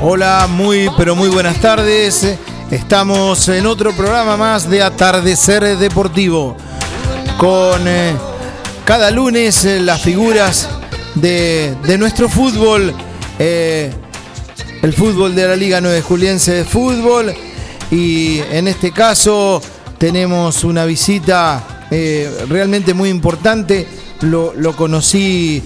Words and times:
Hola, 0.00 0.46
muy 0.48 0.88
pero 0.96 1.16
muy 1.16 1.28
buenas 1.28 1.60
tardes. 1.60 2.24
Estamos 2.70 3.48
en 3.48 3.66
otro 3.66 3.92
programa 3.92 4.36
más 4.36 4.70
de 4.70 4.80
Atardecer 4.80 5.76
Deportivo. 5.76 6.56
Con 7.36 7.82
eh, 7.88 8.14
cada 8.84 9.10
lunes 9.10 9.64
eh, 9.64 9.80
las 9.80 10.00
figuras 10.00 10.68
de, 11.16 11.74
de 11.84 11.98
nuestro 11.98 12.28
fútbol. 12.28 12.94
eh, 13.40 13.92
el 14.82 14.92
fútbol 14.92 15.34
de 15.34 15.48
la 15.48 15.56
Liga 15.56 15.80
9 15.80 16.00
Juliense 16.00 16.52
de 16.52 16.64
Fútbol. 16.64 17.34
Y 17.90 18.38
en 18.52 18.68
este 18.68 18.92
caso 18.92 19.60
tenemos 19.98 20.62
una 20.62 20.84
visita 20.84 21.88
realmente 22.48 22.94
muy 22.94 23.08
importante. 23.08 23.88
Lo, 24.20 24.52
lo 24.54 24.76
conocí 24.76 25.60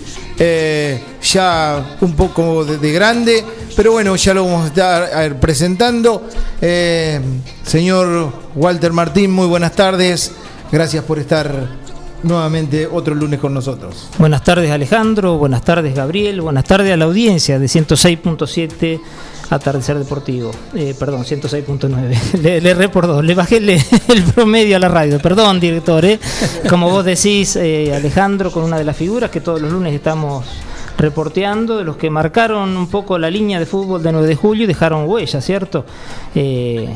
eh, 0.44 1.00
ya 1.22 1.96
un 2.00 2.16
poco 2.16 2.64
de, 2.64 2.76
de 2.78 2.92
grande, 2.92 3.44
pero 3.76 3.92
bueno, 3.92 4.16
ya 4.16 4.34
lo 4.34 4.44
vamos 4.44 4.64
a 4.64 4.66
estar 4.66 5.38
presentando. 5.38 6.28
Eh, 6.60 7.20
señor 7.64 8.32
Walter 8.56 8.92
Martín, 8.92 9.30
muy 9.30 9.46
buenas 9.46 9.70
tardes. 9.76 10.32
Gracias 10.72 11.04
por 11.04 11.20
estar 11.20 11.68
nuevamente 12.22 12.86
otro 12.86 13.14
lunes 13.14 13.40
con 13.40 13.52
nosotros. 13.54 14.08
Buenas 14.18 14.42
tardes 14.44 14.70
Alejandro, 14.70 15.38
buenas 15.38 15.62
tardes 15.62 15.94
Gabriel, 15.94 16.40
buenas 16.40 16.64
tardes 16.64 16.92
a 16.92 16.96
la 16.96 17.04
audiencia 17.04 17.58
de 17.58 17.66
106.7 17.66 19.00
Atardecer 19.50 19.98
Deportivo. 19.98 20.50
Eh, 20.74 20.94
perdón, 20.98 21.24
106.9. 21.24 22.38
Le, 22.42 22.60
le 22.60 22.70
erré 22.70 22.88
por 22.88 23.06
dos, 23.06 23.22
le 23.24 23.34
bajé 23.34 23.58
el, 23.58 23.68
el 23.70 24.22
promedio 24.34 24.76
a 24.76 24.78
la 24.78 24.88
radio. 24.88 25.18
Perdón, 25.20 25.60
director. 25.60 26.04
eh. 26.06 26.18
Como 26.68 26.88
vos 26.88 27.04
decís, 27.04 27.56
eh, 27.56 27.94
Alejandro, 27.94 28.50
con 28.50 28.64
una 28.64 28.78
de 28.78 28.84
las 28.84 28.96
figuras 28.96 29.30
que 29.30 29.40
todos 29.42 29.60
los 29.60 29.70
lunes 29.70 29.92
estamos 29.94 30.46
reporteando, 30.96 31.76
de 31.78 31.84
los 31.84 31.96
que 31.96 32.08
marcaron 32.08 32.76
un 32.76 32.86
poco 32.88 33.18
la 33.18 33.30
línea 33.30 33.58
de 33.58 33.66
fútbol 33.66 34.02
de 34.02 34.12
9 34.12 34.26
de 34.26 34.36
julio 34.36 34.64
y 34.64 34.66
dejaron 34.66 35.06
huella, 35.06 35.40
¿cierto? 35.40 35.84
Eh, 36.34 36.88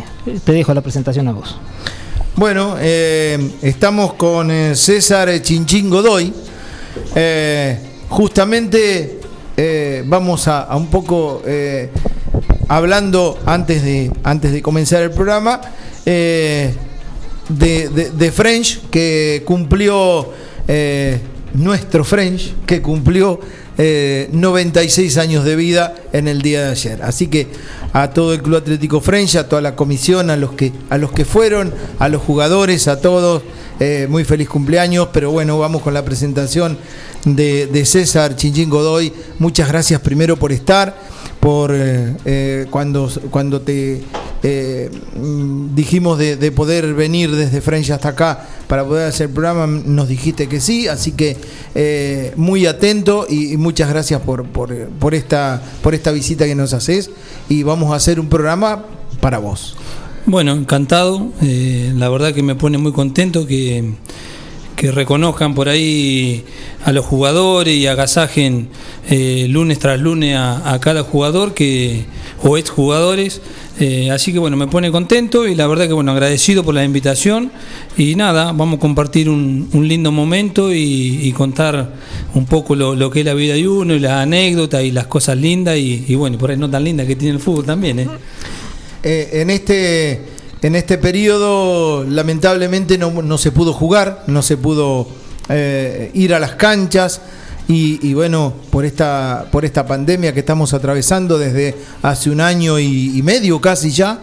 te 0.45 0.53
dejo 0.53 0.73
la 0.73 0.81
presentación 0.81 1.29
a 1.29 1.33
vos. 1.33 1.59
Bueno, 2.37 2.77
eh, 2.79 3.39
estamos 3.63 4.13
con 4.13 4.51
eh, 4.51 4.77
César 4.77 5.41
Chinchín 5.41 5.89
Godoy. 5.89 6.31
Eh, 7.15 7.79
justamente 8.11 9.21
eh, 9.57 10.05
vamos 10.05 10.47
a, 10.47 10.69
un 10.77 10.89
poco 10.89 11.41
eh, 11.47 11.89
hablando 12.69 13.39
antes 13.47 13.83
de, 13.83 14.11
antes 14.23 14.53
de 14.53 14.61
comenzar 14.61 15.03
el 15.03 15.13
programa 15.13 15.63
eh, 16.05 16.75
de, 17.49 18.33
French 18.33 18.83
que 18.91 19.43
cumplió 19.47 20.31
eh, 20.69 21.19
nuestro 21.55 22.05
French 22.05 22.53
que 22.67 22.83
cumplió 22.83 23.41
eh, 23.79 24.29
96 24.33 25.19
años 25.19 25.45
de 25.45 25.57
vida 25.57 25.95
en 26.13 26.29
el 26.29 26.43
día 26.43 26.65
de 26.65 26.71
ayer. 26.71 27.03
Así 27.03 27.27
que 27.29 27.47
a 27.93 28.11
todo 28.11 28.33
el 28.35 28.43
Club 28.43 28.57
Atlético 28.57 29.01
French, 29.01 29.37
a 29.37 29.49
toda 29.49 29.63
la 29.63 29.77
comisión, 29.77 30.31
a 30.31 30.37
los 30.37 30.53
que, 30.53 30.73
a 30.91 30.99
los 30.99 31.13
que 31.13 31.25
fueron, 31.25 31.73
a 31.99 32.09
los 32.09 32.23
jugadores, 32.23 32.89
a 32.89 33.01
todos, 33.01 33.43
eh, 33.81 34.07
muy 34.09 34.25
feliz 34.25 34.49
cumpleaños. 34.49 35.09
Pero 35.13 35.31
bueno, 35.31 35.59
vamos 35.59 35.83
con 35.83 35.95
la 35.95 36.05
presentación 36.05 36.79
de, 37.25 37.67
de 37.67 37.85
César 37.85 38.37
Chinchín 38.37 38.71
Godoy. 38.71 39.13
Muchas 39.39 39.69
gracias 39.69 40.01
primero 40.01 40.37
por 40.37 40.53
estar, 40.53 40.97
por 41.41 41.73
eh, 41.75 42.15
eh, 42.25 42.67
cuando, 42.71 43.11
cuando 43.31 43.61
te 43.61 44.03
eh, 44.49 44.91
mm, 45.17 45.75
dijimos 45.75 46.19
de, 46.19 46.37
de 46.37 46.53
poder 46.53 46.95
venir 46.95 47.35
desde 47.35 47.61
French 47.61 47.91
hasta 47.91 48.11
acá 48.11 48.47
para 48.69 48.85
poder 48.85 49.09
hacer 49.09 49.27
el 49.27 49.33
programa, 49.33 49.67
nos 49.67 50.07
dijiste 50.07 50.47
que 50.47 50.61
sí, 50.61 50.87
así 50.87 51.11
que 51.11 51.37
eh, 51.75 52.33
muy 52.37 52.65
atento 52.67 53.27
y, 53.29 53.57
muchas 53.57 53.89
gracias 53.89 54.21
por, 54.21 54.47
por, 54.47 55.15
esta, 55.17 55.61
por 55.83 55.97
esta 55.97 56.13
visita 56.13 56.45
que 56.47 56.55
nos 56.55 56.75
haces 56.75 57.11
y 57.49 57.65
vamos 57.65 57.93
a 57.93 57.97
hacer 57.97 58.21
un 58.21 58.29
programa 58.29 58.85
para 59.21 59.39
vos. 59.39 59.77
Bueno, 60.27 60.53
encantado. 60.53 61.33
Eh, 61.43 61.93
la 61.97 62.09
verdad 62.09 62.33
que 62.33 62.45
me 62.45 62.55
pone 62.55 62.79
muy 62.79 62.93
contento 62.93 63.49
que, 63.49 63.95
que 64.77 64.93
reconozcan 64.93 65.57
por 65.57 65.69
ahí 65.69 66.45
a 66.85 66.93
los 66.93 67.05
jugadores 67.05 67.75
y 67.75 67.89
agasajen 67.89 68.69
lunes 69.49 69.81
tras 69.81 69.99
lunes 69.99 70.37
a, 70.37 70.73
a 70.73 70.79
cada 70.79 71.03
jugador 71.03 71.53
que 71.53 72.05
o 72.45 72.57
exjugadores. 72.57 73.41
Eh, 73.79 74.11
así 74.11 74.33
que 74.33 74.39
bueno, 74.39 74.57
me 74.57 74.69
pone 74.69 74.91
contento 74.91 75.47
y 75.47 75.55
la 75.55 75.67
verdad 75.67 75.87
que 75.87 75.93
bueno, 75.93 76.13
agradecido 76.13 76.65
por 76.65 76.75
la 76.75 76.85
invitación. 76.85 77.53
Y 77.97 78.15
nada, 78.15 78.53
vamos 78.53 78.79
a 78.79 78.81
compartir 78.81 79.29
un, 79.29 79.69
un 79.73 79.89
lindo 79.89 80.11
momento 80.13 80.73
y, 80.73 81.33
contar 81.37 81.93
un 82.35 82.47
poco 82.47 82.75
lo, 82.75 83.11
que 83.11 83.21
es 83.21 83.27
la 83.27 83.35
vida 83.35 83.55
de 83.55 83.69
uno 83.69 83.95
y 83.95 83.99
las 83.99 84.13
anécdotas 84.13 84.83
y 84.83 84.91
las 84.91 85.07
cosas 85.07 85.37
lindas 85.37 85.77
y, 85.77 86.05
y 86.09 86.15
bueno, 86.15 86.39
por 86.39 86.51
ahí 86.51 86.57
no 86.57 86.71
tan 86.71 86.85
lindas 86.85 87.07
que 87.07 87.17
tiene 87.17 87.35
el 87.35 87.41
fútbol 87.41 87.67
también. 87.67 88.01
¿eh? 88.01 88.09
Eh, 89.03 89.29
en 89.35 89.51
este 89.51 90.23
en 90.63 90.75
este 90.75 90.99
periodo 90.99 92.05
lamentablemente 92.05 92.97
no, 92.97 93.23
no 93.23 93.39
se 93.39 93.53
pudo 93.53 93.73
jugar, 93.73 94.25
no 94.27 94.43
se 94.43 94.57
pudo 94.57 95.07
eh, 95.49 96.11
ir 96.15 96.35
a 96.35 96.41
las 96.41 96.53
canchas 96.53 97.21
y, 97.69 97.99
y 98.09 98.15
bueno, 98.15 98.53
por 98.71 98.85
esta, 98.85 99.49
por 99.51 99.65
esta 99.65 99.87
pandemia 99.87 100.33
que 100.33 100.41
estamos 100.41 100.73
atravesando 100.73 101.39
desde 101.39 101.75
hace 102.03 102.31
un 102.31 102.41
año 102.41 102.79
y, 102.79 103.21
medio 103.23 103.61
casi 103.61 103.91
ya. 103.91 104.21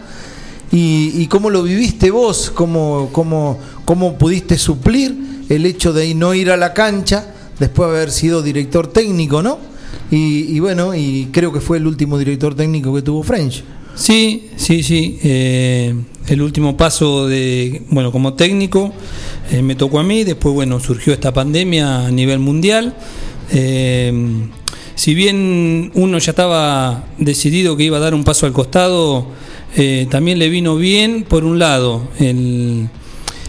Y, 0.72 1.12
y 1.16 1.26
cómo 1.26 1.50
lo 1.50 1.62
viviste 1.62 2.10
vos? 2.10 2.50
¿Cómo, 2.54 3.10
cómo, 3.12 3.58
¿Cómo 3.84 4.16
pudiste 4.16 4.58
suplir 4.58 5.44
el 5.48 5.66
hecho 5.66 5.92
de 5.92 6.14
no 6.14 6.34
ir 6.34 6.50
a 6.50 6.56
la 6.56 6.72
cancha 6.72 7.26
después 7.58 7.90
de 7.90 7.96
haber 7.96 8.10
sido 8.10 8.42
director 8.42 8.88
técnico, 8.88 9.42
no? 9.42 9.58
Y, 10.10 10.56
y 10.56 10.60
bueno, 10.60 10.94
y 10.94 11.28
creo 11.30 11.52
que 11.52 11.60
fue 11.60 11.76
el 11.76 11.86
último 11.86 12.18
director 12.18 12.54
técnico 12.54 12.94
que 12.94 13.02
tuvo 13.02 13.22
French. 13.22 13.62
Sí, 13.94 14.50
sí, 14.56 14.82
sí. 14.82 15.18
eh, 15.22 15.94
el 16.26 16.40
último 16.40 16.76
paso 16.76 17.28
de, 17.28 17.82
bueno, 17.90 18.10
como 18.10 18.34
técnico 18.34 18.92
eh, 19.50 19.62
me 19.62 19.74
tocó 19.74 19.98
a 19.98 20.02
mí. 20.02 20.24
Después, 20.24 20.54
bueno, 20.54 20.80
surgió 20.80 21.12
esta 21.12 21.32
pandemia 21.32 22.06
a 22.06 22.10
nivel 22.10 22.38
mundial. 22.38 22.94
Eh, 23.54 24.12
si 24.94 25.14
bien 25.14 25.90
uno 25.94 26.18
ya 26.18 26.30
estaba 26.30 27.04
decidido 27.18 27.76
que 27.76 27.84
iba 27.84 27.96
a 27.96 28.00
dar 28.00 28.14
un 28.14 28.22
paso 28.22 28.46
al 28.46 28.52
costado, 28.52 29.26
eh, 29.76 30.06
también 30.08 30.38
le 30.38 30.48
vino 30.48 30.76
bien, 30.76 31.24
por 31.24 31.44
un 31.44 31.58
lado, 31.58 32.08
el, 32.20 32.88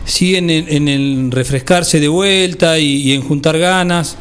sí 0.05 0.35
en 0.35 0.49
el, 0.49 1.29
refrescarse 1.31 1.99
de 1.99 2.07
vuelta 2.07 2.79
y, 2.79 3.11
en 3.11 3.21
juntar 3.21 3.59
ganas. 3.59 4.17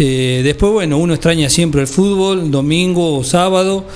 Eh, 0.00 0.40
después, 0.42 0.72
bueno, 0.72 0.98
uno 0.98 1.14
extraña 1.14 1.48
siempre 1.48 1.80
el 1.80 1.86
fútbol, 1.86 2.50
domingo 2.50 3.18
o 3.18 3.22
sábado, 3.22 3.86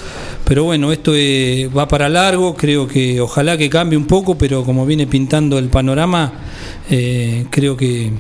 pero 0.45 0.63
bueno, 0.63 0.93
esto 0.93 1.13
eh, 1.17 1.69
va 1.77 1.89
para 1.89 2.09
largo, 2.09 2.55
creo 2.55 2.87
que 2.87 3.21
ojalá 3.21 3.59
que 3.59 3.69
cambie 3.69 3.97
un 3.97 4.07
poco, 4.07 4.39
pero 4.39 4.63
como 4.65 4.87
viene 4.87 5.09
pintando 5.09 5.59
el 5.59 5.69
panorama, 5.69 6.33
creo 7.51 7.77
que 7.77 8.13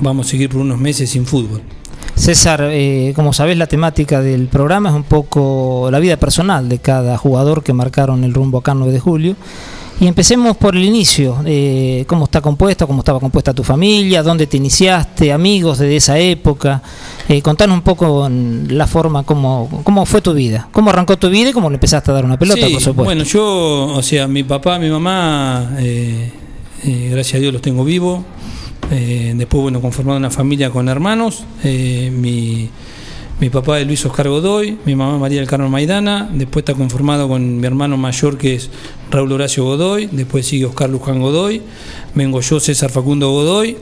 vamos 0.00 0.26
a 0.26 0.30
seguir 0.30 0.48
por 0.48 0.62
unos 0.62 0.78
meses 0.78 1.10
sin 1.10 1.26
fútbol. 1.26 1.60
César, 2.18 2.68
eh, 2.72 3.12
como 3.14 3.32
sabés, 3.32 3.56
la 3.56 3.66
temática 3.66 4.20
del 4.20 4.48
programa 4.48 4.90
es 4.90 4.94
un 4.96 5.04
poco 5.04 5.88
la 5.90 6.00
vida 6.00 6.16
personal 6.16 6.68
de 6.68 6.78
cada 6.78 7.16
jugador 7.16 7.62
que 7.62 7.72
marcaron 7.72 8.24
el 8.24 8.34
rumbo 8.34 8.58
acá 8.58 8.72
el 8.72 8.78
9 8.78 8.92
de 8.92 9.00
julio. 9.00 9.36
Y 10.00 10.06
empecemos 10.06 10.56
por 10.56 10.76
el 10.76 10.84
inicio, 10.84 11.38
eh, 11.44 12.04
cómo 12.06 12.24
está 12.24 12.40
compuesta, 12.40 12.86
cómo 12.86 13.00
estaba 13.00 13.18
compuesta 13.18 13.52
tu 13.52 13.64
familia, 13.64 14.22
dónde 14.22 14.46
te 14.46 14.56
iniciaste, 14.56 15.32
amigos 15.32 15.78
de 15.78 15.96
esa 15.96 16.18
época. 16.18 16.82
Eh, 17.28 17.42
contanos 17.42 17.74
un 17.76 17.82
poco 17.82 18.28
la 18.28 18.86
forma, 18.86 19.24
cómo, 19.24 19.82
cómo 19.82 20.06
fue 20.06 20.20
tu 20.20 20.34
vida, 20.34 20.68
cómo 20.70 20.90
arrancó 20.90 21.18
tu 21.18 21.28
vida 21.30 21.50
y 21.50 21.52
cómo 21.52 21.68
le 21.68 21.74
empezaste 21.74 22.12
a 22.12 22.14
dar 22.14 22.24
una 22.24 22.38
pelota, 22.38 22.64
Sí, 22.64 22.72
por 22.72 22.82
supuesto. 22.82 23.04
Bueno, 23.04 23.24
yo, 23.24 23.86
o 23.94 24.02
sea, 24.02 24.28
mi 24.28 24.44
papá, 24.44 24.78
mi 24.78 24.88
mamá, 24.88 25.76
eh, 25.78 26.30
gracias 27.10 27.34
a 27.34 27.38
Dios 27.38 27.52
los 27.52 27.62
tengo 27.62 27.84
vivos. 27.84 28.20
Eh, 28.90 29.34
después, 29.36 29.62
bueno, 29.62 29.80
conformado 29.80 30.18
una 30.18 30.30
familia 30.30 30.70
con 30.70 30.88
hermanos. 30.88 31.44
Eh, 31.62 32.10
mi, 32.14 32.70
mi 33.40 33.50
papá 33.50 33.80
es 33.80 33.86
Luis 33.86 34.04
Oscar 34.06 34.28
Godoy, 34.28 34.78
mi 34.86 34.96
mamá 34.96 35.18
María 35.18 35.40
del 35.40 35.48
Carmen 35.48 35.70
Maidana. 35.70 36.28
Después 36.32 36.62
está 36.62 36.74
conformado 36.74 37.28
con 37.28 37.60
mi 37.60 37.66
hermano 37.66 37.96
mayor 37.96 38.38
que 38.38 38.54
es 38.54 38.70
Raúl 39.10 39.32
Horacio 39.32 39.64
Godoy. 39.64 40.08
Después 40.10 40.46
sigue 40.46 40.64
Oscar 40.64 40.90
Luján 40.90 41.20
Godoy. 41.20 41.62
Vengo 42.14 42.40
yo, 42.40 42.60
César 42.60 42.90
Facundo 42.90 43.30
Godoy. 43.30 43.76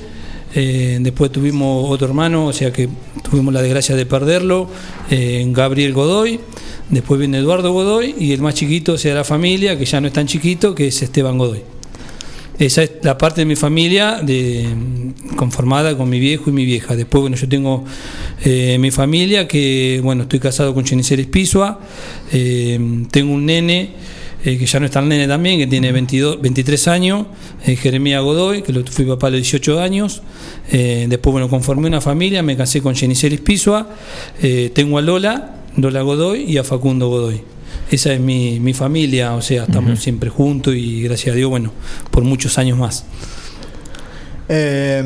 Eh, 0.55 0.99
después 1.01 1.31
tuvimos 1.31 1.91
otro 1.91 2.07
hermano, 2.07 2.47
o 2.47 2.53
sea 2.53 2.73
que 2.73 2.89
tuvimos 3.29 3.53
la 3.53 3.61
desgracia 3.61 3.95
de 3.95 4.07
perderlo, 4.07 4.69
Gabriel 5.11 5.93
Godoy. 5.93 6.41
Después 6.89 7.19
viene 7.19 7.39
Eduardo 7.39 7.73
Godoy 7.73 8.15
y 8.19 8.33
el 8.33 8.41
más 8.41 8.55
chiquito, 8.55 8.97
sea, 8.97 9.15
la 9.15 9.25
familia, 9.25 9.77
que 9.77 9.85
ya 9.85 10.01
no 10.01 10.07
es 10.07 10.13
tan 10.13 10.27
chiquito, 10.27 10.75
que 10.75 10.87
es 10.87 11.03
Esteban 11.03 11.37
Godoy. 11.37 11.76
Esa 12.59 12.83
es 12.83 12.93
la 13.03 13.19
parte 13.19 13.43
de 13.43 13.45
mi 13.45 13.57
familia 13.57 14.23
conformada 15.37 15.97
con 15.97 16.09
mi 16.09 16.19
viejo 16.19 16.49
y 16.49 16.53
mi 16.55 16.65
vieja. 16.65 16.97
Después, 16.97 17.21
bueno, 17.21 17.37
yo 17.37 17.49
tengo 17.49 17.85
eh, 18.45 18.79
mi 18.81 18.91
familia, 18.91 19.47
que, 19.47 20.01
bueno, 20.03 20.23
estoy 20.23 20.41
casado 20.41 20.73
con 20.73 20.85
Cheniceres 20.85 21.27
Pisua, 21.27 21.81
eh, 22.33 22.79
tengo 23.11 23.35
un 23.35 23.45
nene, 23.45 23.91
eh, 24.43 24.57
que 24.57 24.65
ya 24.65 24.81
no 24.81 24.87
está 24.87 25.01
el 25.01 25.09
nene 25.09 25.29
también, 25.29 25.59
que 25.59 25.67
tiene 25.67 25.93
22, 25.93 26.41
23 26.41 26.89
años, 26.89 27.27
Jeremía 27.63 28.21
Godoy, 28.21 28.63
que 28.63 28.73
lo, 28.73 28.85
fui 28.87 29.05
papá 29.05 29.27
a 29.27 29.31
los 29.31 29.41
18 29.41 29.81
años. 29.81 30.23
Después, 30.71 31.33
bueno, 31.33 31.51
conformé 31.51 31.89
una 31.89 32.01
familia, 32.01 32.43
me 32.43 32.57
casé 32.57 32.81
con 32.81 32.95
Cheniceres 32.95 33.41
Pisua, 33.41 33.89
tengo 34.73 34.99
a 34.99 35.03
Lola, 35.03 35.57
Lola 35.77 36.01
Godoy 36.01 36.45
y 36.45 36.57
a 36.57 36.65
Facundo 36.65 37.09
Godoy. 37.09 37.56
Esa 37.91 38.13
es 38.13 38.21
mi, 38.21 38.59
mi 38.59 38.75
familia, 38.75 39.35
o 39.35 39.43
sea, 39.43 39.65
estamos 39.65 40.01
siempre 40.01 40.29
juntos 40.29 40.75
y 40.75 41.03
gracias 41.03 41.33
a 41.35 41.37
Dios, 41.37 41.49
bueno, 41.49 41.73
por 42.11 42.25
muchos 42.25 42.59
años 42.59 42.77
más. 42.79 43.05
Eh, 44.49 45.03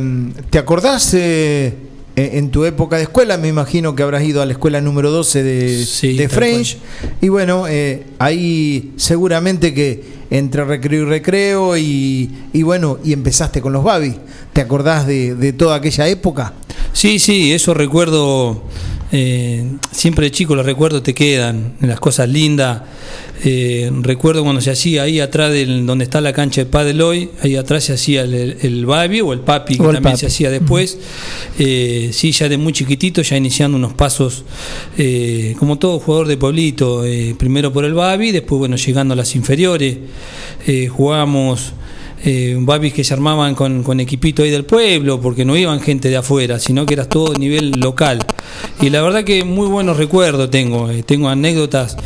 ¿Te 0.50 0.58
acordás 0.58 1.14
eh, 1.14 1.74
en 2.16 2.50
tu 2.50 2.64
época 2.64 2.96
de 2.96 3.04
escuela? 3.04 3.36
Me 3.36 3.48
imagino 3.48 3.94
que 3.94 4.02
habrás 4.02 4.22
ido 4.22 4.42
a 4.42 4.46
la 4.46 4.52
escuela 4.52 4.80
número 4.80 5.10
12 5.10 5.42
de, 5.42 5.84
Sí, 5.84 6.16
de 6.16 6.28
French. 6.28 6.78
Y 7.20 7.28
bueno, 7.28 7.66
eh, 7.68 8.04
ahí 8.18 8.92
seguramente 8.96 9.72
que 9.74 10.20
entre 10.30 10.64
recreo 10.64 11.02
y 11.02 11.04
recreo 11.06 11.76
y, 11.76 12.30
y 12.52 12.62
bueno, 12.62 12.98
y 13.04 13.12
empezaste 13.12 13.60
con 13.60 13.72
los 13.72 13.84
Babi. 13.84 14.14
¿Te 14.52 14.60
acordás 14.60 15.06
de, 15.06 15.34
de 15.34 15.52
toda 15.52 15.76
aquella 15.76 16.08
época? 16.08 16.54
Sí, 16.92 17.18
sí, 17.18 17.52
eso 17.52 17.72
recuerdo, 17.74 18.62
eh, 19.12 19.64
siempre 19.90 20.26
de 20.26 20.30
chico 20.30 20.54
los 20.54 20.64
recuerdos 20.66 21.02
te 21.02 21.14
quedan, 21.14 21.74
las 21.80 22.00
cosas 22.00 22.28
lindas. 22.28 22.82
Eh, 23.42 23.90
recuerdo 24.02 24.42
cuando 24.42 24.60
se 24.60 24.70
hacía 24.70 25.04
ahí 25.04 25.18
atrás 25.18 25.50
del, 25.50 25.86
donde 25.86 26.04
está 26.04 26.20
la 26.20 26.34
cancha 26.34 26.60
de 26.60 26.66
pádel 26.66 27.00
hoy, 27.00 27.30
ahí 27.42 27.56
atrás 27.56 27.84
se 27.84 27.94
hacía 27.94 28.22
el, 28.22 28.34
el, 28.60 28.84
o 28.84 29.32
el 29.32 29.40
papi, 29.40 29.76
que 29.76 29.82
el 29.82 29.94
también 29.94 30.02
papi. 30.02 30.18
se 30.18 30.26
hacía 30.26 30.50
después. 30.50 30.98
Eh, 31.58 32.10
sí, 32.12 32.32
ya 32.32 32.48
de 32.48 32.58
muy 32.58 32.72
chiquitito, 32.74 33.22
ya 33.22 33.36
iniciando 33.36 33.78
unos 33.78 33.94
pasos, 33.94 34.44
eh, 34.98 35.54
como 35.58 35.78
todo 35.78 35.98
jugador 36.00 36.28
de 36.28 36.36
pueblito, 36.36 37.04
eh, 37.04 37.34
primero 37.38 37.72
por 37.72 37.84
el 37.86 37.94
babi, 37.94 38.30
después 38.30 38.58
bueno, 38.58 38.76
llegando 38.76 39.14
a 39.14 39.16
las 39.16 39.34
inferiores, 39.34 39.96
eh, 40.66 40.88
jugábamos 40.88 41.72
eh, 42.22 42.56
babis 42.60 42.92
que 42.92 43.02
se 43.02 43.14
armaban 43.14 43.54
con, 43.54 43.82
con 43.82 43.98
equipito 44.00 44.42
ahí 44.42 44.50
del 44.50 44.64
pueblo, 44.64 45.20
porque 45.20 45.44
no 45.46 45.56
iban 45.56 45.80
gente 45.80 46.10
de 46.10 46.18
afuera, 46.18 46.58
sino 46.58 46.84
que 46.84 46.94
era 46.94 47.06
todo 47.06 47.32
nivel 47.34 47.70
local. 47.80 48.18
Y 48.80 48.90
la 48.90 49.02
verdad 49.02 49.24
que 49.24 49.44
muy 49.44 49.68
buenos 49.68 49.96
recuerdos 49.96 50.50
tengo, 50.50 50.90
eh, 50.90 51.02
tengo 51.02 51.28
anécdotas 51.28 51.96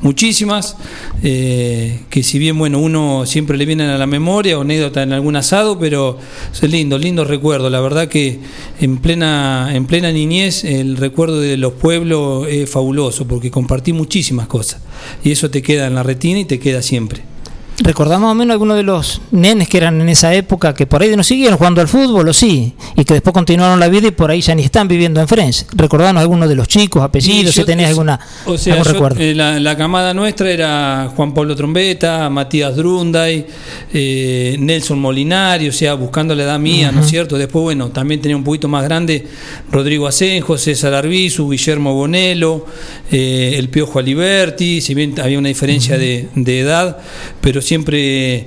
muchísimas, 0.00 0.76
eh, 1.22 2.00
que 2.10 2.22
si 2.22 2.38
bien 2.38 2.58
bueno, 2.58 2.78
uno 2.78 3.24
siempre 3.24 3.56
le 3.56 3.64
vienen 3.66 3.88
a 3.88 3.98
la 3.98 4.06
memoria, 4.06 4.58
o 4.58 4.62
anécdotas 4.62 5.04
en 5.04 5.12
algún 5.12 5.36
asado, 5.36 5.78
pero 5.78 6.18
es 6.52 6.62
lindo, 6.62 6.98
lindo 6.98 7.24
recuerdo. 7.24 7.70
La 7.70 7.80
verdad 7.80 8.08
que 8.08 8.40
en 8.80 8.98
plena, 8.98 9.70
en 9.74 9.86
plena 9.86 10.10
niñez 10.12 10.64
el 10.64 10.96
recuerdo 10.96 11.40
de 11.40 11.56
los 11.56 11.74
pueblos 11.74 12.46
es 12.48 12.68
fabuloso, 12.68 13.26
porque 13.26 13.50
compartí 13.50 13.92
muchísimas 13.92 14.46
cosas. 14.46 14.80
Y 15.22 15.30
eso 15.30 15.50
te 15.50 15.62
queda 15.62 15.86
en 15.86 15.94
la 15.94 16.02
retina 16.02 16.40
y 16.40 16.44
te 16.44 16.58
queda 16.58 16.82
siempre. 16.82 17.33
¿Recordamos 17.82 18.22
más 18.22 18.32
o 18.32 18.34
menos 18.36 18.52
algunos 18.52 18.76
de 18.76 18.84
los 18.84 19.20
nenes 19.32 19.68
que 19.68 19.78
eran 19.78 20.00
en 20.00 20.08
esa 20.08 20.32
época 20.32 20.72
que 20.74 20.86
por 20.86 21.02
ahí 21.02 21.14
no 21.16 21.24
siguieron 21.24 21.58
jugando 21.58 21.80
al 21.80 21.88
fútbol 21.88 22.28
o 22.28 22.32
sí? 22.32 22.72
Y 22.96 23.04
que 23.04 23.14
después 23.14 23.34
continuaron 23.34 23.80
la 23.80 23.88
vida 23.88 24.06
y 24.08 24.10
por 24.12 24.30
ahí 24.30 24.40
ya 24.40 24.54
ni 24.54 24.62
están 24.62 24.86
viviendo 24.86 25.20
en 25.20 25.26
Friends. 25.26 25.66
¿Recordamos 25.74 26.20
algunos 26.20 26.48
de 26.48 26.54
los 26.54 26.68
chicos, 26.68 27.02
apellidos, 27.02 27.52
yo- 27.54 27.62
si 27.62 27.66
tenés 27.66 27.88
alguna, 27.88 28.20
o 28.46 28.56
sea, 28.56 28.74
algún 28.74 28.86
yo, 28.86 28.92
recuerdo? 28.92 29.20
eh, 29.20 29.34
la, 29.34 29.58
la 29.58 29.76
camada 29.76 30.14
nuestra 30.14 30.50
era 30.50 31.10
Juan 31.16 31.34
Pablo 31.34 31.56
Trombeta, 31.56 32.30
Matías 32.30 32.76
Drunday, 32.76 33.44
eh, 33.92 34.56
Nelson 34.60 35.00
Molinari, 35.00 35.68
o 35.68 35.72
sea, 35.72 35.94
buscando 35.94 36.34
la 36.36 36.44
edad 36.44 36.58
mía, 36.60 36.92
¿no 36.92 37.00
es 37.00 37.08
cierto? 37.08 37.36
Después, 37.36 37.62
bueno, 37.64 37.88
también 37.88 38.20
tenía 38.20 38.36
un 38.36 38.44
poquito 38.44 38.68
más 38.68 38.84
grande 38.84 39.26
Rodrigo 39.72 40.06
Asenjo, 40.06 40.56
César 40.58 40.94
Arbizu, 40.94 41.50
Guillermo 41.50 41.92
Bonello, 41.94 42.66
eh, 43.10 43.56
el 43.58 43.68
Piojo 43.68 43.98
Aliberti, 43.98 44.80
si 44.80 44.94
bien 44.94 45.18
había 45.20 45.40
una 45.40 45.48
diferencia 45.48 45.98
de, 45.98 46.28
de 46.36 46.60
edad, 46.60 46.98
pero 47.40 47.63
siempre 47.64 48.46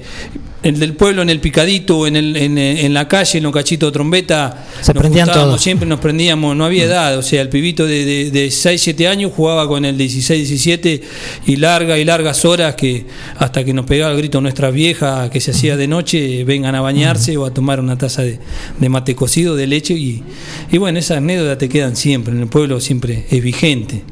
el 0.63 0.79
del 0.79 0.93
pueblo 0.95 1.21
en 1.21 1.29
el 1.29 1.39
picadito, 1.39 2.07
en, 2.07 2.15
el, 2.15 2.35
en, 2.35 2.57
en 2.57 2.93
la 2.93 3.07
calle, 3.07 3.37
en 3.37 3.43
los 3.43 3.53
cachitos 3.53 3.89
de 3.89 3.93
trombeta, 3.93 4.65
Se 4.81 4.93
nos 4.93 5.01
prendían 5.01 5.27
juntábamos, 5.27 5.51
todos. 5.51 5.61
siempre 5.61 5.87
nos 5.87 5.99
prendíamos, 5.99 6.55
no 6.57 6.65
había 6.65 6.85
edad, 6.85 7.17
o 7.17 7.21
sea, 7.21 7.41
el 7.41 7.49
pibito 7.49 7.85
de, 7.85 8.03
de, 8.03 8.31
de 8.31 8.51
6, 8.51 8.81
7 8.81 9.07
años 9.07 9.31
jugaba 9.33 9.67
con 9.67 9.85
el 9.85 9.97
16, 9.97 10.47
17 10.49 11.01
y 11.45 11.55
largas 11.57 11.99
y 11.99 12.05
largas 12.05 12.43
horas 12.43 12.75
que 12.75 13.05
hasta 13.37 13.63
que 13.63 13.73
nos 13.73 13.85
pegaba 13.85 14.11
el 14.11 14.17
grito 14.17 14.41
nuestras 14.41 14.73
viejas 14.73 15.29
que 15.29 15.39
se 15.39 15.51
hacía 15.51 15.77
de 15.77 15.87
noche, 15.87 16.43
vengan 16.43 16.75
a 16.75 16.81
bañarse 16.81 17.37
o 17.37 17.45
a 17.45 17.53
tomar 17.53 17.79
una 17.79 17.97
taza 17.97 18.23
de, 18.23 18.39
de 18.79 18.89
mate 18.89 19.15
cocido, 19.15 19.55
de 19.55 19.67
leche 19.67 19.93
y, 19.93 20.23
y 20.71 20.77
bueno, 20.79 20.97
esas 20.99 21.17
anécdotas 21.19 21.59
te 21.59 21.69
quedan 21.69 21.95
siempre, 21.95 22.33
en 22.33 22.41
el 22.41 22.47
pueblo 22.47 22.79
siempre 22.81 23.25
es 23.29 23.43
vigente. 23.43 24.03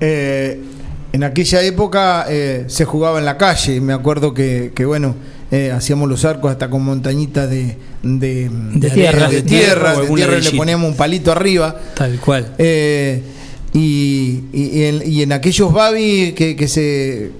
Eh, 0.00 0.60
en 1.12 1.22
aquella 1.24 1.62
época 1.62 2.26
eh, 2.28 2.64
se 2.68 2.84
jugaba 2.84 3.18
en 3.18 3.24
la 3.24 3.36
calle. 3.36 3.80
Me 3.80 3.92
acuerdo 3.92 4.34
que, 4.34 4.72
que, 4.74 4.84
bueno, 4.84 5.14
eh, 5.50 5.70
hacíamos 5.74 6.08
los 6.08 6.24
arcos 6.24 6.50
hasta 6.50 6.68
con 6.68 6.84
montañitas 6.84 7.48
de, 7.48 7.76
de, 8.02 8.50
De 8.74 8.90
tierra. 8.90 9.28
de 9.28 9.42
tierra, 9.42 9.94
de 10.00 10.06
tierra 10.06 10.38
y 10.38 10.42
le 10.42 10.50
poníamos 10.52 10.90
un 10.90 10.96
palito 10.96 11.32
arriba. 11.32 11.74
Tal 11.94 12.18
cual. 12.20 12.54
Eh, 12.58 13.22
y, 13.72 14.40
y- 14.52 14.70
y 14.80 14.84
en, 14.84 15.02
y 15.12 15.22
en 15.22 15.32
aquellos 15.32 15.72
babi 15.72 16.32
que, 16.36 16.56
que 16.56 16.68
se 16.68 17.30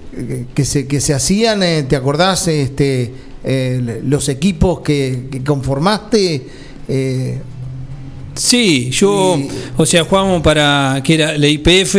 que 0.53 0.65
se 0.65 0.85
que 0.87 0.99
se 1.01 1.13
hacían, 1.13 1.63
eh, 1.63 1.83
¿te 1.87 1.95
acordás 1.95 2.47
este 2.47 3.11
los 4.03 4.29
equipos 4.29 4.81
que, 4.81 5.27
que 5.31 5.43
conformaste? 5.43 6.45
Eh, 6.87 7.37
Sí, 8.35 8.89
yo, 8.91 9.37
o 9.75 9.85
sea, 9.85 10.05
jugamos 10.05 10.41
para 10.41 11.01
que 11.03 11.15
era 11.15 11.37
la 11.37 11.47
IPF, 11.47 11.95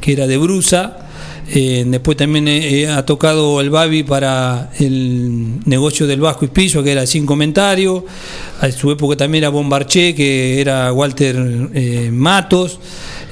que 0.00 0.12
era 0.12 0.26
de 0.26 0.38
Brusa. 0.38 1.03
Eh, 1.48 1.84
después 1.86 2.16
también 2.16 2.48
eh, 2.48 2.88
ha 2.88 3.04
tocado 3.04 3.60
el 3.60 3.70
Babi 3.70 4.02
para 4.02 4.70
el 4.78 5.60
negocio 5.66 6.06
del 6.06 6.20
Vasco 6.20 6.44
y 6.44 6.48
Piso, 6.48 6.82
que 6.82 6.92
era 6.92 7.06
sin 7.06 7.26
comentario. 7.26 8.04
A 8.60 8.70
su 8.70 8.90
época 8.90 9.16
también 9.16 9.44
era 9.44 9.50
Bombarché, 9.50 10.14
que 10.14 10.60
era 10.60 10.92
Walter 10.92 11.36
eh, 11.74 12.10
Matos. 12.12 12.78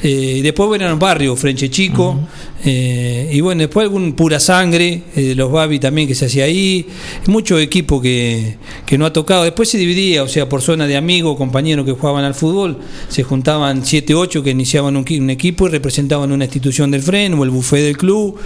Eh, 0.04 0.40
después 0.42 0.66
bueno, 0.68 0.84
eran 0.84 0.98
barrios, 0.98 1.38
Frenche 1.38 1.70
Chico. 1.70 2.18
eh, 2.64 3.30
y 3.32 3.40
bueno, 3.40 3.60
después 3.60 3.84
algún 3.84 4.14
pura 4.14 4.40
sangre 4.40 5.02
eh, 5.14 5.20
de 5.22 5.34
los 5.34 5.50
Babi 5.52 5.78
también 5.78 6.08
que 6.08 6.14
se 6.14 6.26
hacía 6.26 6.44
ahí. 6.44 6.86
Mucho 7.26 7.58
equipo 7.58 8.00
que, 8.00 8.56
que 8.84 8.98
no 8.98 9.06
ha 9.06 9.12
tocado. 9.12 9.44
Después 9.44 9.68
se 9.68 9.78
dividía, 9.78 10.24
o 10.24 10.28
sea, 10.28 10.48
por 10.48 10.60
zona 10.60 10.86
de 10.86 10.96
amigos, 10.96 11.36
compañeros 11.36 11.86
que 11.86 11.92
jugaban 11.92 12.24
al 12.24 12.34
fútbol. 12.34 12.78
Se 13.08 13.22
juntaban 13.22 13.84
7, 13.84 14.14
8 14.14 14.42
que 14.42 14.50
iniciaban 14.50 14.96
un 14.96 15.30
equipo 15.30 15.68
y 15.68 15.70
representaban 15.70 16.32
una 16.32 16.44
institución 16.44 16.90
del 16.90 17.02
FREN 17.02 17.34
o 17.34 17.44
el 17.44 17.50
buffet 17.50 17.82
del 17.82 17.96
club 17.96 18.36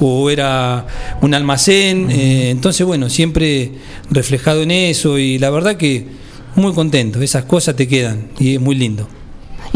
o 0.00 0.30
era 0.30 0.86
un 1.20 1.32
almacén. 1.34 2.10
eh, 2.10 2.50
entonces, 2.50 2.84
bueno, 2.86 3.08
siempre 3.08 3.72
reflejado 4.10 4.62
en 4.62 4.72
eso 4.72 5.18
y 5.18 5.38
la 5.38 5.50
verdad 5.50 5.76
que 5.76 6.06
muy 6.56 6.72
contento. 6.72 7.22
Esas 7.22 7.44
cosas 7.44 7.76
te 7.76 7.86
quedan 7.86 8.30
y 8.38 8.54
es 8.54 8.60
muy 8.60 8.74
lindo. 8.74 9.08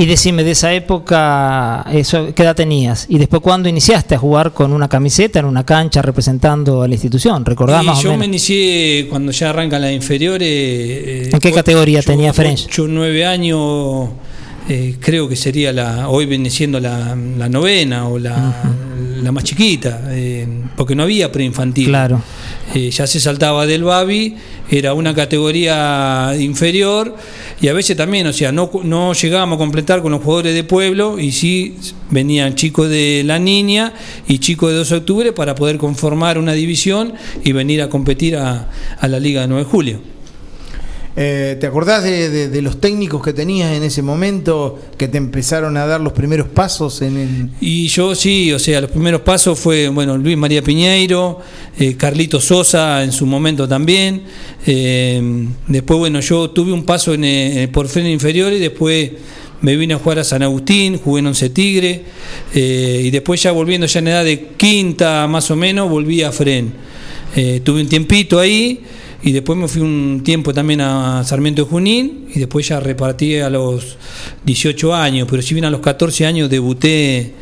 Y 0.00 0.06
decime, 0.06 0.44
de 0.44 0.52
esa 0.52 0.72
época, 0.72 1.84
eso, 1.92 2.32
¿qué 2.32 2.44
edad 2.44 2.54
tenías? 2.54 3.06
Y 3.08 3.18
después, 3.18 3.42
¿cuándo 3.42 3.68
iniciaste 3.68 4.14
a 4.14 4.18
jugar 4.18 4.52
con 4.52 4.72
una 4.72 4.88
camiseta 4.88 5.40
en 5.40 5.44
una 5.44 5.66
cancha 5.66 6.00
representando 6.02 6.82
a 6.82 6.88
la 6.88 6.94
institución? 6.94 7.44
¿Recordás 7.44 7.82
Y 7.82 7.86
más 7.86 7.98
o 7.98 8.02
yo 8.02 8.08
menos? 8.10 8.20
me 8.20 8.26
inicié 8.26 9.06
cuando 9.10 9.32
ya 9.32 9.50
arrancan 9.50 9.82
las 9.82 9.90
inferiores. 9.92 10.48
eh, 10.48 11.30
¿En 11.32 11.40
qué 11.40 11.48
o- 11.48 11.54
categoría 11.54 12.00
tenía 12.02 12.32
French? 12.32 12.68
Yo 12.68 12.86
nueve 12.86 13.26
años, 13.26 14.08
eh, 14.68 14.94
creo 15.00 15.28
que 15.28 15.34
sería 15.34 15.72
la, 15.72 16.08
hoy 16.08 16.26
viene 16.26 16.48
siendo 16.48 16.78
la, 16.78 17.16
la 17.36 17.48
novena 17.48 18.06
o 18.06 18.20
la, 18.20 18.54
la 19.20 19.32
más 19.32 19.42
chiquita, 19.42 20.02
eh, 20.10 20.46
porque 20.76 20.94
no 20.94 21.02
había 21.02 21.32
preinfantil. 21.32 21.88
Claro. 21.88 22.22
Eh, 22.72 22.90
ya 22.92 23.04
se 23.08 23.18
saltaba 23.18 23.66
del 23.66 23.82
Babi, 23.82 24.36
era 24.70 24.94
una 24.94 25.12
categoría 25.14 26.34
inferior 26.38 27.16
y 27.60 27.68
a 27.68 27.72
veces 27.72 27.96
también, 27.96 28.26
o 28.26 28.32
sea, 28.32 28.52
no, 28.52 28.70
no 28.84 29.12
llegábamos 29.14 29.56
a 29.56 29.58
completar 29.58 30.00
con 30.00 30.12
los 30.12 30.22
jugadores 30.22 30.54
de 30.54 30.64
pueblo 30.64 31.18
y 31.18 31.32
sí 31.32 31.76
venían 32.10 32.54
chicos 32.54 32.88
de 32.88 33.22
la 33.24 33.38
niña 33.38 33.92
y 34.28 34.38
chicos 34.38 34.70
de 34.70 34.76
2 34.78 34.88
de 34.88 34.96
octubre 34.96 35.32
para 35.32 35.54
poder 35.54 35.78
conformar 35.78 36.38
una 36.38 36.52
división 36.52 37.14
y 37.44 37.52
venir 37.52 37.82
a 37.82 37.88
competir 37.88 38.36
a, 38.36 38.70
a 39.00 39.08
la 39.08 39.18
Liga 39.18 39.40
de 39.42 39.48
9 39.48 39.64
de 39.64 39.70
Julio. 39.70 40.17
Eh, 41.20 41.56
¿Te 41.58 41.66
acordás 41.66 42.04
de, 42.04 42.62
los 42.62 42.80
técnicos 42.80 43.20
que 43.24 43.32
tenías 43.32 43.72
en 43.72 43.82
ese 43.82 44.02
momento 44.02 44.78
que 44.96 45.08
te 45.08 45.18
empezaron 45.18 45.76
a 45.76 45.84
dar 45.84 46.00
los 46.00 46.12
primeros 46.12 46.46
pasos 46.46 47.02
en 47.02 47.16
el... 47.16 47.50
Y 47.60 47.88
yo 47.88 48.14
sí, 48.14 48.52
o 48.52 48.58
sea, 48.60 48.80
los 48.80 48.92
primeros 48.92 49.22
pasos 49.22 49.58
fue, 49.58 49.88
bueno, 49.88 50.16
Luis 50.16 50.36
María 50.36 50.62
Piñeiro, 50.62 51.40
eh, 51.76 51.96
Carlito 51.96 52.40
Sosa 52.40 53.02
en 53.02 53.10
su 53.10 53.26
momento 53.26 53.66
también. 53.66 54.22
eh, 54.64 55.48
después, 55.66 55.98
bueno, 55.98 56.20
yo 56.20 56.50
tuve 56.50 56.72
un 56.72 56.84
paso 56.84 57.12
en, 57.14 57.24
eh, 57.24 57.68
por 57.72 57.88
Fren 57.88 58.06
Inferior 58.06 58.52
y 58.52 58.60
después 58.60 59.10
me 59.60 59.74
vine 59.74 59.94
a 59.94 59.98
jugar 59.98 60.20
a 60.20 60.24
San 60.24 60.44
Agustín, 60.44 60.98
jugué 60.98 61.18
en 61.18 61.26
Once 61.26 61.50
Tigre 61.50 62.04
y 62.54 63.10
después 63.10 63.42
ya 63.42 63.50
volviendo 63.50 63.88
ya 63.88 63.98
en 63.98 64.06
edad 64.06 64.24
de 64.24 64.50
quinta 64.56 65.26
más 65.26 65.50
o 65.50 65.56
menos, 65.56 65.90
volví 65.90 66.22
a 66.22 66.30
Fren. 66.30 66.72
Tuve 67.64 67.80
un 67.80 67.88
tiempito 67.88 68.38
ahí 68.38 68.84
y 69.22 69.32
después 69.32 69.58
me 69.58 69.66
fui 69.66 69.82
un 69.82 70.22
tiempo 70.24 70.54
también 70.54 70.80
a 70.80 71.24
Sarmiento 71.24 71.64
de 71.64 71.68
Junín 71.68 72.26
y 72.32 72.38
después 72.38 72.68
ya 72.68 72.78
repartí 72.78 73.36
a 73.38 73.50
los 73.50 73.96
18 74.44 74.94
años, 74.94 75.26
pero 75.28 75.42
si 75.42 75.54
bien 75.54 75.64
a 75.64 75.70
los 75.70 75.80
14 75.80 76.24
años 76.24 76.48
debuté 76.48 77.32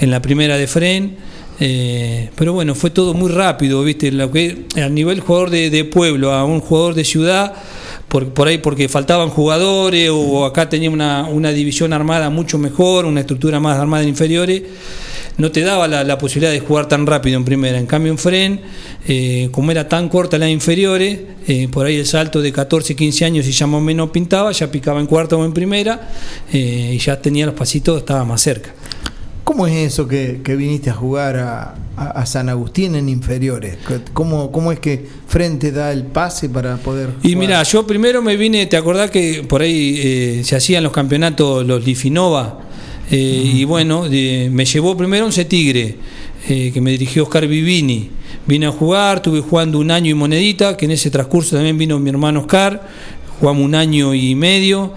en 0.00 0.10
la 0.10 0.22
primera 0.22 0.56
de 0.56 0.66
Fren. 0.66 1.16
eh, 1.60 2.30
pero 2.36 2.52
bueno, 2.54 2.74
fue 2.74 2.90
todo 2.90 3.12
muy 3.12 3.30
rápido, 3.30 3.82
¿viste? 3.82 4.10
Lo 4.12 4.30
que, 4.30 4.64
a 4.76 4.88
nivel 4.88 5.20
jugador 5.20 5.50
de, 5.50 5.84
pueblo, 5.84 6.32
a 6.32 6.44
un 6.44 6.60
jugador 6.60 6.94
de 6.94 7.04
ciudad, 7.04 7.54
por, 8.08 8.28
por 8.30 8.48
ahí 8.48 8.58
porque 8.58 8.88
faltaban 8.88 9.28
jugadores 9.28 10.10
o 10.12 10.46
acá 10.46 10.68
tenía 10.68 10.90
una, 10.90 11.26
una 11.30 11.50
división 11.52 11.92
armada 11.92 12.30
mucho 12.30 12.56
mejor, 12.56 13.04
una 13.04 13.20
estructura 13.20 13.60
más 13.60 13.78
armada 13.78 14.02
en 14.04 14.08
inferiores, 14.10 14.62
no 15.38 15.52
te 15.52 15.60
daba 15.60 15.86
la, 15.88 16.02
la 16.04 16.16
posibilidad 16.18 16.50
de 16.52 16.60
jugar 16.60 16.88
tan 16.88 17.06
rápido 17.06 17.36
en 17.36 17.44
primera. 17.44 17.78
En 17.78 17.86
cambio 17.86 18.10
en 18.12 18.18
Fren, 18.18 18.60
eh, 19.06 19.48
como 19.52 19.70
era 19.70 19.88
tan 19.88 20.08
corta 20.08 20.38
las 20.38 20.48
inferiores, 20.50 21.20
eh, 21.46 21.68
por 21.70 21.86
ahí 21.86 21.96
el 21.96 22.06
salto 22.06 22.40
de 22.40 22.52
14, 22.52 22.96
15 22.96 23.24
años 23.24 23.46
y 23.46 23.52
ya 23.52 23.66
más 23.66 23.78
o 23.78 23.84
menos 23.84 24.10
pintaba, 24.10 24.50
ya 24.52 24.70
picaba 24.70 24.98
en 25.00 25.06
cuarta 25.06 25.36
o 25.36 25.44
en 25.44 25.52
primera 25.52 26.08
eh, 26.52 26.92
y 26.94 26.98
ya 26.98 27.20
tenía 27.20 27.46
los 27.46 27.54
pasitos, 27.54 27.98
estaba 27.98 28.24
más 28.24 28.40
cerca. 28.40 28.70
¿Cómo 29.44 29.66
es 29.68 29.92
eso 29.92 30.08
que, 30.08 30.40
que 30.42 30.56
viniste 30.56 30.90
a 30.90 30.94
jugar 30.94 31.36
a, 31.36 31.74
a- 31.96 32.10
a 32.20 32.26
San 32.26 32.48
Agustín 32.48 32.96
en 32.96 33.08
inferiores? 33.08 33.76
¿Cómo, 34.12 34.50
¿Cómo 34.50 34.72
es 34.72 34.80
que 34.80 35.06
Frente 35.28 35.70
da 35.70 35.92
el 35.92 36.02
pase 36.04 36.48
para 36.48 36.78
poder... 36.78 37.10
Y 37.22 37.34
jugar? 37.34 37.38
mira, 37.48 37.62
yo 37.62 37.86
primero 37.86 38.22
me 38.22 38.36
vine, 38.36 38.66
¿te 38.66 38.76
acordás 38.76 39.10
que 39.12 39.44
por 39.48 39.62
ahí 39.62 40.00
eh, 40.02 40.40
se 40.44 40.56
hacían 40.56 40.82
los 40.82 40.92
campeonatos, 40.92 41.64
los 41.64 41.84
Lifinova? 41.84 42.58
Eh, 43.10 43.52
Y 43.54 43.64
bueno, 43.64 44.06
me 44.08 44.64
llevó 44.64 44.96
primero 44.96 45.24
a 45.24 45.26
Once 45.26 45.44
Tigre, 45.44 45.96
eh, 46.48 46.70
que 46.72 46.80
me 46.80 46.90
dirigió 46.90 47.24
Oscar 47.24 47.46
Vivini. 47.46 48.10
Vine 48.46 48.66
a 48.66 48.70
jugar, 48.72 49.18
estuve 49.18 49.40
jugando 49.40 49.78
un 49.78 49.90
año 49.90 50.10
y 50.10 50.14
monedita, 50.14 50.76
que 50.76 50.84
en 50.84 50.92
ese 50.92 51.10
transcurso 51.10 51.56
también 51.56 51.76
vino 51.78 51.98
mi 51.98 52.10
hermano 52.10 52.40
Oscar, 52.40 52.86
jugamos 53.40 53.64
un 53.64 53.74
año 53.74 54.14
y 54.14 54.34
medio. 54.34 54.92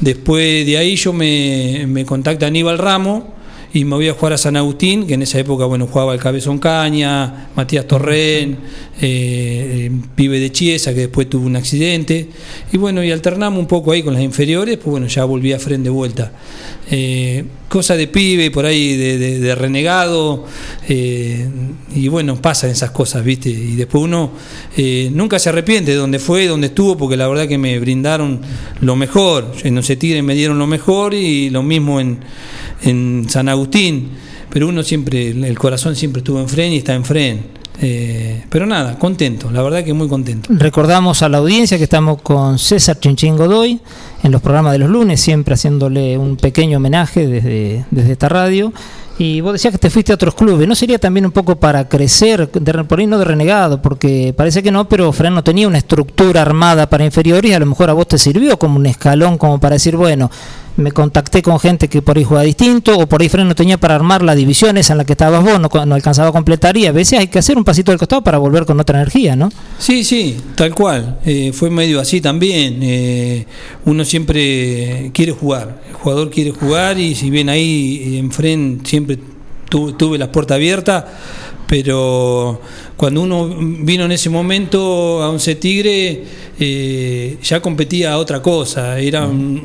Después 0.00 0.66
de 0.66 0.76
ahí 0.76 0.96
yo 0.96 1.12
me, 1.12 1.86
me 1.86 2.04
contacta 2.04 2.46
Aníbal 2.46 2.78
Ramos 2.78 3.24
y 3.72 3.84
me 3.84 3.96
voy 3.96 4.08
a 4.08 4.14
jugar 4.14 4.32
a 4.32 4.38
San 4.38 4.56
Agustín, 4.56 5.06
que 5.06 5.14
en 5.14 5.22
esa 5.22 5.38
época 5.38 5.64
bueno 5.64 5.86
jugaba 5.86 6.12
el 6.12 6.20
Cabezón 6.20 6.58
Caña, 6.58 7.50
Matías 7.54 7.86
Torren, 7.86 8.58
eh, 9.00 9.90
pibe 10.14 10.40
de 10.40 10.50
Chiesa, 10.50 10.92
que 10.92 11.00
después 11.00 11.30
tuvo 11.30 11.46
un 11.46 11.56
accidente, 11.56 12.28
y 12.72 12.76
bueno, 12.76 13.02
y 13.04 13.10
alternamos 13.10 13.60
un 13.60 13.66
poco 13.66 13.92
ahí 13.92 14.02
con 14.02 14.14
las 14.14 14.22
inferiores, 14.22 14.76
pues 14.76 14.90
bueno, 14.90 15.06
ya 15.06 15.24
volví 15.24 15.52
a 15.52 15.58
frente 15.58 15.84
de 15.84 15.90
vuelta. 15.90 16.32
Eh, 16.90 17.44
cosa 17.68 17.96
de 17.96 18.08
pibe, 18.08 18.50
por 18.50 18.66
ahí 18.66 18.96
de, 18.96 19.54
renegado, 19.54 20.44
eh, 20.88 21.48
y 21.94 22.08
bueno, 22.08 22.34
pasan 22.42 22.70
esas 22.70 22.90
cosas, 22.90 23.24
¿viste? 23.24 23.48
Y 23.48 23.76
después 23.76 24.02
uno 24.02 24.32
eh, 24.76 25.08
nunca 25.12 25.38
se 25.38 25.50
arrepiente 25.50 25.92
de 25.92 25.96
donde 25.96 26.18
fue, 26.18 26.48
donde 26.48 26.66
estuvo, 26.66 26.96
porque 26.96 27.16
la 27.16 27.28
verdad 27.28 27.46
que 27.46 27.58
me 27.58 27.78
brindaron 27.78 28.40
lo 28.80 28.96
mejor. 28.96 29.52
En 29.62 29.76
Once 29.76 29.94
Tigres 29.94 30.24
me 30.24 30.34
dieron 30.34 30.58
lo 30.58 30.66
mejor 30.66 31.14
y 31.14 31.48
lo 31.50 31.62
mismo 31.62 32.00
en, 32.00 32.18
en 32.82 33.26
San 33.28 33.48
Agustín. 33.48 34.10
Pero 34.50 34.68
uno 34.68 34.82
siempre, 34.82 35.30
el 35.30 35.58
corazón 35.58 35.94
siempre 35.94 36.20
estuvo 36.20 36.40
en 36.40 36.48
Fren 36.48 36.72
y 36.72 36.78
está 36.78 36.94
en 36.94 37.04
Fren. 37.04 37.60
Eh, 37.82 38.44
pero 38.50 38.66
nada, 38.66 38.98
contento, 38.98 39.50
la 39.50 39.62
verdad 39.62 39.82
que 39.82 39.94
muy 39.94 40.08
contento. 40.08 40.50
Recordamos 40.52 41.22
a 41.22 41.30
la 41.30 41.38
audiencia 41.38 41.78
que 41.78 41.84
estamos 41.84 42.20
con 42.20 42.58
César 42.58 43.00
Chinchín 43.00 43.38
Godoy 43.38 43.80
en 44.22 44.32
los 44.32 44.42
programas 44.42 44.72
de 44.72 44.80
los 44.80 44.90
lunes, 44.90 45.20
siempre 45.20 45.54
haciéndole 45.54 46.18
un 46.18 46.36
pequeño 46.36 46.76
homenaje 46.76 47.26
desde, 47.26 47.86
desde 47.90 48.12
esta 48.12 48.28
radio. 48.28 48.72
Y 49.18 49.42
vos 49.42 49.52
decías 49.52 49.72
que 49.72 49.78
te 49.78 49.90
fuiste 49.90 50.12
a 50.12 50.14
otros 50.14 50.34
clubes. 50.34 50.66
¿No 50.66 50.74
sería 50.74 50.98
también 50.98 51.26
un 51.26 51.32
poco 51.32 51.56
para 51.56 51.88
crecer, 51.88 52.50
de, 52.50 52.84
por 52.84 53.00
ahí 53.00 53.06
no 53.06 53.18
de 53.18 53.26
renegado? 53.26 53.82
Porque 53.82 54.32
parece 54.34 54.62
que 54.62 54.70
no, 54.70 54.88
pero 54.88 55.12
Fran 55.12 55.34
no 55.34 55.44
tenía 55.44 55.68
una 55.68 55.76
estructura 55.76 56.40
armada 56.40 56.88
para 56.88 57.04
inferiores 57.04 57.54
a 57.54 57.58
lo 57.58 57.66
mejor 57.66 57.90
a 57.90 57.92
vos 57.92 58.08
te 58.08 58.16
sirvió 58.16 58.58
como 58.58 58.76
un 58.76 58.86
escalón, 58.86 59.36
como 59.36 59.60
para 59.60 59.74
decir, 59.74 59.94
bueno, 59.94 60.30
me 60.76 60.92
contacté 60.92 61.42
con 61.42 61.58
gente 61.60 61.88
que 61.88 62.00
por 62.02 62.16
ahí 62.16 62.24
juega 62.24 62.42
distinto, 62.42 62.96
o 62.98 63.06
por 63.06 63.20
ahí 63.20 63.28
Fran 63.28 63.46
no 63.48 63.54
tenía 63.54 63.78
para 63.78 63.94
armar 63.96 64.22
la 64.22 64.34
división 64.34 64.78
esa 64.78 64.94
en 64.94 64.98
la 64.98 65.04
que 65.04 65.12
estabas 65.12 65.42
vos, 65.42 65.60
no, 65.60 65.68
alcanzaba 65.94 66.28
a 66.28 66.32
completar, 66.32 66.76
y 66.76 66.86
a 66.86 66.92
veces 66.92 67.18
hay 67.18 67.28
que 67.28 67.38
hacer 67.38 67.56
un 67.58 67.64
pasito 67.64 67.92
del 67.92 67.98
costado 67.98 68.22
para 68.22 68.38
volver 68.38 68.64
con 68.64 68.78
otra 68.80 68.98
energía, 68.98 69.36
¿no? 69.36 69.50
Sí, 69.78 70.04
sí, 70.04 70.36
tal 70.54 70.74
cual. 70.74 71.18
Eh, 71.24 71.52
fue 71.52 71.70
medio 71.70 72.00
así 72.00 72.20
también. 72.20 72.78
Eh, 72.82 73.46
uno 73.84 74.04
siempre 74.04 75.10
quiere 75.12 75.32
jugar. 75.32 75.82
El 75.88 75.94
jugador 75.94 76.30
quiere 76.30 76.50
jugar 76.52 76.98
y 76.98 77.14
si 77.14 77.30
bien 77.30 77.48
ahí 77.48 78.16
en 78.18 78.30
Fren 78.32 78.80
siempre 78.84 79.18
tu- 79.68 79.92
tuve 79.92 80.18
las 80.18 80.28
puertas 80.28 80.54
abiertas, 80.56 81.04
pero 81.66 82.60
cuando 83.00 83.22
uno 83.22 83.48
vino 83.58 84.04
en 84.04 84.12
ese 84.12 84.28
momento 84.28 85.22
a 85.22 85.30
Once 85.30 85.54
Tigre 85.54 86.22
eh, 86.58 87.38
ya 87.42 87.62
competía 87.62 88.12
a 88.12 88.18
otra 88.18 88.42
cosa. 88.42 88.98
Eran 88.98 89.62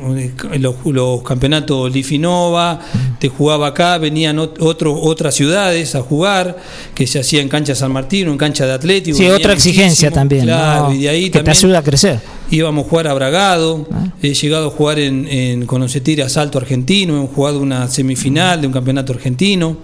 los, 0.58 0.74
los 0.86 1.22
campeonatos 1.22 1.92
Lifinova, 1.92 2.80
te 3.20 3.28
jugaba 3.28 3.66
acá, 3.66 3.98
venían 3.98 4.38
ot- 4.38 4.54
otro- 4.60 4.98
otras 4.98 5.34
ciudades 5.34 5.94
a 5.94 6.00
jugar, 6.00 6.56
que 6.94 7.06
se 7.06 7.18
hacía 7.18 7.42
en 7.42 7.50
cancha 7.50 7.74
San 7.74 7.92
Martín 7.92 8.28
en 8.28 8.38
cancha 8.38 8.64
de 8.64 8.72
Atlético. 8.72 9.18
Sí, 9.18 9.26
otra 9.28 9.52
exigencia 9.52 10.10
también. 10.10 10.44
Claro, 10.44 10.88
¿no? 10.88 10.94
y 10.94 11.00
de 11.02 11.08
ahí 11.10 11.28
que 11.28 11.42
te 11.42 11.50
ayuda 11.50 11.80
a 11.80 11.82
crecer. 11.82 12.18
íbamos 12.50 12.86
a 12.86 12.88
jugar 12.88 13.08
a 13.08 13.12
Bragado, 13.12 13.86
Ah. 13.92 14.06
he 14.22 14.32
llegado 14.32 14.68
a 14.68 14.70
jugar 14.70 14.98
en, 14.98 15.28
en 15.28 15.66
con 15.66 15.82
Once 15.82 16.00
Tigre 16.00 16.22
a 16.22 16.30
Salto 16.30 16.56
Argentino, 16.56 17.14
hemos 17.18 17.30
jugado 17.34 17.60
una 17.60 17.86
semifinal 17.88 18.62
de 18.62 18.66
un 18.66 18.72
campeonato 18.72 19.12
argentino, 19.12 19.76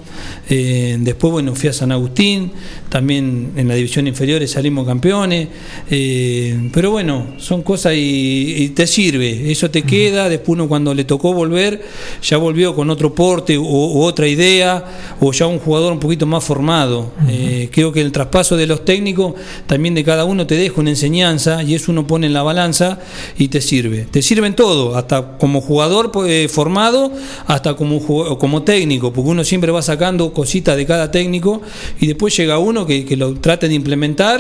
Eh, 0.55 0.99
después 1.01 1.33
bueno 1.33 1.55
fui 1.55 1.71
a 1.71 1.73
San 1.73 1.93
Agustín, 1.93 2.53
también 2.91 3.53
en 3.57 3.69
la 3.69 3.75
división 3.75 4.07
inferior 4.07 4.47
salimos 4.47 4.87
campeones, 4.87 5.49
Eh, 5.91 6.71
pero 6.73 6.91
bueno, 6.91 7.35
son 7.39 7.63
cosas 7.63 7.95
y, 7.95 8.55
y 8.59 8.69
te 8.71 8.87
sirve, 8.87 9.51
eso 9.51 9.71
te 9.71 9.83
queda, 9.83 10.29
después 10.29 10.51
uno 10.51 10.69
cuando 10.69 10.93
le 10.95 11.05
tocó 11.05 11.33
volver, 11.33 11.83
ya 12.23 12.37
volvió 12.37 12.75
con 12.75 12.91
otro 12.91 13.15
porte 13.15 13.57
o, 13.57 13.63
o 13.63 14.05
otra 14.05 14.29
idea, 14.29 14.85
o 15.21 15.33
ya 15.33 15.47
un 15.47 15.59
jugador 15.59 15.93
un 15.93 15.99
poquito 15.99 16.27
más 16.27 16.45
formado. 16.45 17.13
Eh, 17.29 17.69
creo 17.73 17.91
que 17.93 18.01
el 18.03 18.13
traspaso 18.13 18.57
de 18.57 18.67
los 18.67 18.85
técnicos 18.85 19.35
también 19.67 19.95
de 19.95 20.05
cada 20.05 20.25
uno 20.25 20.47
te 20.47 20.57
deja 20.57 20.81
una 20.81 20.91
enseñanza 20.91 21.63
y 21.63 21.75
eso 21.75 21.93
uno 21.93 22.07
pone 22.07 22.27
en 22.27 22.35
la 22.35 22.43
balanza 22.43 22.99
y 23.39 23.49
te 23.49 23.61
sirve. 23.61 24.07
Te 24.11 24.21
sirve 24.21 24.47
en 24.47 24.55
todo, 24.55 24.97
hasta 24.97 25.39
como 25.39 25.61
jugador 25.61 26.13
eh, 26.27 26.49
formado, 26.49 27.11
hasta 27.47 27.75
como, 27.75 28.01
como 28.39 28.63
técnico, 28.63 29.13
porque 29.13 29.31
uno 29.31 29.45
siempre 29.45 29.73
va 29.73 29.81
sacando 29.83 30.33
cositas 30.43 30.77
de 30.77 30.85
cada 30.87 31.11
técnico 31.11 31.63
y 32.01 32.07
después 32.09 32.37
llega 32.37 32.59
uno 32.59 32.85
que, 32.85 33.17
lo 33.17 33.35
trate 33.35 33.69
de 33.69 33.75
implementar, 33.75 34.39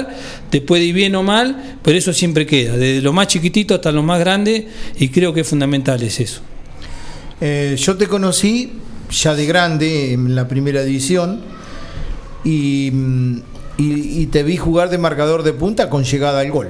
te 0.51 0.61
puede 0.61 0.85
ir 0.85 0.95
bien 0.95 1.15
o 1.15 1.23
mal, 1.23 1.79
pero 1.83 1.97
eso 1.97 2.13
siempre 2.13 2.45
queda, 2.45 2.77
desde 2.77 3.01
lo 3.03 3.13
más 3.13 3.29
chiquitito 3.29 3.75
hasta 3.75 3.93
lo 3.93 4.03
más 4.03 4.19
grande 4.19 4.67
y 4.99 5.09
creo 5.11 5.33
que 5.33 5.41
es 5.43 5.47
fundamental 5.49 6.03
es 6.03 6.19
eso. 6.19 6.41
Eh, 7.41 7.77
yo 7.79 7.97
te 7.97 8.07
conocí 8.09 8.73
ya 9.11 9.35
de 9.35 9.47
grande 9.47 10.13
en 10.15 10.35
la 10.35 10.49
primera 10.49 10.83
división 10.83 11.41
y, 12.45 12.91
mm, 12.93 13.37
y- 13.79 14.23
y 14.23 14.27
te 14.27 14.43
vi 14.43 14.57
jugar 14.57 14.91
de 14.91 14.99
marcador 14.99 15.43
de 15.45 15.53
punta 15.53 15.89
con 15.89 16.03
llegada 16.05 16.41
al 16.41 16.51
gol. 16.51 16.69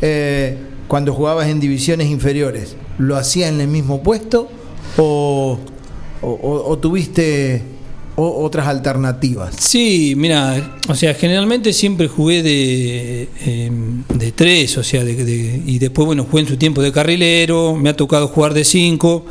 Eh, 0.00 0.56
cuando 0.86 1.12
jugabas 1.12 1.48
en 1.48 1.60
divisiones 1.60 2.08
inferiores, 2.08 2.76
¿lo 2.98 3.16
hacías 3.16 3.50
en 3.50 3.60
el 3.60 3.68
mismo 3.68 4.02
puesto 4.02 4.48
o- 4.96 5.58
o 6.22 6.78
tuviste 6.78 7.62
o- 8.18 8.44
otras 8.44 8.66
alternativas? 8.66 9.54
Sí, 9.58 10.14
mira, 10.16 10.78
o 10.88 10.94
sea, 10.94 11.14
generalmente 11.14 11.72
siempre 11.72 12.08
jugué 12.08 12.42
de, 12.42 13.28
eh, 13.46 13.70
de 14.14 14.32
tres, 14.32 14.76
o 14.76 14.82
sea, 14.82 15.04
de, 15.04 15.14
de- 15.14 15.62
y 15.66 15.78
después, 15.78 16.04
bueno, 16.06 16.26
jugué 16.28 16.42
en 16.42 16.48
su 16.48 16.56
tiempo 16.56 16.82
de 16.82 16.92
carrilero, 16.92 17.74
me 17.76 17.88
ha 17.90 17.96
tocado 17.96 18.28
jugar 18.28 18.54
de 18.54 18.64
cinco, 18.64 19.24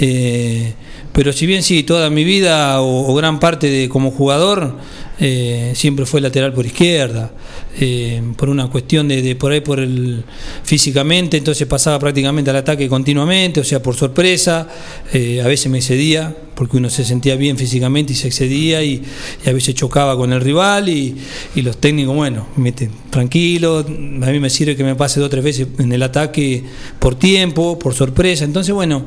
eh, 0.00 0.72
pero 1.12 1.32
si 1.32 1.46
bien 1.46 1.62
sí, 1.62 1.82
toda 1.82 2.10
mi 2.10 2.22
vida 2.24 2.80
o, 2.80 3.10
o 3.10 3.14
gran 3.14 3.40
parte 3.40 3.68
de 3.68 3.88
como 3.88 4.10
jugador 4.12 4.76
eh, 5.20 5.72
siempre 5.74 6.06
fue 6.06 6.20
lateral 6.20 6.52
por 6.52 6.64
izquierda, 6.64 7.32
eh, 7.80 8.22
por 8.36 8.48
una 8.48 8.68
cuestión 8.68 9.08
de, 9.08 9.34
por 9.34 9.52
ahí 9.52 9.60
por 9.60 9.80
el 9.80 10.24
físicamente, 10.62 11.36
entonces 11.36 11.66
pasaba 11.66 11.98
prácticamente 11.98 12.50
al 12.50 12.56
ataque 12.56 12.88
continuamente, 12.88 13.60
o 13.60 13.64
sea, 13.64 13.82
por 13.82 13.96
sorpresa, 13.96 14.68
a 15.12 15.46
veces 15.46 15.70
me 15.70 15.78
excedía, 15.78 16.34
porque 16.54 16.76
uno 16.76 16.88
se 16.90 17.04
sentía 17.04 17.36
bien 17.36 17.56
físicamente 17.56 18.12
y 18.12 18.16
se 18.16 18.28
excedía 18.28 18.82
y, 18.82 19.02
a 19.46 19.52
veces 19.52 19.74
chocaba 19.74 20.16
con 20.16 20.32
el 20.32 20.40
rival 20.40 20.88
y, 20.88 21.16
los 21.56 21.78
técnicos, 21.78 22.14
bueno, 22.14 22.46
meten 22.56 22.90
tranquilo, 23.10 23.78
a 23.78 24.30
mí 24.30 24.40
me 24.40 24.50
sirve 24.50 24.76
que 24.76 24.84
me 24.84 24.94
pase 24.94 25.18
dos 25.18 25.26
o 25.26 25.30
tres 25.30 25.42
veces 25.42 25.66
en 25.78 25.92
el 25.92 26.02
ataque 26.02 26.62
por 26.98 27.16
tiempo, 27.16 27.78
por 27.78 27.94
sorpresa, 27.94 28.44
entonces 28.44 28.72
bueno, 28.74 29.04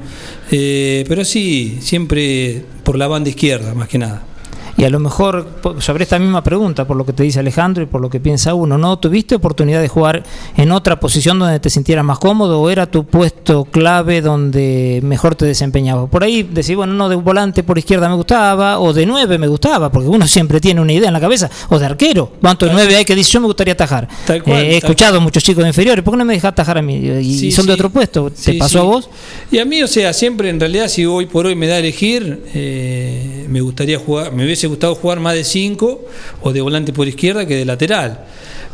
pero 0.49 1.23
sí, 1.23 1.77
siempre 1.81 2.63
por 2.83 2.97
la 2.97 3.07
banda 3.07 3.29
izquierda, 3.29 3.73
más 3.73 3.87
que 3.87 3.97
nada. 3.97 4.30
Y 4.77 4.83
a 4.83 4.89
lo 4.89 4.99
mejor 4.99 5.47
sobre 5.79 6.03
esta 6.03 6.17
misma 6.19 6.43
pregunta, 6.43 6.85
por 6.85 6.97
lo 6.97 7.05
que 7.05 7.13
te 7.13 7.23
dice 7.23 7.39
Alejandro 7.39 7.83
y 7.83 7.85
por 7.85 8.01
lo 8.01 8.09
que 8.09 8.19
piensa 8.19 8.53
uno, 8.53 8.77
¿no? 8.77 8.97
¿Tuviste 8.99 9.35
oportunidad 9.35 9.81
de 9.81 9.87
jugar 9.87 10.23
en 10.57 10.71
otra 10.71 10.99
posición 10.99 11.39
donde 11.39 11.59
te 11.59 11.69
sintieras 11.69 12.05
más 12.05 12.19
cómodo 12.19 12.61
o 12.61 12.69
era 12.69 12.89
tu 12.89 13.05
puesto 13.05 13.65
clave 13.65 14.21
donde 14.21 14.99
mejor 15.03 15.35
te 15.35 15.45
desempeñabas? 15.45 16.09
Por 16.09 16.23
ahí 16.23 16.43
decís, 16.43 16.75
bueno, 16.75 16.93
no, 16.93 17.09
de 17.09 17.15
volante 17.15 17.63
por 17.63 17.77
izquierda 17.77 18.09
me 18.09 18.15
gustaba 18.15 18.79
o 18.79 18.93
de 18.93 19.05
nueve 19.05 19.37
me 19.37 19.47
gustaba, 19.47 19.91
porque 19.91 20.07
uno 20.07 20.27
siempre 20.27 20.59
tiene 20.59 20.81
una 20.81 20.93
idea 20.93 21.07
en 21.07 21.13
la 21.13 21.21
cabeza, 21.21 21.49
o 21.69 21.77
de 21.77 21.85
arquero. 21.85 22.31
¿Cuánto 22.41 22.65
de 22.65 22.73
nueve 22.73 22.95
hay 22.95 23.05
que 23.05 23.15
decir 23.15 23.33
yo 23.33 23.41
me 23.41 23.47
gustaría 23.47 23.73
atajar? 23.73 24.07
Eh, 24.29 24.41
he 24.45 24.77
escuchado 24.77 25.17
a 25.17 25.19
muchos 25.19 25.43
chicos 25.43 25.63
de 25.63 25.69
inferiores, 25.69 26.03
¿por 26.03 26.13
qué 26.13 26.17
no 26.17 26.25
me 26.25 26.33
dejas 26.33 26.49
atajar 26.49 26.77
a 26.77 26.81
mí? 26.81 26.95
Y 26.95 27.51
son 27.51 27.65
de 27.65 27.73
otro 27.73 27.89
puesto, 27.89 28.31
¿te 28.31 28.53
pasó 28.55 28.79
a 28.79 28.83
vos? 28.83 29.09
Y 29.51 29.59
a 29.59 29.65
mí, 29.65 29.83
o 29.83 29.87
sea, 29.87 30.13
siempre 30.13 30.49
en 30.49 30.59
realidad 30.59 30.87
si 30.87 31.05
hoy 31.05 31.25
por 31.25 31.45
hoy 31.45 31.55
me 31.55 31.67
da 31.67 31.75
a 31.75 31.79
elegir, 31.79 32.43
eh, 32.53 33.45
me 33.49 33.61
gustaría 33.61 33.99
jugar, 33.99 34.31
me 34.31 34.45
hubiese 34.45 34.60
gustado 34.67 34.95
jugar 34.95 35.19
más 35.19 35.33
de 35.33 35.43
5 35.43 36.05
o 36.41 36.53
de 36.53 36.61
volante 36.61 36.93
por 36.93 37.07
izquierda 37.07 37.45
que 37.45 37.55
de 37.55 37.65
lateral. 37.65 38.25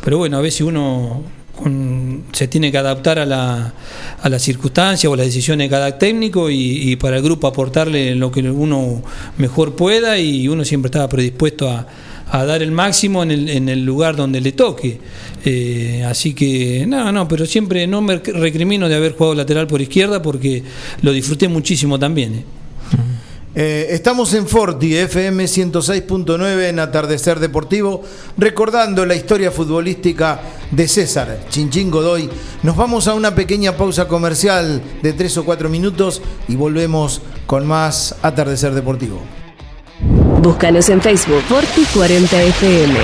Pero 0.03 0.17
bueno, 0.17 0.37
a 0.37 0.41
veces 0.41 0.61
uno 0.61 1.23
se 2.31 2.47
tiene 2.47 2.71
que 2.71 2.77
adaptar 2.77 3.19
a 3.19 3.25
la, 3.25 3.73
a 4.21 4.29
la 4.29 4.39
circunstancia 4.39 5.09
o 5.09 5.13
a 5.13 5.17
las 5.17 5.25
decisiones 5.25 5.65
de 5.65 5.69
cada 5.69 5.97
técnico 5.97 6.49
y, 6.49 6.95
para 6.97 7.17
el 7.17 7.23
grupo 7.23 7.47
aportarle 7.47 8.15
lo 8.15 8.31
que 8.31 8.41
uno 8.41 9.01
mejor 9.37 9.75
pueda 9.75 10.19
y 10.19 10.47
uno 10.47 10.63
siempre 10.63 10.87
estaba 10.87 11.09
predispuesto 11.09 11.69
a, 11.69 11.85
dar 12.29 12.61
el 12.61 12.71
máximo 12.71 13.23
en 13.23 13.31
el, 13.31 13.49
en 13.49 13.69
el 13.69 13.85
lugar 13.85 14.15
donde 14.15 14.41
le 14.41 14.51
toque. 14.51 14.99
Eh, 15.45 16.03
así 16.05 16.33
que, 16.33 16.85
no, 16.85 17.11
no, 17.11 17.27
pero 17.27 17.45
siempre 17.45 17.87
no 17.87 18.01
me 18.01 18.17
recrimino 18.17 18.89
de 18.89 18.95
haber 18.95 19.13
jugado 19.13 19.33
lateral 19.35 19.65
por 19.65 19.81
izquierda 19.81 20.21
porque 20.21 20.61
lo 21.01 21.13
disfruté 21.13 21.47
muchísimo 21.47 21.97
también. 21.97 22.35
¿eh? 22.35 22.43
Eh, 23.59 23.95
estamos 23.95 24.35
en 24.35 24.47
Forti, 24.47 24.95
FM 24.95 25.45
106.9 25.45 26.69
en 26.69 26.77
Atardecer 26.77 27.39
Deportivo, 27.39 28.03
recordando 28.37 29.03
la 29.03 29.15
historia 29.15 29.49
futbolística 29.49 30.39
de 30.69 30.87
César 30.87 31.39
Chinchín 31.49 31.89
Godoy. 31.89 32.29
Nos 32.61 32.77
vamos 32.77 33.07
a 33.07 33.15
una 33.15 33.33
pequeña 33.33 33.75
pausa 33.75 34.07
comercial 34.07 34.79
de 35.01 35.13
tres 35.13 35.35
o 35.39 35.43
cuatro 35.43 35.69
minutos 35.69 36.21
y 36.47 36.55
volvemos 36.55 37.23
con 37.47 37.65
más 37.65 38.13
Atardecer 38.21 38.75
Deportivo. 38.75 39.21
Búscanos 40.43 40.87
en 40.89 41.01
Facebook, 41.01 41.41
Forti 41.49 41.83
40 41.95 42.43
FM. 42.43 42.99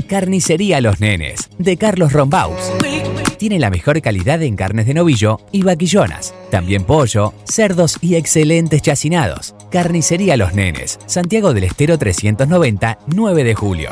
Carnicería 0.09 0.81
Los 0.81 0.99
Nenes, 0.99 1.51
de 1.59 1.77
Carlos 1.77 2.13
Rombaus 2.13 2.73
tiene 3.37 3.59
la 3.59 3.69
mejor 3.69 4.01
calidad 4.01 4.41
en 4.41 4.55
carnes 4.55 4.87
de 4.87 4.95
novillo 4.95 5.39
y 5.51 5.61
vaquillonas, 5.61 6.33
también 6.49 6.83
pollo, 6.83 7.35
cerdos 7.43 7.99
y 8.01 8.15
excelentes 8.15 8.81
chacinados. 8.81 9.53
Carnicería 9.71 10.35
Los 10.37 10.55
Nenes, 10.55 10.97
Santiago 11.05 11.53
del 11.53 11.65
Estero 11.65 11.99
390, 11.99 12.97
9 13.07 13.43
de 13.43 13.53
julio. 13.53 13.91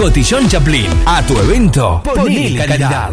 Cotillón 0.00 0.48
Chaplin. 0.48 0.86
A 1.04 1.20
tu 1.20 1.36
evento, 1.38 2.02
ponle 2.02 2.56
calidad. 2.56 3.10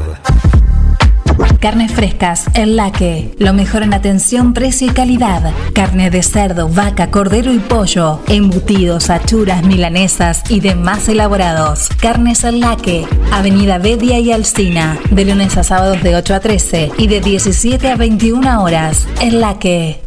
Carnes 1.59 1.91
frescas, 1.91 2.45
el 2.53 2.77
laque. 2.77 3.35
Lo 3.39 3.51
mejor 3.51 3.83
en 3.83 3.93
atención, 3.93 4.53
precio 4.53 4.87
y 4.87 4.91
calidad. 4.91 5.51
Carne 5.73 6.09
de 6.09 6.23
cerdo, 6.23 6.69
vaca, 6.69 7.11
cordero 7.11 7.51
y 7.51 7.59
pollo. 7.59 8.21
Embutidos, 8.29 9.09
achuras, 9.09 9.65
milanesas 9.65 10.49
y 10.49 10.61
demás 10.61 11.09
elaborados. 11.09 11.89
Carnes 11.99 12.45
el 12.45 12.61
laque. 12.61 13.05
Avenida 13.33 13.79
Bedia 13.79 14.19
y 14.19 14.31
Alcina. 14.31 14.97
De 15.11 15.25
lunes 15.25 15.57
a 15.57 15.65
sábados 15.65 16.01
de 16.01 16.15
8 16.15 16.35
a 16.35 16.39
13 16.39 16.91
y 16.97 17.07
de 17.07 17.19
17 17.19 17.91
a 17.91 17.97
21 17.97 18.63
horas. 18.63 19.09
El 19.21 19.41
laque. 19.41 20.06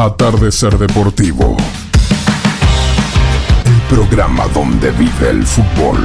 Atardecer 0.00 0.78
Deportivo. 0.78 1.56
El 3.66 3.96
programa 3.96 4.46
donde 4.54 4.92
vive 4.92 5.28
el 5.28 5.44
fútbol. 5.44 5.98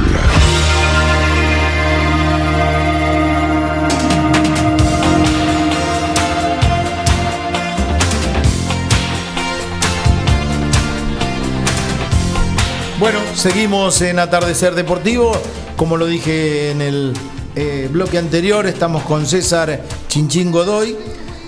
Bueno, 12.98 13.20
seguimos 13.36 14.02
en 14.02 14.18
Atardecer 14.18 14.74
Deportivo. 14.74 15.40
Como 15.76 15.96
lo 15.96 16.06
dije 16.06 16.72
en 16.72 16.82
el 16.82 17.14
eh, 17.54 17.88
bloque 17.92 18.18
anterior, 18.18 18.66
estamos 18.66 19.04
con 19.04 19.24
César 19.24 19.80
Chinchín 20.08 20.50
Godoy. 20.50 20.96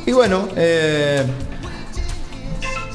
Y 0.06 0.12
bueno, 0.12 0.48
eh, 0.54 1.24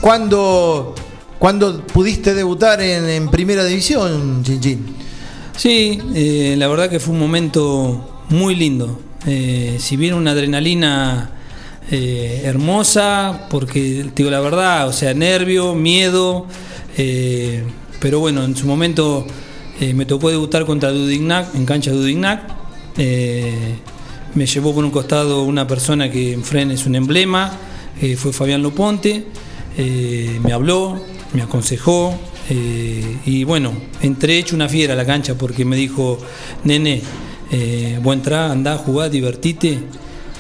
¿cuándo, 0.01 0.95
cuándo 1.39 1.85
pudiste 1.87 2.33
debutar 2.33 2.81
en, 2.81 3.29
Primera 3.29 3.63
División, 3.63 4.43
Chinchín? 4.43 4.95
Sí, 5.55 6.01
eh, 6.13 6.55
la 6.57 6.67
verdad 6.67 6.89
que 6.89 6.99
fue 6.99 7.13
un 7.13 7.19
momento 7.19 8.23
muy 8.29 8.55
lindo. 8.55 8.99
Eh, 9.27 9.77
si 9.79 9.97
bien 9.97 10.15
una 10.15 10.31
adrenalina 10.31 11.29
eh, 11.91 12.41
hermosa, 12.43 13.47
porque 13.49 14.05
te 14.13 14.23
digo 14.23 14.31
la 14.31 14.39
verdad, 14.39 14.87
o 14.87 14.93
sea, 14.93 15.13
nervio, 15.13 15.75
miedo, 15.75 16.47
eh, 16.97 17.63
pero 17.99 18.19
bueno, 18.19 18.43
en 18.43 18.55
su 18.55 18.65
momento 18.65 19.27
me 19.95 20.05
tocó 20.05 20.29
debutar 20.29 20.67
contra 20.67 20.91
Dudignac, 20.91 21.55
en 21.55 21.65
cancha 21.65 21.89
Dudignac. 21.91 22.43
Me 24.35 24.45
llevó 24.45 24.75
por 24.75 24.85
un 24.85 24.91
costado 24.91 25.41
una 25.41 25.65
persona 25.65 26.11
que 26.11 26.33
en 26.33 26.43
Fren 26.43 26.69
es 26.69 26.85
un 26.85 26.93
emblema, 26.93 27.51
fue 28.15 28.31
Fabián 28.31 28.61
Loponte, 28.61 29.25
eh, 29.77 30.39
me 30.43 30.53
habló, 30.53 30.99
me 31.33 31.41
aconsejó, 31.41 32.17
eh, 32.49 33.17
y 33.25 33.43
bueno, 33.43 33.71
entré 34.01 34.37
hecho 34.37 34.55
una 34.55 34.67
fiera 34.67 34.93
a 34.93 34.97
la 34.97 35.05
cancha 35.05 35.35
porque 35.35 35.63
me 35.63 35.75
dijo, 35.75 36.19
nene, 36.63 37.01
eh, 37.51 37.99
vos 38.01 38.13
entrá, 38.13 38.51
andá, 38.51 38.77
jugá, 38.77 39.09
divertite, 39.09 39.79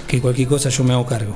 que 0.07 0.19
cualquier 0.19 0.47
cosa 0.47 0.69
yo 0.69 0.83
me 0.83 0.93
hago 0.93 1.05
cargo. 1.05 1.35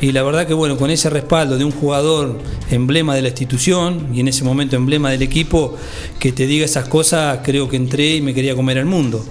Y 0.00 0.12
la 0.12 0.22
verdad 0.22 0.46
que 0.46 0.54
bueno, 0.54 0.76
con 0.76 0.90
ese 0.90 1.10
respaldo 1.10 1.58
de 1.58 1.64
un 1.64 1.70
jugador 1.70 2.38
emblema 2.70 3.14
de 3.14 3.22
la 3.22 3.28
institución 3.28 4.08
y 4.14 4.20
en 4.20 4.28
ese 4.28 4.44
momento 4.44 4.76
emblema 4.76 5.10
del 5.10 5.22
equipo, 5.22 5.76
que 6.18 6.32
te 6.32 6.46
diga 6.46 6.64
esas 6.64 6.88
cosas, 6.88 7.40
creo 7.42 7.68
que 7.68 7.76
entré 7.76 8.16
y 8.16 8.20
me 8.20 8.34
quería 8.34 8.54
comer 8.54 8.78
el 8.78 8.86
mundo. 8.86 9.24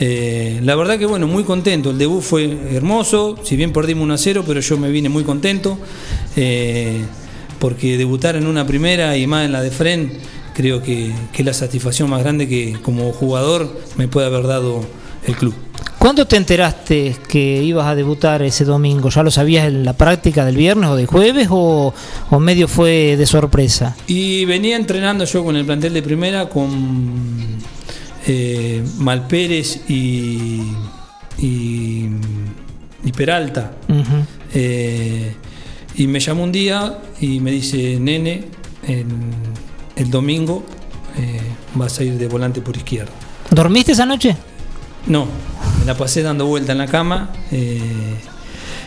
Eh, 0.00 0.60
la 0.62 0.74
verdad 0.74 0.98
que 0.98 1.06
bueno, 1.06 1.26
muy 1.26 1.44
contento, 1.44 1.90
el 1.90 1.98
debut 1.98 2.22
fue 2.22 2.56
hermoso, 2.72 3.36
si 3.44 3.56
bien 3.56 3.72
perdimos 3.72 4.04
1 4.04 4.14
a 4.14 4.18
0, 4.18 4.44
pero 4.46 4.60
yo 4.60 4.78
me 4.78 4.90
vine 4.90 5.08
muy 5.08 5.22
contento, 5.22 5.78
porque 7.62 7.96
debutar 7.96 8.34
en 8.34 8.48
una 8.48 8.66
primera 8.66 9.16
y 9.16 9.28
más 9.28 9.44
en 9.44 9.52
la 9.52 9.62
de 9.62 9.70
Fren, 9.70 10.14
creo 10.52 10.82
que, 10.82 11.12
que 11.32 11.42
es 11.42 11.46
la 11.46 11.54
satisfacción 11.54 12.10
más 12.10 12.20
grande 12.20 12.48
que 12.48 12.76
como 12.82 13.12
jugador 13.12 13.80
me 13.96 14.08
puede 14.08 14.26
haber 14.26 14.48
dado 14.48 14.84
el 15.28 15.36
club. 15.36 15.54
¿Cuándo 15.96 16.26
te 16.26 16.34
enteraste 16.34 17.14
que 17.28 17.62
ibas 17.62 17.86
a 17.86 17.94
debutar 17.94 18.42
ese 18.42 18.64
domingo? 18.64 19.10
¿Ya 19.10 19.22
lo 19.22 19.30
sabías 19.30 19.68
en 19.68 19.84
la 19.84 19.92
práctica 19.92 20.44
del 20.44 20.56
viernes 20.56 20.90
o 20.90 20.96
del 20.96 21.06
jueves 21.06 21.46
o, 21.52 21.94
o 22.30 22.40
medio 22.40 22.66
fue 22.66 23.16
de 23.16 23.26
sorpresa? 23.26 23.94
Y 24.08 24.44
venía 24.44 24.74
entrenando 24.74 25.24
yo 25.24 25.44
con 25.44 25.54
el 25.54 25.64
plantel 25.64 25.94
de 25.94 26.02
primera 26.02 26.48
con 26.48 27.58
eh, 28.26 28.82
Malpérez 28.98 29.88
y, 29.88 30.62
y, 31.38 32.08
y 33.04 33.12
Peralta. 33.12 33.70
Eh, 34.52 35.32
y 35.96 36.06
me 36.06 36.20
llamó 36.20 36.44
un 36.44 36.52
día 36.52 36.98
y 37.20 37.40
me 37.40 37.50
dice, 37.50 37.98
nene, 38.00 38.44
en- 38.86 39.30
el 39.96 40.10
domingo 40.10 40.64
eh, 41.18 41.40
vas 41.74 41.98
a 41.98 42.04
ir 42.04 42.14
de 42.18 42.26
volante 42.28 42.60
por 42.62 42.76
izquierda. 42.76 43.12
¿Dormiste 43.50 43.92
esa 43.92 44.06
noche? 44.06 44.36
No, 45.06 45.26
me 45.80 45.84
la 45.84 45.96
pasé 45.96 46.22
dando 46.22 46.46
vuelta 46.46 46.72
en 46.72 46.78
la 46.78 46.86
cama 46.86 47.30
eh, 47.50 47.80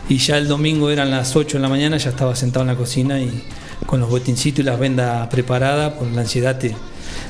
y 0.10 0.18
ya 0.18 0.38
el 0.38 0.48
domingo 0.48 0.89
eran 0.89 1.12
las 1.12 1.36
8 1.36 1.58
de 1.58 1.62
la 1.62 1.70
mañana, 1.70 1.98
ya 1.98 2.10
estaba 2.10 2.36
sentado 2.36 2.62
en 2.63 2.68
la 2.70 2.76
cocina 2.76 3.20
y 3.20 3.44
con 3.86 4.00
los 4.00 4.10
botincitos 4.10 4.62
y 4.62 4.63
las 4.63 4.80
vendas 4.80 5.28
preparadas, 5.28 5.94
por 5.94 6.08
la 6.12 6.22
ansiedad 6.22 6.58
te, 6.58 6.76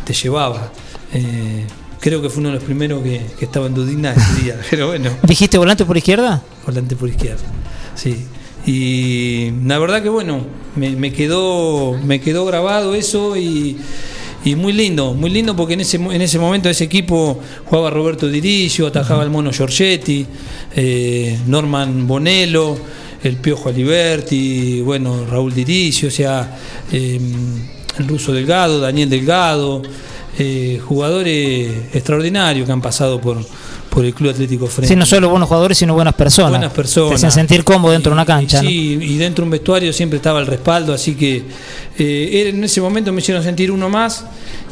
te 0.05 0.13
llevaba. 0.13 0.71
Eh, 1.13 1.65
creo 1.99 2.21
que 2.21 2.29
fue 2.29 2.39
uno 2.41 2.49
de 2.49 2.55
los 2.55 2.63
primeros 2.63 3.01
que, 3.03 3.25
que 3.37 3.45
estaba 3.45 3.65
en 3.67 3.73
Dudina 3.73 4.13
ese 4.13 4.41
día, 4.43 4.55
pero 4.69 4.87
bueno. 4.87 5.09
¿Dijiste 5.23 5.57
volante 5.57 5.83
por 5.83 5.97
izquierda? 5.97 6.41
Volante 6.65 6.95
por 6.95 7.09
izquierda, 7.09 7.43
sí. 7.95 8.25
Y 8.65 9.51
la 9.65 9.77
verdad 9.77 10.01
que 10.01 10.09
bueno, 10.09 10.41
me, 10.75 11.13
quedó, 11.13 11.93
me 12.03 12.19
quedó 12.19 12.45
grabado 12.45 12.95
eso 12.95 13.37
y, 13.37 13.77
y 14.43 14.55
muy 14.55 14.73
lindo, 14.73 15.13
muy 15.13 15.29
lindo 15.29 15.55
porque 15.55 15.75
en 15.75 15.81
ese, 15.81 15.97
en 15.97 16.21
ese 16.21 16.39
momento 16.39 16.69
ese 16.69 16.83
equipo 16.83 17.39
jugaba 17.65 17.89
Roberto 17.91 18.27
Diricio, 18.27 18.87
atajaba 18.87 19.23
el 19.23 19.29
mono 19.29 19.51
Giorgetti, 19.51 20.25
eh, 20.75 21.37
Norman 21.45 22.07
Bonello, 22.07 22.75
el 23.23 23.37
Piojo 23.37 23.69
Aliberti, 23.69 24.81
bueno, 24.81 25.25
Raúl 25.25 25.53
Diricio, 25.53 26.07
o 26.07 26.11
sea, 26.11 26.57
eh, 26.91 27.19
el 27.97 28.07
ruso 28.07 28.33
Delgado, 28.33 28.79
Daniel 28.79 29.09
Delgado, 29.09 29.81
eh, 30.37 30.81
jugadores 30.83 31.71
extraordinarios 31.93 32.65
que 32.65 32.71
han 32.71 32.81
pasado 32.81 33.21
por, 33.21 33.37
por 33.89 34.03
el 34.03 34.13
Club 34.13 34.31
Atlético 34.31 34.67
Frente. 34.67 34.93
Sí, 34.93 34.95
no 34.95 35.05
solo 35.05 35.29
buenos 35.29 35.47
jugadores, 35.47 35.77
sino 35.77 35.93
buenas 35.93 36.13
personas. 36.13 36.51
Buenas 36.51 36.73
personas. 36.73 37.09
Te 37.09 37.15
hacen 37.15 37.31
sentir 37.31 37.63
cómodo 37.63 37.93
dentro 37.93 38.11
de 38.11 38.13
una 38.15 38.25
cancha. 38.25 38.59
Sí, 38.59 38.99
y 39.01 39.17
dentro 39.17 39.43
de 39.43 39.47
un 39.47 39.51
vestuario 39.51 39.93
siempre 39.93 40.17
estaba 40.17 40.39
el 40.39 40.47
respaldo, 40.47 40.93
así 40.93 41.15
que 41.15 41.43
eh, 41.97 42.51
en 42.53 42.63
ese 42.63 42.81
momento 42.81 43.13
me 43.13 43.21
hicieron 43.21 43.43
sentir 43.43 43.71
uno 43.71 43.89
más 43.89 44.25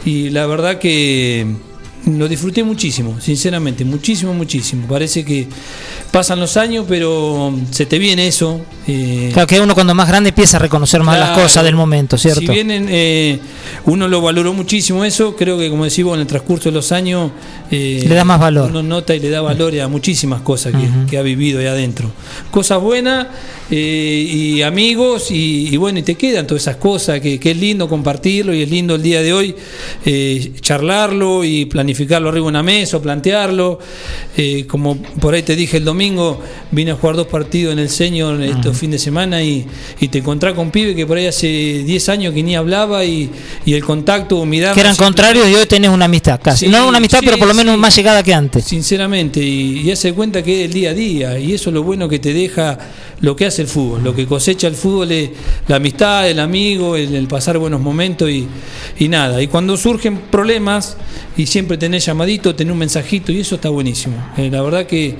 y 0.06 0.30
la 0.32 0.46
verdad 0.46 0.80
que 0.80 1.48
lo 2.06 2.28
disfruté 2.28 2.64
muchísimo, 2.64 3.20
sinceramente, 3.22 3.86
muchísimo, 3.86 4.34
muchísimo. 4.34 4.88
Parece 4.88 5.24
que 5.24 5.48
pasan 6.12 6.40
los 6.40 6.58
años, 6.58 6.86
pero 6.88 7.54
se 7.72 7.86
te 7.86 7.98
viene 7.98 8.28
eso. 8.28 8.60
eh, 8.88 9.30
Claro 9.32 9.48
que 9.48 9.62
uno 9.62 9.74
cuando 9.74 9.96
más 9.96 10.08
grande 10.10 10.30
empieza 10.30 10.58
a 10.58 10.60
reconocer 10.60 11.02
más 11.02 11.18
las 11.18 11.38
cosas 11.38 11.64
del 11.64 11.76
momento, 11.76 12.18
¿cierto? 12.18 12.42
Si 12.42 12.48
bien 12.48 12.68
eh, 12.72 13.40
uno 13.86 14.08
lo 14.10 14.22
valoró 14.22 14.54
muchísimo 14.54 15.06
eso, 15.06 15.36
creo 15.36 15.58
que 15.58 15.70
como 15.70 15.86
decimos 15.86 16.16
en 16.16 16.22
el 16.22 16.28
transcurso 16.28 16.70
de 16.70 16.74
los 16.76 16.92
años 16.92 17.32
eh, 17.72 18.04
Le 18.08 18.16
da 18.16 18.26
más 18.26 18.40
valor. 18.40 18.70
Uno 18.70 18.84
nota 18.84 19.16
y 19.16 19.20
le 19.20 19.30
da 19.30 19.42
valor 19.42 19.80
a 19.80 19.88
muchísimas 19.88 20.42
cosas 20.42 20.74
que, 20.74 21.10
que 21.10 21.18
ha 21.18 21.22
vivido 21.22 21.60
ahí 21.60 21.68
adentro. 21.68 22.12
Cosas 22.52 22.82
buenas 22.82 23.28
eh, 23.76 24.28
y 24.30 24.62
amigos 24.62 25.32
y, 25.32 25.70
y 25.74 25.78
bueno, 25.78 25.98
y 25.98 26.04
te 26.04 26.14
quedan 26.14 26.46
todas 26.46 26.62
esas 26.62 26.76
cosas 26.76 27.20
que, 27.20 27.40
que 27.40 27.50
es 27.50 27.58
lindo 27.58 27.90
compartirlo 27.90 28.54
y 28.54 28.62
es 28.62 28.70
lindo 28.70 28.94
el 28.94 29.02
día 29.02 29.24
de 29.24 29.34
hoy 29.34 29.56
eh, 30.06 30.52
charlarlo 30.62 31.44
y 31.44 31.66
planificarlo 31.66 32.30
arriba 32.30 32.46
de 32.46 32.50
una 32.50 32.62
mesa 32.62 32.98
o 32.98 33.02
plantearlo. 33.02 33.80
Eh, 34.38 34.68
como 34.68 34.98
por 34.98 35.34
ahí 35.34 35.42
te 35.42 35.56
dije 35.56 35.78
el 35.78 35.86
domingo, 35.86 36.40
vine 36.70 36.92
a 36.92 36.96
jugar 36.96 37.16
dos 37.16 37.26
partidos 37.26 37.74
en 37.74 37.80
el 37.80 37.90
Señor 37.90 38.44
estos 38.44 38.78
fin 38.78 38.92
de 38.92 39.00
semana 39.00 39.42
y, 39.42 39.66
y 40.00 40.08
te 40.08 40.20
encontrás 40.20 40.54
con 40.54 40.70
pibe 40.70 40.94
que 40.94 41.08
por 41.08 41.18
ahí 41.18 41.26
hace 41.26 41.48
10 41.48 42.10
años 42.10 42.34
que 42.36 42.44
ni 42.44 42.56
hablaba 42.56 43.04
y, 43.04 43.32
y 43.66 43.74
el 43.74 43.84
contacto, 43.84 44.46
mirar 44.46 44.76
que 44.76 44.82
eran 44.82 44.96
contrarios 44.96 45.50
y 45.50 45.56
hoy 45.56 45.66
tenés 45.66 45.90
una 45.90 46.06
amistad 46.06 46.40
casi. 46.44 46.68
Sí, 46.68 46.72
no 46.72 46.88
una 46.88 47.00
amistad, 47.00 47.22
sí, 47.22 47.26
pero 47.26 47.40
por 47.40 47.48
lo 47.48 47.56
menos 47.56 47.74
sí. 47.74 47.82
más 47.82 47.96
llegada 47.96 48.22
que 48.22 48.36
antes. 48.36 48.66
Sinceramente, 48.66 49.40
y, 49.40 49.80
y 49.80 49.90
hace 49.90 50.14
cuenta 50.14 50.44
que 50.44 50.60
es 50.60 50.66
el 50.68 50.74
día 50.74 50.92
a 50.92 50.94
día, 50.94 51.40
y 51.40 51.54
eso 51.54 51.72
es 51.72 51.74
lo 51.74 51.82
bueno 51.82 52.08
que 52.08 52.20
te 52.20 52.34
deja 52.34 52.78
lo 53.24 53.38
que 53.38 53.46
hace 53.46 53.63
fútbol, 53.68 54.04
lo 54.04 54.16
que 54.16 54.26
cosecha 54.26 54.68
el 54.68 54.76
fútbol 54.76 55.12
es 55.12 55.30
la 55.68 55.78
amistad, 55.78 56.30
el 56.30 56.40
amigo, 56.40 56.96
el, 56.96 57.28
pasar 57.28 57.58
buenos 57.58 57.82
momentos 57.82 58.30
y, 58.30 58.48
y 59.00 59.08
nada. 59.08 59.42
Y 59.42 59.48
cuando 59.48 59.78
surgen 59.78 60.18
problemas, 60.32 60.98
y 61.38 61.46
siempre 61.46 61.78
tenés 61.78 62.06
llamadito, 62.06 62.56
tenés 62.56 62.74
un 62.74 62.80
mensajito, 62.80 63.32
y 63.32 63.40
eso 63.40 63.56
está 63.56 63.70
buenísimo. 63.70 64.16
Eh, 64.38 64.50
la 64.52 64.62
verdad 64.62 64.86
que, 64.86 65.16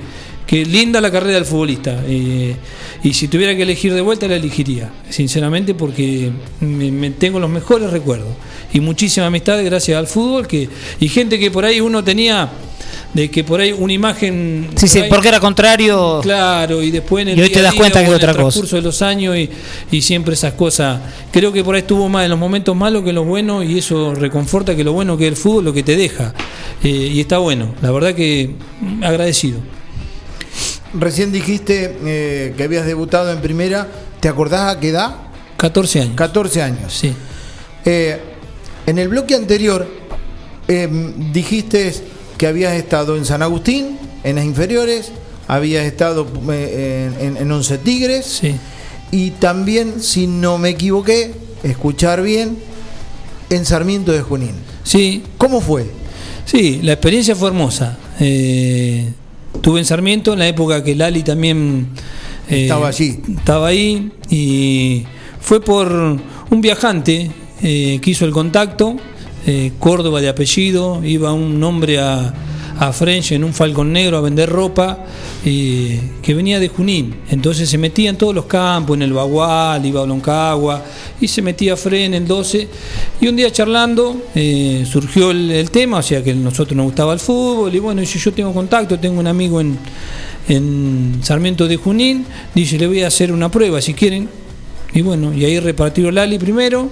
que 0.46 0.64
linda 0.64 1.00
la 1.00 1.10
carrera 1.10 1.34
del 1.34 1.44
futbolista. 1.44 2.02
eh, 2.06 2.56
y 3.02 3.12
si 3.12 3.28
tuviera 3.28 3.54
que 3.54 3.62
elegir 3.62 3.92
de 3.92 4.00
vuelta, 4.00 4.26
la 4.26 4.36
elegiría, 4.36 4.90
sinceramente, 5.10 5.74
porque 5.74 6.30
me, 6.60 6.90
me 6.90 7.10
tengo 7.10 7.38
los 7.38 7.50
mejores 7.50 7.90
recuerdos. 7.90 8.34
Y 8.72 8.80
muchísima 8.80 9.26
amistad 9.26 9.62
gracias 9.62 9.98
al 9.98 10.06
fútbol, 10.06 10.46
que, 10.46 10.68
y 11.00 11.08
gente 11.08 11.38
que 11.38 11.50
por 11.50 11.64
ahí 11.64 11.80
uno 11.80 12.02
tenía 12.02 12.50
de 13.12 13.30
que 13.30 13.44
por 13.44 13.60
ahí 13.60 13.72
una 13.72 13.92
imagen. 13.92 14.68
Sí, 14.74 14.80
por 14.80 14.88
sí, 14.88 14.98
ahí- 15.00 15.08
porque 15.08 15.28
era 15.28 15.40
contrario. 15.40 16.20
Claro, 16.22 16.82
y 16.82 16.90
después 16.90 17.22
en 17.22 17.28
el 17.30 17.38
Y 17.38 17.42
hoy 17.42 17.48
día 17.48 17.54
te 17.54 17.60
a 17.60 17.62
das 17.64 17.72
día 17.72 17.80
cuenta 17.80 17.98
o 17.98 18.02
que 18.02 18.04
es 18.06 18.10
en 18.10 18.16
otra 18.16 18.30
el 18.30 18.36
cosa. 18.36 18.42
transcurso 18.44 18.76
de 18.76 18.82
los 18.82 19.02
años 19.02 19.36
y, 19.36 19.50
y 19.90 20.02
siempre 20.02 20.34
esas 20.34 20.54
cosas. 20.54 21.00
Creo 21.30 21.52
que 21.52 21.62
por 21.64 21.74
ahí 21.74 21.80
estuvo 21.82 22.08
más 22.08 22.24
en 22.24 22.30
los 22.30 22.38
momentos 22.38 22.74
malos 22.74 23.02
que 23.02 23.10
en 23.10 23.14
los 23.16 23.26
buenos 23.26 23.64
y 23.64 23.78
eso 23.78 24.14
reconforta 24.14 24.74
que 24.74 24.84
lo 24.84 24.92
bueno 24.92 25.16
que 25.16 25.24
es 25.26 25.30
el 25.30 25.36
fútbol, 25.36 25.64
lo 25.66 25.72
que 25.72 25.82
te 25.82 25.96
deja. 25.96 26.32
Eh, 26.82 26.88
y 26.88 27.20
está 27.20 27.38
bueno, 27.38 27.74
la 27.82 27.90
verdad 27.90 28.14
que 28.14 28.50
mm, 28.80 29.04
agradecido. 29.04 29.58
Recién 30.94 31.32
dijiste 31.32 31.96
eh, 32.04 32.54
que 32.56 32.62
habías 32.64 32.86
debutado 32.86 33.32
en 33.32 33.40
primera. 33.40 33.88
¿Te 34.20 34.28
acordás 34.28 34.76
a 34.76 34.80
qué 34.80 34.90
edad? 34.90 35.16
14 35.56 36.00
años. 36.02 36.14
14 36.14 36.62
años. 36.62 36.92
Sí. 36.92 37.12
Eh, 37.84 38.20
en 38.86 38.98
el 38.98 39.08
bloque 39.08 39.34
anterior 39.34 39.86
eh, 40.68 40.88
dijiste 41.32 41.92
que 42.44 42.48
habías 42.48 42.74
estado 42.74 43.16
en 43.16 43.24
San 43.24 43.40
Agustín, 43.40 43.96
en 44.22 44.36
las 44.36 44.44
inferiores, 44.44 45.12
habías 45.48 45.86
estado 45.86 46.26
eh, 46.52 47.10
en, 47.18 47.26
en- 47.28 47.36
en 47.38 47.50
Once 47.52 47.78
Tigres 47.78 48.26
Sí. 48.42 48.54
y 49.10 49.30
también, 49.30 50.02
si 50.02 50.26
no 50.26 50.58
me 50.58 50.68
equivoqué, 50.68 51.32
escuchar 51.62 52.20
bien, 52.20 52.58
en 53.48 53.64
Sarmiento 53.64 54.12
de 54.12 54.20
Junín. 54.20 54.50
Sí, 54.82 55.22
¿Cómo 55.38 55.62
fue? 55.62 55.86
Sí, 56.44 56.80
la 56.82 56.92
experiencia 56.92 57.34
fue 57.34 57.48
hermosa. 57.48 57.96
Eh, 58.20 59.08
estuve 59.54 59.78
en 59.78 59.86
Sarmiento 59.86 60.34
en 60.34 60.40
la 60.40 60.46
época 60.48 60.84
que 60.84 60.94
Lali 60.94 61.22
también 61.22 61.88
eh, 62.50 62.64
Estaba 62.64 62.88
allí. 62.88 63.20
Estaba 63.38 63.68
ahí 63.68 64.12
y 64.28 65.04
fue 65.40 65.62
por 65.62 65.90
un 65.90 66.60
viajante 66.60 67.30
eh, 67.62 67.98
que 68.02 68.10
hizo 68.10 68.26
el 68.26 68.32
contacto. 68.32 68.96
Eh, 69.46 69.72
Córdoba 69.78 70.20
de 70.20 70.28
apellido, 70.28 71.04
iba 71.04 71.32
un 71.32 71.62
hombre 71.62 71.98
a, 71.98 72.34
a 72.78 72.92
French 72.92 73.32
en 73.32 73.44
un 73.44 73.52
falcón 73.54 73.92
negro 73.92 74.18
a 74.18 74.20
vender 74.20 74.50
ropa 74.50 74.98
que 75.44 76.34
venía 76.34 76.58
de 76.58 76.68
Junín. 76.68 77.14
Entonces 77.30 77.68
se 77.68 77.78
metía 77.78 78.10
en 78.10 78.16
todos 78.16 78.34
los 78.34 78.46
campos, 78.46 78.96
en 78.96 79.02
el 79.02 79.12
Bagual, 79.12 79.84
iba 79.84 80.02
a 80.02 80.06
Loncagua 80.06 80.82
y 81.20 81.28
se 81.28 81.42
metía 81.42 81.74
a 81.74 81.76
Fren 81.76 82.14
en 82.14 82.14
el 82.14 82.26
12. 82.26 82.68
Y 83.20 83.28
un 83.28 83.36
día 83.36 83.52
charlando 83.52 84.22
eh, 84.34 84.84
surgió 84.90 85.30
el, 85.30 85.70
tema, 85.70 85.98
o 85.98 86.02
sea 86.02 86.22
que 86.22 86.30
a 86.30 86.34
nosotros 86.34 86.76
nos 86.76 86.86
gustaba 86.86 87.12
el 87.12 87.20
fútbol 87.20 87.74
y 87.74 87.78
bueno, 87.78 88.02
yo 88.02 88.32
tengo 88.32 88.52
contacto, 88.52 88.98
tengo 88.98 89.20
un 89.20 89.26
amigo 89.26 89.60
en, 89.60 89.78
en 90.48 91.20
Sarmiento 91.22 91.68
de 91.68 91.76
Junín, 91.76 92.24
dice, 92.54 92.78
le 92.78 92.86
voy 92.86 93.02
a 93.02 93.08
hacer 93.08 93.32
una 93.32 93.50
prueba 93.50 93.80
si 93.80 93.94
quieren. 93.94 94.28
Y 94.94 95.02
bueno, 95.02 95.34
y 95.34 95.44
ahí 95.44 95.58
repartió 95.58 96.10
Lali 96.10 96.38
primero 96.38 96.88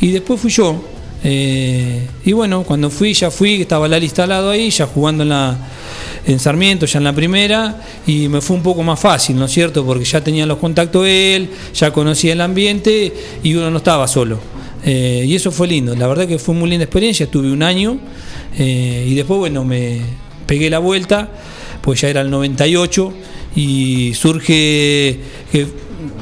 y 0.00 0.10
después 0.10 0.40
fui 0.40 0.50
yo. 0.50 0.97
Eh, 1.24 2.06
y 2.24 2.32
bueno, 2.32 2.62
cuando 2.62 2.90
fui, 2.90 3.12
ya 3.12 3.30
fui, 3.30 3.62
estaba 3.62 3.88
Lali 3.88 4.06
instalado 4.06 4.50
ahí, 4.50 4.70
ya 4.70 4.86
jugando 4.86 5.22
en 5.22 5.30
la 5.30 5.56
en 6.26 6.38
Sarmiento, 6.38 6.84
ya 6.84 6.98
en 6.98 7.04
la 7.04 7.14
primera, 7.14 7.82
y 8.06 8.28
me 8.28 8.42
fue 8.42 8.56
un 8.56 8.62
poco 8.62 8.82
más 8.82 9.00
fácil, 9.00 9.36
¿no 9.36 9.46
es 9.46 9.52
cierto? 9.52 9.84
Porque 9.84 10.04
ya 10.04 10.20
tenía 10.20 10.44
los 10.44 10.58
contactos 10.58 11.06
él, 11.06 11.48
ya 11.74 11.90
conocía 11.90 12.34
el 12.34 12.42
ambiente 12.42 13.12
y 13.42 13.54
uno 13.54 13.70
no 13.70 13.78
estaba 13.78 14.06
solo. 14.06 14.38
Eh, 14.84 15.24
y 15.26 15.34
eso 15.34 15.50
fue 15.50 15.66
lindo, 15.66 15.96
la 15.96 16.06
verdad 16.06 16.28
que 16.28 16.38
fue 16.38 16.54
muy 16.54 16.68
linda 16.68 16.84
experiencia, 16.84 17.24
estuve 17.24 17.50
un 17.50 17.62
año 17.62 17.98
eh, 18.58 19.06
y 19.08 19.14
después, 19.14 19.38
bueno, 19.38 19.64
me 19.64 20.00
pegué 20.46 20.68
la 20.68 20.78
vuelta, 20.78 21.30
pues 21.80 22.00
ya 22.02 22.08
era 22.08 22.20
el 22.20 22.30
98 22.30 23.12
y 23.56 24.12
surge 24.14 25.18
que 25.50 25.66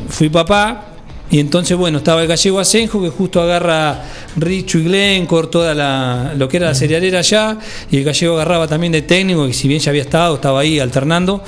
fui 0.09 0.29
papá 0.29 0.96
y 1.31 1.41
entonces, 1.41 1.77
bueno, 1.77 1.99
estaba 1.99 2.23
el 2.23 2.29
gallego 2.29 2.61
Asenjo 2.61 3.03
que 3.03 3.09
justo 3.09 3.41
agarra 3.41 4.05
Richo 4.37 4.79
y 4.79 4.85
Glencore, 4.85 5.49
toda 5.49 5.75
la, 5.75 6.35
lo 6.37 6.49
que 6.49 6.59
era 6.59 6.69
la 6.69 6.75
cerealera 6.75 7.19
allá, 7.19 7.59
y 7.91 7.97
el 7.97 8.05
gallego 8.05 8.35
agarraba 8.35 8.69
también 8.69 8.93
de 8.93 9.03
técnico, 9.03 9.47
que 9.47 9.53
si 9.53 9.67
bien 9.67 9.81
ya 9.81 9.91
había 9.91 10.03
estado, 10.03 10.37
estaba 10.37 10.61
ahí 10.61 10.79
alternando, 10.79 11.43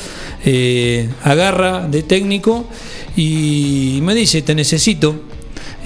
eh, 0.45 1.09
agarra 1.23 1.87
de 1.87 2.03
técnico 2.03 2.67
y 3.17 4.01
me 4.03 4.15
dice, 4.15 4.43
te 4.43 4.55
necesito. 4.55 5.28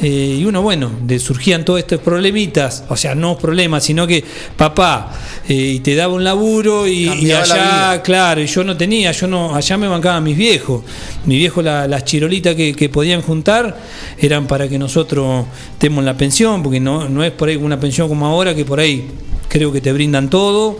Eh, 0.00 0.38
y 0.40 0.44
uno, 0.46 0.62
bueno, 0.62 0.90
de, 1.02 1.18
surgían 1.18 1.64
todos 1.64 1.78
estos 1.78 2.00
problemitas, 2.00 2.82
o 2.88 2.96
sea, 2.96 3.14
no 3.14 3.36
problemas, 3.36 3.84
sino 3.84 4.06
que 4.06 4.24
papá, 4.56 5.12
eh, 5.48 5.54
y 5.54 5.80
te 5.80 5.94
daba 5.94 6.14
un 6.14 6.24
laburo 6.24 6.88
y, 6.88 7.06
allá, 7.30 8.02
claro, 8.02 8.40
y 8.40 8.46
yo 8.46 8.64
no 8.64 8.76
tenía, 8.76 9.12
yo 9.12 9.26
no, 9.28 9.54
allá 9.54 9.76
me 9.76 9.86
bancaban 9.86 10.24
mis 10.24 10.36
viejos. 10.36 10.82
Mi 11.26 11.36
viejo, 11.36 11.62
la- 11.62 11.86
las 11.86 12.04
chirolitas 12.04 12.54
que, 12.56 12.74
que 12.74 12.88
podían 12.88 13.20
juntar 13.22 13.78
eran 14.18 14.46
para 14.46 14.68
que 14.68 14.78
nosotros 14.78 15.44
temos 15.78 16.02
la 16.02 16.16
pensión, 16.16 16.62
porque 16.62 16.80
no, 16.80 17.08
no 17.08 17.22
es 17.22 17.30
por 17.30 17.48
ahí 17.50 17.56
una 17.56 17.78
pensión 17.78 18.08
como 18.08 18.26
ahora, 18.26 18.54
que 18.54 18.64
por 18.64 18.80
ahí 18.80 19.08
creo 19.52 19.70
que 19.70 19.82
te 19.82 19.92
brindan 19.92 20.30
todo. 20.30 20.78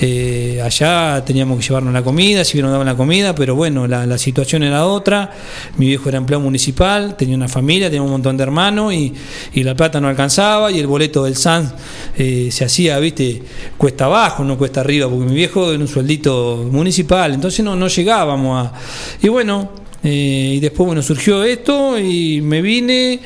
Eh, 0.00 0.60
allá 0.64 1.24
teníamos 1.24 1.58
que 1.58 1.66
llevarnos 1.66 1.92
la 1.92 2.02
comida, 2.02 2.44
si 2.44 2.54
bien 2.54 2.64
nos 2.64 2.72
daban 2.72 2.86
la 2.86 2.96
comida, 2.96 3.34
pero 3.34 3.56
bueno, 3.56 3.88
la, 3.88 4.18
situación 4.18 4.62
era 4.62 4.86
otra. 4.86 5.32
Mi 5.78 5.86
viejo 5.86 6.08
era 6.08 6.18
empleado 6.18 6.40
municipal, 6.40 7.16
tenía 7.16 7.34
una 7.34 7.48
familia, 7.48 7.88
tenía 7.88 8.02
un 8.02 8.10
montón 8.10 8.36
de 8.36 8.44
hermanos 8.44 8.94
y, 8.94 9.12
y 9.52 9.64
la 9.64 9.74
plata 9.74 10.00
no 10.00 10.06
alcanzaba 10.06 10.70
y 10.70 10.78
el 10.78 10.86
boleto 10.86 11.24
del 11.24 11.34
SANS 11.34 11.74
eh, 12.16 12.50
se 12.52 12.64
hacía, 12.64 13.00
viste, 13.00 13.42
cuesta 13.76 14.04
abajo, 14.04 14.44
no 14.44 14.56
cuesta 14.56 14.80
arriba, 14.80 15.08
porque 15.08 15.24
mi 15.26 15.34
viejo 15.34 15.72
era 15.72 15.80
un 15.80 15.88
sueldito 15.88 16.68
municipal, 16.70 17.34
entonces 17.34 17.64
no, 17.64 17.74
no 17.74 17.88
llegábamos 17.88 18.64
a... 18.64 18.72
Y 19.22 19.28
bueno, 19.28 19.70
eh, 20.04 20.52
y 20.56 20.60
después 20.60 20.86
bueno, 20.86 21.02
surgió 21.02 21.42
esto 21.42 21.98
y 21.98 22.42
me 22.42 22.62
vine 22.62 23.20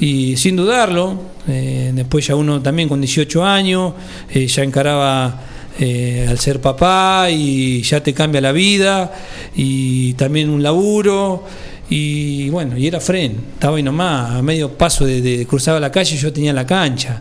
y 0.00 0.36
sin 0.36 0.56
dudarlo, 0.56 1.20
eh, 1.46 1.92
después 1.94 2.26
ya 2.26 2.34
uno 2.34 2.60
también 2.60 2.88
con 2.88 3.00
18 3.00 3.44
años, 3.44 3.94
eh, 4.32 4.46
ya 4.46 4.62
encaraba 4.62 5.40
eh, 5.78 6.26
al 6.28 6.38
ser 6.38 6.60
papá 6.60 7.28
y 7.30 7.82
ya 7.82 8.02
te 8.02 8.12
cambia 8.12 8.40
la 8.40 8.52
vida 8.52 9.12
y 9.54 10.14
también 10.14 10.50
un 10.50 10.62
laburo 10.62 11.44
y 11.90 12.48
bueno, 12.48 12.76
y 12.76 12.86
era 12.86 12.98
Fren, 12.98 13.36
estaba 13.54 13.76
ahí 13.76 13.82
nomás, 13.82 14.32
a 14.32 14.42
medio 14.42 14.72
paso 14.72 15.04
de, 15.04 15.20
de 15.20 15.46
cruzaba 15.46 15.78
la 15.78 15.92
calle 15.92 16.16
y 16.16 16.18
yo 16.18 16.32
tenía 16.32 16.52
la 16.52 16.66
cancha. 16.66 17.20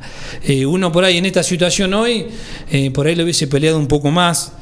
Uno 0.66 0.92
por 0.92 1.04
ahí 1.04 1.18
en 1.18 1.26
esta 1.26 1.44
situación 1.44 1.94
hoy, 1.94 2.28
por 2.94 3.06
ahí 3.06 3.14
lo 3.14 3.24
hubiese 3.24 3.48
peleado 3.48 3.78
un 3.78 3.88
poco 3.88 4.10
más, 4.10 4.54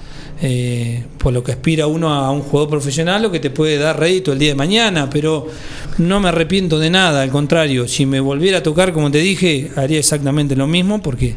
eh, 0.41 1.03
por 1.17 1.33
lo 1.33 1.43
que 1.43 1.51
aspira 1.51 1.87
uno 1.87 2.13
a 2.13 2.31
un 2.31 2.41
jugador 2.41 2.69
profesional, 2.69 3.21
lo 3.21 3.31
que 3.31 3.39
te 3.39 3.51
puede 3.51 3.77
dar 3.77 3.99
rédito 3.99 4.33
el 4.33 4.39
día 4.39 4.49
de 4.49 4.55
mañana, 4.55 5.09
pero 5.09 5.47
no 5.99 6.19
me 6.19 6.29
arrepiento 6.29 6.79
de 6.79 6.89
nada, 6.89 7.21
al 7.21 7.29
contrario, 7.29 7.87
si 7.87 8.05
me 8.05 8.19
volviera 8.19 8.59
a 8.59 8.63
tocar, 8.63 8.91
como 8.91 9.11
te 9.11 9.19
dije, 9.19 9.71
haría 9.75 9.99
exactamente 9.99 10.55
lo 10.55 10.67
mismo, 10.67 11.01
porque 11.01 11.35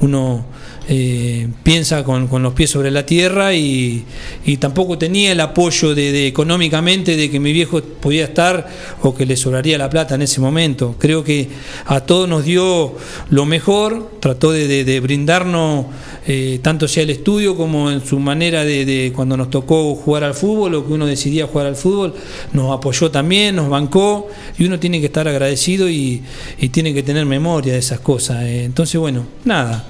uno 0.00 0.44
eh, 0.92 1.46
piensa 1.62 2.02
con, 2.02 2.28
los 2.42 2.52
pies 2.52 2.68
sobre 2.68 2.90
la 2.90 3.06
tierra 3.06 3.54
y, 3.54 4.04
y 4.44 4.56
tampoco 4.56 4.98
tenía 4.98 5.30
el 5.30 5.38
apoyo 5.38 5.94
de, 5.94 6.10
de 6.10 6.26
económicamente 6.26 7.14
de 7.14 7.30
que 7.30 7.38
mi 7.38 7.52
viejo 7.52 7.80
podía 7.80 8.24
estar 8.24 8.68
o 9.00 9.14
que 9.14 9.24
le 9.24 9.36
sobraría 9.36 9.78
la 9.78 9.88
plata 9.88 10.16
en 10.16 10.22
ese 10.22 10.40
momento. 10.40 10.96
Creo 10.98 11.22
que 11.22 11.48
a 11.86 12.00
todos 12.00 12.28
nos 12.28 12.44
dio 12.44 12.96
lo 13.28 13.46
mejor, 13.46 14.10
trató 14.18 14.50
de, 14.50 15.00
brindarnos 15.00 15.86
eh, 16.26 16.58
tanto 16.60 16.88
sea 16.88 17.04
el 17.04 17.10
estudio 17.10 17.56
como 17.56 17.88
en 17.92 18.04
su 18.04 18.18
manera 18.18 18.64
de, 18.64 19.12
cuando 19.14 19.36
nos 19.36 19.48
tocó 19.48 19.94
jugar 19.94 20.24
al 20.24 20.34
fútbol 20.34 20.74
o 20.74 20.86
que 20.88 20.92
uno 20.92 21.06
decidía 21.06 21.46
jugar 21.46 21.68
al 21.68 21.76
fútbol, 21.76 22.14
nos 22.52 22.76
apoyó 22.76 23.12
también, 23.12 23.54
nos 23.54 23.68
bancó 23.68 24.26
y 24.58 24.64
uno 24.64 24.80
tiene 24.80 24.98
que 24.98 25.06
estar 25.06 25.28
agradecido 25.28 25.88
y, 25.88 26.20
y 26.58 26.68
tiene 26.70 26.92
que 26.92 27.04
tener 27.04 27.26
memoria 27.26 27.74
de 27.74 27.78
esas 27.78 28.00
cosas. 28.00 28.42
Eh, 28.42 28.64
entonces, 28.64 29.00
bueno, 29.00 29.24
nada, 29.44 29.86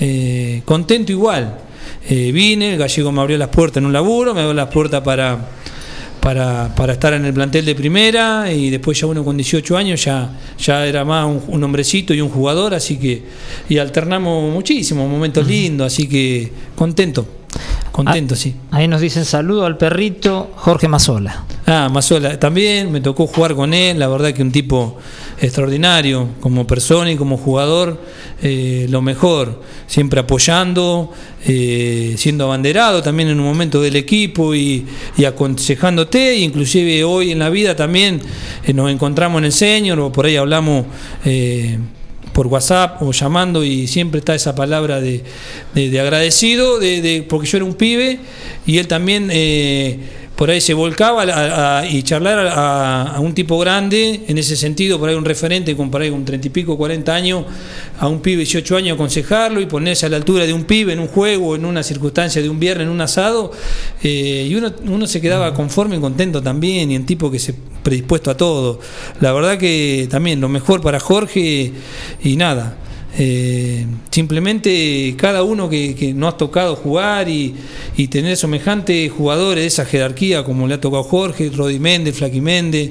eh, 0.00 0.62
contento 0.64 1.12
igual. 1.12 1.58
Eh, 2.08 2.32
vine, 2.32 2.74
el 2.74 2.78
gallego 2.78 3.12
me 3.12 3.20
abrió 3.20 3.38
las 3.38 3.48
puertas 3.48 3.78
en 3.78 3.86
un 3.86 3.92
laburo, 3.92 4.34
me 4.34 4.40
abrió 4.40 4.54
las 4.54 4.68
puertas 4.68 5.00
para, 5.02 5.38
para, 6.20 6.74
para 6.74 6.92
estar 6.94 7.14
en 7.14 7.24
el 7.24 7.32
plantel 7.32 7.64
de 7.64 7.74
primera 7.74 8.52
y 8.52 8.70
después 8.70 9.00
ya 9.00 9.06
uno 9.06 9.24
con 9.24 9.36
18 9.36 9.76
años 9.76 10.04
ya, 10.04 10.30
ya 10.58 10.86
era 10.86 11.04
más 11.04 11.26
un, 11.26 11.42
un 11.48 11.64
hombrecito 11.64 12.12
y 12.12 12.20
un 12.20 12.28
jugador, 12.28 12.74
así 12.74 12.96
que 12.96 13.22
y 13.68 13.78
alternamos 13.78 14.52
muchísimos 14.52 15.08
momentos 15.08 15.46
lindos, 15.46 15.86
así 15.86 16.08
que 16.08 16.50
contento, 16.74 17.26
contento, 17.90 18.36
sí. 18.36 18.54
Ahí 18.70 18.88
nos 18.88 19.00
dicen 19.00 19.24
saludo 19.24 19.64
al 19.64 19.78
perrito 19.78 20.52
Jorge 20.56 20.88
Mazola. 20.88 21.44
Ah, 21.66 21.88
Mazola, 21.90 22.38
también 22.38 22.92
me 22.92 23.00
tocó 23.00 23.26
jugar 23.26 23.54
con 23.54 23.72
él, 23.72 23.98
la 23.98 24.06
verdad 24.08 24.34
que 24.34 24.42
un 24.42 24.52
tipo 24.52 24.98
extraordinario, 25.40 26.28
como 26.40 26.66
persona 26.66 27.10
y 27.10 27.16
como 27.16 27.38
jugador, 27.38 27.98
eh, 28.42 28.86
lo 28.90 29.00
mejor, 29.00 29.62
siempre 29.86 30.20
apoyando, 30.20 31.10
eh, 31.46 32.16
siendo 32.18 32.44
abanderado 32.44 33.02
también 33.02 33.30
en 33.30 33.40
un 33.40 33.46
momento 33.46 33.80
del 33.80 33.96
equipo 33.96 34.54
y, 34.54 34.84
aconsejándote, 35.26 36.36
inclusive 36.36 37.02
hoy 37.02 37.32
en 37.32 37.38
la 37.38 37.48
vida 37.48 37.74
también 37.74 38.20
eh, 38.66 38.74
nos 38.74 38.90
encontramos 38.90 39.38
en 39.38 39.46
el 39.46 39.52
señor 39.52 39.98
o 40.00 40.12
por 40.12 40.26
ahí 40.26 40.36
hablamos. 40.36 40.84
por 42.34 42.48
WhatsApp 42.48 43.00
o 43.00 43.12
llamando 43.12 43.62
y 43.62 43.86
siempre 43.86 44.18
está 44.18 44.34
esa 44.34 44.56
palabra 44.56 45.00
de, 45.00 45.22
de- 45.72 45.88
de 45.88 46.00
agradecido, 46.00 46.80
de, 46.80 47.24
porque 47.28 47.46
yo 47.46 47.58
era 47.58 47.64
un 47.64 47.74
pibe 47.74 48.18
y 48.66 48.78
él 48.78 48.88
también 48.88 49.30
por 50.36 50.50
ahí 50.50 50.60
se 50.60 50.74
volcaba 50.74 51.22
a- 51.22 51.78
a- 51.80 51.86
y 51.88 52.02
charlar 52.02 52.38
a, 52.48 53.02
a 53.14 53.20
un 53.20 53.34
tipo 53.34 53.56
grande, 53.58 54.24
en 54.26 54.36
ese 54.36 54.56
sentido, 54.56 54.98
por 54.98 55.08
ahí 55.08 55.14
un 55.14 55.24
referente 55.24 55.76
con 55.76 55.90
por 55.90 56.02
ahí 56.02 56.10
un 56.10 56.24
30 56.24 56.48
y 56.48 56.50
pico, 56.50 56.76
40 56.76 57.14
años, 57.14 57.44
a 58.00 58.08
un 58.08 58.20
pibe 58.20 58.38
de 58.38 58.44
18 58.44 58.76
años 58.76 58.94
aconsejarlo 58.96 59.60
y 59.60 59.66
ponerse 59.66 60.06
a 60.06 60.08
la 60.08 60.16
altura 60.16 60.44
de 60.44 60.52
un 60.52 60.64
pibe 60.64 60.92
en 60.92 60.98
un 61.00 61.06
juego, 61.08 61.54
en 61.54 61.64
una 61.64 61.82
circunstancia 61.84 62.42
de 62.42 62.48
un 62.48 62.58
viernes, 62.58 62.86
en 62.86 62.92
un 62.92 63.00
asado, 63.00 63.52
eh, 64.02 64.48
y 64.50 64.54
uno, 64.56 64.72
uno 64.86 65.06
se 65.06 65.20
quedaba 65.20 65.54
conforme 65.54 65.96
y 65.96 66.00
contento 66.00 66.42
también, 66.42 66.90
y 66.90 66.96
en 66.96 67.06
tipo 67.06 67.30
que 67.30 67.38
se 67.38 67.54
predispuesto 67.84 68.30
a 68.30 68.36
todo. 68.36 68.80
La 69.20 69.32
verdad 69.32 69.56
que 69.58 70.08
también 70.10 70.40
lo 70.40 70.48
mejor 70.48 70.80
para 70.80 70.98
Jorge 70.98 71.72
y 72.22 72.36
nada. 72.36 72.76
Eh, 73.16 73.86
simplemente 74.10 75.14
cada 75.16 75.42
uno 75.42 75.68
que, 75.68 75.94
que 75.94 76.12
no 76.12 76.26
has 76.28 76.36
tocado 76.36 76.74
jugar 76.76 77.28
y, 77.28 77.54
y 77.96 78.08
tener 78.08 78.36
semejantes 78.36 79.10
jugadores 79.12 79.62
de 79.62 79.66
esa 79.68 79.84
jerarquía 79.84 80.42
como 80.44 80.66
le 80.66 80.74
ha 80.74 80.80
tocado 80.80 81.02
Jorge, 81.04 81.50
Rodi 81.54 81.78
Méndez, 81.78 82.16
Flaqui 82.16 82.40
Méndez, 82.40 82.90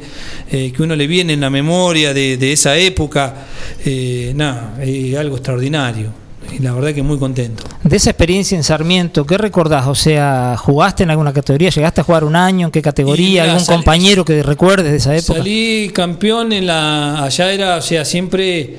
eh, 0.52 0.72
que 0.76 0.84
uno 0.84 0.96
le 0.96 1.08
viene 1.08 1.34
en 1.34 1.42
la 1.42 1.50
memoria 1.50 2.14
de, 2.14 2.38
de 2.38 2.54
esa 2.54 2.78
época, 2.78 3.48
eh, 3.86 4.32
nada, 4.36 4.78
es 4.82 5.16
algo 5.18 5.36
extraordinario. 5.36 6.24
Y 6.58 6.60
la 6.62 6.74
verdad 6.74 6.94
que 6.94 7.02
muy 7.02 7.18
contento. 7.18 7.64
De 7.84 7.96
esa 7.96 8.10
experiencia 8.12 8.56
en 8.58 8.64
Sarmiento, 8.64 9.26
¿qué 9.26 9.38
recordás? 9.38 9.88
O 9.88 9.96
sea, 9.96 10.56
¿jugaste 10.58 11.02
en 11.04 11.10
alguna 11.10 11.34
categoría? 11.34 11.70
¿Llegaste 11.70 12.02
a 12.02 12.04
jugar 12.04 12.26
un 12.26 12.36
año? 12.36 12.68
¿En 12.68 12.72
qué 12.72 12.82
categoría? 12.82 13.44
¿Algún 13.46 13.62
salí- 13.62 13.76
compañero 13.78 14.26
que 14.26 14.44
recuerdes 14.44 14.92
de 14.92 14.98
esa 14.98 15.16
época? 15.16 15.40
Salí 15.40 15.90
campeón 15.94 16.52
en 16.54 16.68
la. 16.68 17.24
Allá 17.24 17.52
era, 17.52 17.78
o 17.78 17.82
sea, 17.82 18.04
siempre. 18.06 18.76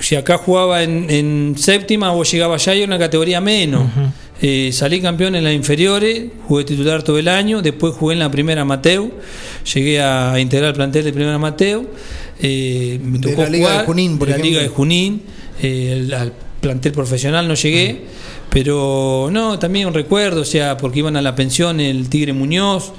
Si 0.00 0.16
acá 0.16 0.38
jugaba 0.38 0.82
en, 0.82 1.08
en 1.08 1.54
séptima 1.56 2.12
o 2.12 2.24
llegaba 2.24 2.56
allá 2.56 2.74
y 2.74 2.82
una 2.82 2.98
categoría 2.98 3.40
menos. 3.40 3.84
Eh, 4.40 4.70
salí 4.72 5.00
campeón 5.00 5.34
en 5.34 5.44
las 5.44 5.52
inferiores, 5.52 6.24
jugué 6.46 6.64
titular 6.64 7.02
todo 7.02 7.18
el 7.18 7.28
año, 7.28 7.60
después 7.62 7.94
jugué 7.94 8.14
en 8.14 8.20
la 8.20 8.30
primera 8.30 8.64
Mateo, 8.64 9.10
llegué 9.74 10.00
a 10.00 10.38
integrar 10.38 10.70
el 10.70 10.74
plantel 10.74 11.04
de 11.04 11.12
primera 11.12 11.38
Mateo. 11.38 11.86
eh, 12.40 13.00
me 13.02 13.18
De 13.18 13.30
tocó 13.30 13.42
la 13.42 13.48
Liga 13.50 13.66
de 13.68 13.72
jugar 13.72 13.86
Junín, 13.86 14.18
por 14.18 14.28
de 14.28 14.30
la 14.32 14.36
ejemplo. 14.38 14.50
Liga 14.60 14.62
de 14.62 14.68
Junín. 14.68 15.22
eh, 15.62 15.92
el- 15.96 16.14
al 16.14 16.32
plantel 16.60 16.92
profesional 16.92 17.46
no 17.48 17.54
llegué, 17.54 18.02
pero 18.50 19.28
no, 19.32 19.58
también 19.58 19.86
un 19.86 19.94
recuerdo, 19.94 20.40
o 20.42 20.44
sea, 20.44 20.76
porque 20.76 21.00
iban 21.00 21.16
a 21.16 21.22
la 21.22 21.34
pensión 21.34 21.80
el 21.80 22.08
Tigre 22.08 22.32
Muñoz, 22.32 22.92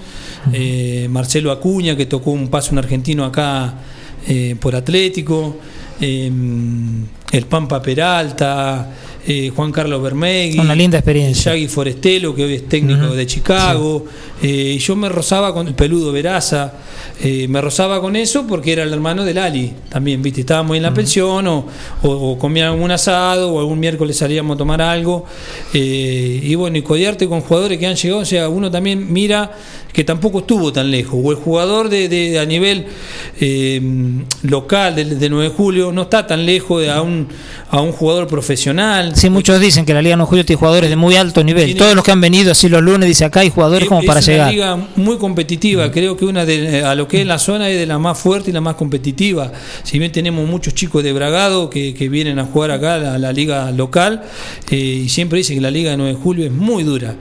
eh, 0.54 1.08
Marcelo 1.10 1.52
Acuña, 1.52 1.96
que 1.98 2.06
tocó 2.06 2.32
un 2.32 2.48
paso 2.50 2.72
un 2.72 2.78
argentino 2.80 3.26
acá 3.26 3.76
eh, 4.28 4.56
por 4.60 4.76
Atlético, 4.76 5.58
eh, 6.00 6.32
el 7.32 7.46
Pampa 7.46 7.82
Peralta, 7.82 8.90
eh, 9.28 9.52
Juan 9.56 9.72
Carlos 9.72 10.02
Bermegui, 10.02 10.60
Una 10.60 10.76
linda 10.76 10.98
experiencia. 10.98 11.52
Yagi 11.54 11.68
Forestelo, 11.68 12.34
que 12.36 12.44
hoy 12.46 12.54
es 12.56 12.68
técnico 12.68 13.14
de 13.14 13.26
Chicago, 13.28 14.06
eh, 14.42 14.74
y 14.76 14.80
yo 14.80 14.96
me 14.96 15.10
rozaba 15.10 15.54
con 15.54 15.68
el 15.68 15.74
peludo 15.76 16.12
Veraza, 16.12 16.74
eh, 17.22 17.48
me 17.50 17.60
rozaba 17.62 18.00
con 18.02 18.16
eso 18.16 18.48
porque 18.48 18.72
era 18.74 18.84
el 18.84 18.94
hermano 18.94 19.24
del 19.26 19.38
Ali, 19.38 19.74
también, 19.90 20.22
viste, 20.22 20.42
estábamos 20.42 20.78
en 20.78 20.84
la 20.84 20.94
pensión 20.94 21.48
o, 21.48 21.66
o, 22.04 22.10
o 22.10 22.38
comían 22.40 22.68
algún 22.70 22.92
asado 22.92 23.52
o 23.52 23.60
algún 23.60 23.80
miércoles 23.80 24.18
salíamos 24.18 24.56
a 24.56 24.58
tomar 24.58 24.82
algo, 24.82 25.26
eh, 25.74 26.40
y 26.44 26.56
bueno, 26.56 26.78
y 26.78 26.82
codearte 26.82 27.28
con 27.28 27.42
jugadores 27.42 27.78
que 27.78 27.88
han 27.88 27.96
llegado, 27.96 28.22
o 28.22 28.26
sea, 28.26 28.48
uno 28.50 28.72
también 28.72 29.12
mira 29.12 29.52
que 29.92 30.04
tampoco 30.04 30.40
estuvo 30.40 30.72
tan 30.72 30.90
lejos, 30.92 31.20
o 31.22 31.32
el 31.32 31.38
jugador 31.38 31.90
de, 31.90 32.08
de- 32.08 32.40
a 32.40 32.46
nivel 32.46 32.86
eh, 33.40 33.82
local 34.44 34.96
del 34.96 35.20
de 35.20 35.30
9 35.30 35.50
de 35.50 35.56
julio 35.56 35.92
no 35.92 36.04
está 36.04 36.26
tan 36.28 36.46
lejos 36.46 36.82
de 36.82 36.92
a 36.92 37.02
un, 37.02 37.28
a 37.70 37.82
un 37.82 37.92
jugador 37.92 38.28
profesional. 38.28 39.09
Sí, 39.16 39.30
muchos 39.30 39.60
dicen 39.60 39.86
que 39.86 39.94
la 39.94 40.02
Liga 40.02 40.16
No 40.16 40.26
Julio 40.26 40.46
tiene 40.46 40.60
jugadores 40.60 40.90
de 40.90 40.96
muy 40.96 41.16
alto 41.16 41.44
nivel. 41.44 41.66
Tiene- 41.66 41.80
Todos 41.80 41.96
los 41.96 42.04
que 42.04 42.12
han 42.12 42.22
venido 42.22 42.52
así 42.52 42.70
los 42.70 42.82
lunes, 42.82 43.08
dice 43.08 43.26
acá 43.26 43.42
hay 43.42 43.50
jugadores 43.50 43.88
como 43.88 44.02
Es 44.02 44.06
para 44.08 44.20
una 44.20 44.26
llegar. 44.28 44.52
liga 44.54 44.88
muy 44.96 45.18
competitiva, 45.18 45.92
creo 45.92 46.16
que 46.18 46.26
una 46.26 46.46
de 46.46 46.84
a 46.84 46.96
lo 46.96 47.08
que 47.08 47.22
es 47.22 47.28
la 47.28 47.40
zona 47.40 47.70
es 47.70 47.78
de 47.80 47.86
la 47.86 47.98
más 48.00 48.18
fuerte 48.18 48.50
y 48.50 48.54
la 48.54 48.62
más 48.62 48.76
competitiva. 48.76 49.52
Si 49.84 50.00
bien 50.00 50.12
tenemos 50.12 50.48
muchos 50.48 50.74
chicos 50.74 51.04
de 51.04 51.14
Bragado 51.14 51.70
que, 51.70 51.94
que 51.94 52.10
vienen 52.10 52.40
a 52.40 52.46
jugar 52.46 52.72
acá 52.72 52.96
a 52.96 52.98
la, 52.98 53.18
la 53.18 53.32
liga 53.34 53.72
local, 53.72 54.22
eh, 54.72 54.76
y 54.76 55.10
siempre 55.10 55.38
dicen 55.38 55.56
que 55.58 55.62
la 55.62 55.72
liga 55.72 55.92
de 55.92 55.98
9 55.98 56.14
de 56.14 56.20
julio 56.20 56.46
es 56.46 56.52
muy 56.52 56.84
dura. 56.84 57.16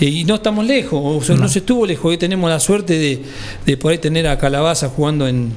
Eh, 0.00 0.06
y 0.06 0.24
no 0.24 0.36
estamos 0.36 0.64
lejos, 0.66 1.00
o 1.02 1.22
sea, 1.24 1.36
no. 1.36 1.48
se 1.48 1.60
estuvo 1.60 1.86
lejos, 1.86 2.06
hoy 2.06 2.16
tenemos 2.18 2.48
la 2.50 2.60
suerte 2.60 2.98
de, 2.98 3.22
de 3.66 3.76
poder 3.76 3.98
tener 3.98 4.26
a 4.26 4.38
Calabaza 4.38 4.88
jugando 4.88 5.26
en, 5.28 5.52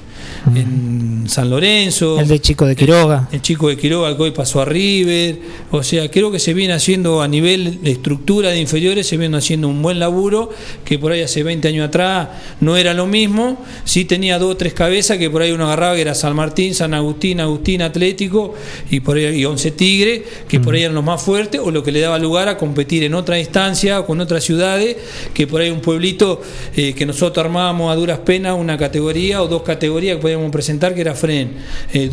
en 0.56 1.26
San 1.28 1.50
Lorenzo. 1.50 2.20
El 2.20 2.28
de 2.28 2.40
Chico 2.40 2.66
de 2.66 2.76
Quiroga. 2.76 3.28
El 3.32 3.42
chico 3.42 3.70
de 3.70 3.78
Quiroga 3.78 4.16
que 4.16 4.24
hoy 4.24 4.32
pasó 4.32 4.62
a 4.62 4.66
River. 4.66 5.40
O 5.72 5.84
sea, 5.84 6.10
creo 6.10 6.32
que 6.32 6.40
se 6.40 6.54
viene 6.54 6.74
haciendo 6.74 7.22
a 7.22 7.28
nivel 7.28 7.82
de 7.82 7.92
estructura 7.92 8.50
de 8.50 8.60
inferiores, 8.60 9.08
se 9.08 9.18
viene 9.18 9.38
haciendo 9.38 9.68
un 9.68 9.82
buen 9.82 10.00
laburo, 10.00 10.50
que 10.86 11.00
por 11.00 11.12
ahí 11.12 11.22
hace 11.22 11.44
20 11.44 11.68
años 11.68 11.88
atrás 11.88 12.30
no 12.62 12.78
era 12.78 12.94
lo 12.94 13.06
mismo. 13.06 13.58
Sí 13.84 14.06
tenía 14.06 14.40
dos 14.40 14.52
o 14.52 14.58
tres 14.58 14.74
cabezas 14.74 15.18
que 15.18 15.30
por 15.30 15.42
ahí 15.42 15.52
uno 15.52 15.66
agarraba, 15.66 15.96
que 15.96 16.02
era 16.02 16.16
San 16.16 16.36
Martín, 16.36 16.74
San 16.74 16.94
Agustín, 16.94 17.42
Agustín 17.42 17.82
Atlético 17.82 18.54
y 18.90 19.00
por 19.00 19.18
ahí 19.18 19.38
y 19.38 19.46
Once 19.46 19.72
Tigre, 19.72 20.24
que 20.48 20.60
por 20.60 20.76
ahí 20.76 20.84
eran 20.84 20.96
los 20.96 21.04
más 21.04 21.22
fuertes, 21.22 21.62
o 21.64 21.72
lo 21.72 21.84
que 21.84 21.92
le 21.92 22.00
daba 22.00 22.18
lugar 22.20 22.48
a 22.48 22.58
competir 22.58 23.04
en 23.04 23.14
otra 23.14 23.40
instancia 23.40 24.00
o 24.00 24.06
con 24.06 24.20
otras 24.22 24.44
ciudades, 24.44 24.98
que 25.34 25.48
por 25.48 25.62
ahí 25.62 25.70
un 25.70 25.82
pueblito 25.82 26.42
eh, 26.76 26.94
que 26.94 27.06
nosotros 27.06 27.46
armábamos 27.46 27.92
a 27.92 27.96
duras 27.96 28.20
penas 28.20 28.56
una 28.58 28.78
categoría 28.78 29.42
o 29.42 29.48
dos 29.48 29.64
categorías 29.64 30.16
que 30.16 30.22
podíamos 30.28 30.52
presentar, 30.52 30.94
que 30.94 31.00
era 31.00 31.16
Fren. 31.16 31.54
Eh, 31.94 32.10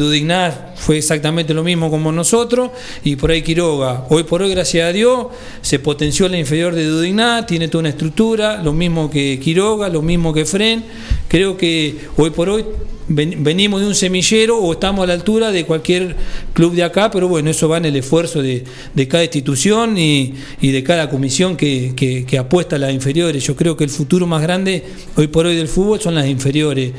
fue 0.77 0.99
exactamente 0.99 1.53
lo 1.53 1.65
mismo 1.65 1.91
como 1.91 2.13
nosotros, 2.13 2.71
y 3.03 3.17
por 3.17 3.33
ahí 3.33 3.43
Quiroga. 3.43 4.05
Hoy 4.09 4.23
por 4.23 4.41
hoy, 4.41 4.51
gracias 4.51 4.89
a 4.89 4.93
Dios, 4.93 5.27
se 5.63 5.81
potenció 5.81 6.29
la 6.29 6.39
inferior 6.39 6.77
de 6.77 6.85
Dudignat, 6.85 7.49
tiene 7.49 7.67
toda 7.67 7.81
una 7.81 7.89
estructura, 7.89 8.63
lo 8.63 8.73
mismo 8.73 9.11
que 9.11 9.41
Quiroga, 9.43 9.89
lo 9.89 10.01
mismo 10.01 10.33
que 10.33 10.45
Fren. 10.45 10.85
Creo 11.29 11.57
que 11.57 11.97
hoy 12.17 12.31
por 12.31 12.49
hoy 12.49 12.65
ven- 13.09 13.43
venimos 13.43 13.81
de 13.81 13.87
un 13.89 13.95
semillero 13.95 14.59
o 14.59 14.73
estamos 14.73 15.03
a 15.03 15.07
la 15.07 15.15
altura 15.15 15.51
de 15.51 15.65
cualquier 15.65 16.15
club 16.53 16.75
de 16.75 16.85
acá, 16.85 17.11
pero 17.11 17.29
bueno, 17.29 17.51
eso 17.51 17.69
va 17.69 17.79
en 17.79 17.87
el 17.87 17.97
esfuerzo 17.97 18.41
de, 18.41 18.63
de 18.95 19.09
cada 19.09 19.25
institución 19.25 19.99
y, 19.99 20.35
y 20.61 20.71
de 20.71 20.83
cada 20.85 21.11
comisión 21.11 21.57
que, 21.57 21.93
que- 21.97 22.39
apuesta 22.39 22.77
a 22.77 22.79
las 22.79 22.93
inferiores. 22.93 23.43
Yo 23.45 23.57
creo 23.57 23.77
que 23.77 23.85
el 23.85 23.91
futuro 23.91 24.27
más 24.27 24.43
grande 24.43 24.85
hoy 25.17 25.29
por 25.29 25.47
hoy 25.47 25.57
del 25.57 25.69
fútbol 25.69 26.01
son 26.01 26.15
las 26.15 26.27
inferiores. 26.27 26.93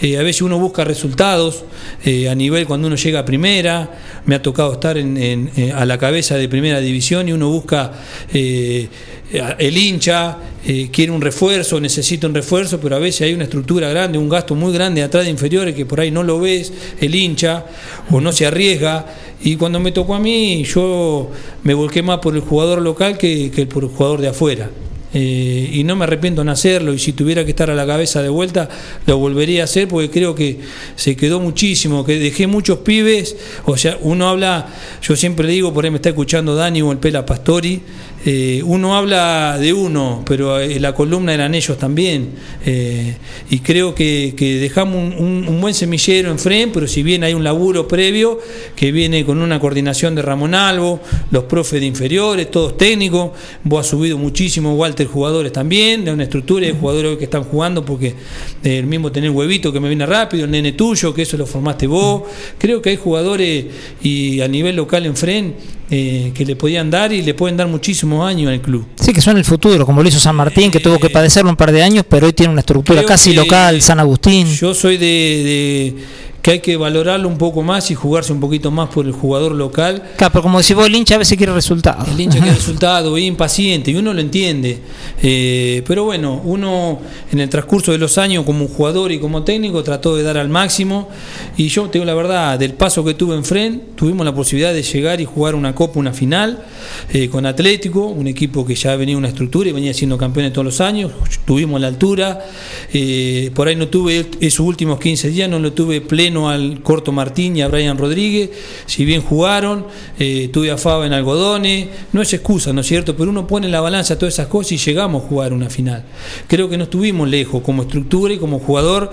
Eh, 0.00 0.16
a 0.18 0.22
veces 0.22 0.42
uno 0.42 0.58
busca 0.58 0.84
resultados 0.84 1.64
eh, 2.04 2.28
a 2.28 2.34
nivel 2.34 2.66
cuando 2.66 2.86
uno 2.88 2.96
llega 2.96 3.20
a 3.20 3.24
primera, 3.24 3.90
me 4.26 4.34
ha 4.36 4.42
tocado 4.42 4.72
estar 4.74 4.96
en- 4.96 5.16
en- 5.16 5.50
eh, 5.56 5.72
a 5.72 5.84
la 5.86 5.98
cabeza 5.98 6.36
de 6.36 6.48
primera 6.48 6.80
división 6.80 7.28
y 7.28 7.32
uno 7.32 7.48
busca 7.50 7.92
el 8.32 9.76
hincha, 9.76 10.36
eh, 10.64 10.90
quiere 10.92 11.10
un 11.10 11.20
refuerzo, 11.20 11.80
necesita 11.80 12.26
un 12.26 12.34
refuerzo, 12.34 12.80
pero 12.80 12.96
a 12.96 12.98
veces 12.98 13.22
hay 13.22 13.34
una 13.34 13.44
estructura 13.44 13.88
grande, 13.90 14.18
un 14.18 14.28
gasto 14.28 14.54
muy 14.54 14.72
grande 14.72 15.02
atrás 15.02 15.24
de 15.24 15.30
inferiores 15.30 15.74
que 15.74 15.86
por 15.86 16.00
ahí 16.00 16.10
no 16.10 16.22
lo 16.22 16.38
ves, 16.38 16.72
el 17.00 17.14
hincha, 17.14 17.66
o 18.10 18.20
no 18.20 18.32
se 18.32 18.46
arriesga. 18.46 19.06
Y 19.42 19.56
cuando 19.56 19.80
me 19.80 19.90
tocó 19.90 20.14
a 20.14 20.20
mí, 20.20 20.62
yo 20.64 21.30
me 21.64 21.74
volqué 21.74 22.02
más 22.02 22.18
por 22.18 22.34
el 22.34 22.42
jugador 22.42 22.80
local 22.80 23.18
que, 23.18 23.50
que 23.50 23.66
por 23.66 23.82
el 23.82 23.90
jugador 23.90 24.20
de 24.20 24.28
afuera. 24.28 24.70
Eh, 25.14 25.68
y 25.70 25.84
no 25.84 25.94
me 25.94 26.04
arrepiento 26.04 26.40
en 26.40 26.48
hacerlo 26.48 26.94
y 26.94 26.98
si 26.98 27.12
tuviera 27.12 27.44
que 27.44 27.50
estar 27.50 27.68
a 27.70 27.74
la 27.74 27.86
cabeza 27.86 28.22
de 28.22 28.30
vuelta 28.30 28.70
lo 29.04 29.18
volvería 29.18 29.60
a 29.60 29.64
hacer 29.64 29.86
porque 29.86 30.08
creo 30.08 30.34
que 30.34 30.60
se 30.96 31.16
quedó 31.16 31.38
muchísimo, 31.38 32.02
que 32.02 32.18
dejé 32.18 32.46
muchos 32.46 32.78
pibes, 32.78 33.36
o 33.66 33.76
sea, 33.76 33.98
uno 34.00 34.26
habla, 34.26 34.68
yo 35.02 35.14
siempre 35.14 35.46
le 35.46 35.52
digo, 35.52 35.74
por 35.74 35.84
ahí 35.84 35.90
me 35.90 35.98
está 35.98 36.08
escuchando 36.08 36.54
Dani 36.54 36.80
o 36.80 36.90
el 36.92 36.96
Pela 36.96 37.26
Pastori, 37.26 37.82
eh, 38.24 38.62
uno 38.64 38.96
habla 38.96 39.58
de 39.58 39.72
uno, 39.72 40.22
pero 40.24 40.60
eh, 40.60 40.78
la 40.78 40.94
columna 40.94 41.34
eran 41.34 41.56
ellos 41.56 41.76
también, 41.76 42.30
eh, 42.64 43.16
y 43.50 43.58
creo 43.58 43.96
que, 43.96 44.32
dejamos 44.60 45.18
un, 45.18 45.60
buen 45.60 45.74
semillero 45.74 46.30
en 46.30 46.38
Fren, 46.38 46.70
pero 46.72 46.86
si 46.86 47.02
bien 47.02 47.24
hay 47.24 47.34
un 47.34 47.42
laburo 47.42 47.88
previo 47.88 48.38
que 48.76 48.92
viene 48.92 49.24
con 49.24 49.38
una 49.38 49.58
coordinación 49.58 50.14
de 50.14 50.22
Ramón 50.22 50.54
Albo, 50.54 51.00
los 51.32 51.44
profes 51.44 51.80
de 51.80 51.86
inferiores, 51.86 52.50
todos 52.50 52.76
técnicos, 52.76 53.32
vos 53.64 53.80
has 53.80 53.86
subido 53.88 54.18
muchísimo, 54.18 54.74
Walter, 54.74 55.06
jugadores 55.06 55.52
también, 55.52 56.04
de 56.04 56.12
una 56.12 56.22
estructura 56.22 56.66
de 56.66 56.72
jugadores 56.72 57.18
que 57.18 57.24
están 57.24 57.42
jugando, 57.42 57.84
porque 57.84 58.14
el 58.62 58.86
mismo 58.86 59.10
tener 59.10 59.30
huevito 59.30 59.72
que 59.72 59.80
me 59.80 59.88
viene 59.88 60.06
rápido, 60.06 60.44
el 60.44 60.50
nene 60.50 60.72
tuyo, 60.72 61.12
que 61.12 61.22
eso 61.22 61.36
lo 61.36 61.46
formaste 61.46 61.88
vos, 61.88 62.22
creo 62.58 62.80
que 62.80 62.90
hay 62.90 62.96
jugadores 62.96 63.66
y 64.02 64.40
a 64.40 64.48
nivel 64.48 64.76
local 64.76 65.06
en 65.06 65.16
Fren 65.16 65.54
eh, 65.94 66.32
que 66.34 66.46
le 66.46 66.56
podían 66.56 66.90
dar 66.90 67.12
y 67.12 67.20
le 67.20 67.34
pueden 67.34 67.54
dar 67.54 67.68
muchísimos 67.68 68.26
años 68.26 68.50
al 68.50 68.62
club. 68.62 68.86
Sí, 68.98 69.12
que 69.12 69.20
son 69.20 69.36
el 69.36 69.44
futuro, 69.44 69.84
como 69.84 70.02
lo 70.02 70.08
hizo 70.08 70.18
San 70.18 70.34
Martín, 70.34 70.70
que 70.70 70.80
tuvo 70.80 70.98
que 70.98 71.10
padecerlo 71.10 71.50
un 71.50 71.56
par 71.56 71.70
de 71.70 71.82
años, 71.82 72.06
pero 72.08 72.26
hoy 72.26 72.32
tiene 72.32 72.50
una 72.50 72.60
estructura 72.60 73.04
casi 73.04 73.34
local, 73.34 73.82
San 73.82 74.00
Agustín. 74.00 74.46
Yo 74.46 74.72
soy 74.72 74.96
de, 74.96 75.06
de 75.06 75.94
que 76.42 76.50
hay 76.50 76.60
que 76.60 76.76
valorarlo 76.76 77.28
un 77.28 77.38
poco 77.38 77.62
más 77.62 77.92
y 77.92 77.94
jugarse 77.94 78.32
un 78.32 78.40
poquito 78.40 78.72
más 78.72 78.88
por 78.88 79.06
el 79.06 79.12
jugador 79.12 79.52
local. 79.52 80.02
Claro, 80.16 80.32
pero 80.32 80.42
como 80.42 80.58
decís 80.58 80.74
vos, 80.74 80.86
el 80.88 80.96
hincha 80.96 81.14
a 81.14 81.18
veces 81.18 81.38
quiere 81.38 81.52
resultados. 81.52 82.08
El 82.08 82.20
hincha 82.20 82.40
quiere 82.40 82.54
resultado, 82.56 83.16
es 83.16 83.22
impaciente 83.22 83.92
y 83.92 83.94
uno 83.94 84.12
lo 84.12 84.20
entiende. 84.20 84.80
Eh, 85.22 85.84
pero 85.86 86.04
bueno, 86.04 86.40
uno 86.44 86.98
en 87.30 87.38
el 87.38 87.48
transcurso 87.48 87.92
de 87.92 87.98
los 87.98 88.18
años 88.18 88.44
como 88.44 88.66
jugador 88.66 89.12
y 89.12 89.20
como 89.20 89.44
técnico 89.44 89.84
trató 89.84 90.16
de 90.16 90.24
dar 90.24 90.36
al 90.36 90.48
máximo. 90.48 91.08
Y 91.56 91.68
yo 91.68 91.84
te 91.84 91.98
digo 91.98 92.04
la 92.04 92.14
verdad, 92.14 92.58
del 92.58 92.74
paso 92.74 93.04
que 93.04 93.14
tuve 93.14 93.36
en 93.36 93.44
Fren, 93.44 93.82
tuvimos 93.94 94.26
la 94.26 94.34
posibilidad 94.34 94.74
de 94.74 94.82
llegar 94.82 95.20
y 95.20 95.24
jugar 95.24 95.54
una 95.54 95.76
copa, 95.76 96.00
una 96.00 96.12
final 96.12 96.64
eh, 97.12 97.28
con 97.28 97.46
Atlético, 97.46 98.06
un 98.06 98.26
equipo 98.26 98.66
que 98.66 98.74
ya 98.74 98.96
venía 98.96 99.16
una 99.16 99.28
estructura 99.28 99.68
y 99.68 99.72
venía 99.72 99.94
siendo 99.94 100.18
campeones 100.18 100.52
todos 100.52 100.64
los 100.64 100.80
años. 100.80 101.12
Tuvimos 101.44 101.80
la 101.80 101.86
altura. 101.86 102.44
eh, 102.92 103.52
por 103.54 103.68
ahí 103.68 103.76
no 103.76 103.86
tuve 103.86 104.26
esos 104.40 104.66
últimos 104.66 104.98
15 104.98 105.28
días, 105.28 105.48
no 105.48 105.60
lo 105.60 105.72
tuve 105.72 106.00
pleno 106.00 106.31
al 106.50 106.82
Corto 106.82 107.12
Martín 107.12 107.56
y 107.56 107.62
a 107.62 107.68
Brian 107.68 107.96
Rodríguez. 107.98 108.50
Si 108.86 109.04
bien 109.04 109.22
jugaron, 109.22 109.86
eh, 110.18 110.48
tuve 110.52 110.70
a 110.70 110.76
Faba 110.78 111.06
en 111.06 111.12
algodones. 111.12 111.88
No 112.12 112.22
es 112.22 112.32
excusa, 112.32 112.72
¿no 112.72 112.80
es 112.80 112.86
cierto? 112.86 113.16
Pero 113.16 113.30
uno 113.30 113.46
pone 113.46 113.66
en 113.66 113.72
la 113.72 113.80
balanza 113.80 114.18
todas 114.18 114.34
esas 114.34 114.46
cosas 114.48 114.72
y 114.72 114.76
llegamos 114.78 115.24
a 115.24 115.26
jugar 115.28 115.52
una 115.52 115.68
final. 115.70 116.04
Creo 116.46 116.68
que 116.68 116.76
no 116.76 116.84
estuvimos 116.84 117.28
lejos 117.28 117.62
como 117.62 117.82
estructura 117.82 118.34
y 118.34 118.38
como 118.38 118.58
jugador 118.58 119.12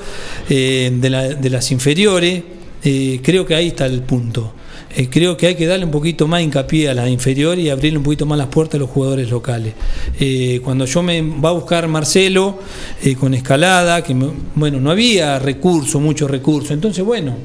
eh, 0.49 0.91
de, 0.93 1.09
la- 1.09 1.27
de 1.29 1.49
las 1.49 1.71
inferiores. 1.71 2.43
eh, 2.83 3.19
creo 3.23 3.45
que 3.45 3.55
ahí 3.55 3.67
está 3.67 3.85
el 3.85 4.01
punto. 4.03 4.53
Eh, 4.95 5.07
creo 5.09 5.37
que 5.37 5.45
hay 5.47 5.55
que 5.55 5.67
darle 5.67 5.85
un 5.85 5.91
poquito 5.91 6.27
más 6.27 6.41
hincapié 6.41 6.89
a 6.89 6.93
las 6.95 7.09
inferiores 7.09 7.63
y 7.63 7.69
abrirle 7.69 7.99
un 7.99 8.03
poquito 8.03 8.25
más 8.25 8.37
las 8.39 8.47
puertas 8.47 8.75
a 8.75 8.79
los 8.79 8.89
jugadores 8.89 9.29
locales. 9.29 9.73
Eh, 10.19 10.61
cuando 10.63 10.85
yo 10.85 11.03
me 11.03 11.21
va 11.21 11.49
a 11.49 11.51
buscar 11.51 11.87
Marcelo 11.87 12.57
eh, 13.03 13.15
con 13.15 13.35
escalada, 13.35 14.03
que 14.03 14.15
me- 14.15 14.31
bueno, 14.55 14.79
no 14.79 14.89
había 14.89 15.37
recursos, 15.37 16.01
muchos 16.01 16.29
recursos, 16.31 16.71
entonces 16.71 17.05
bueno, 17.05 17.35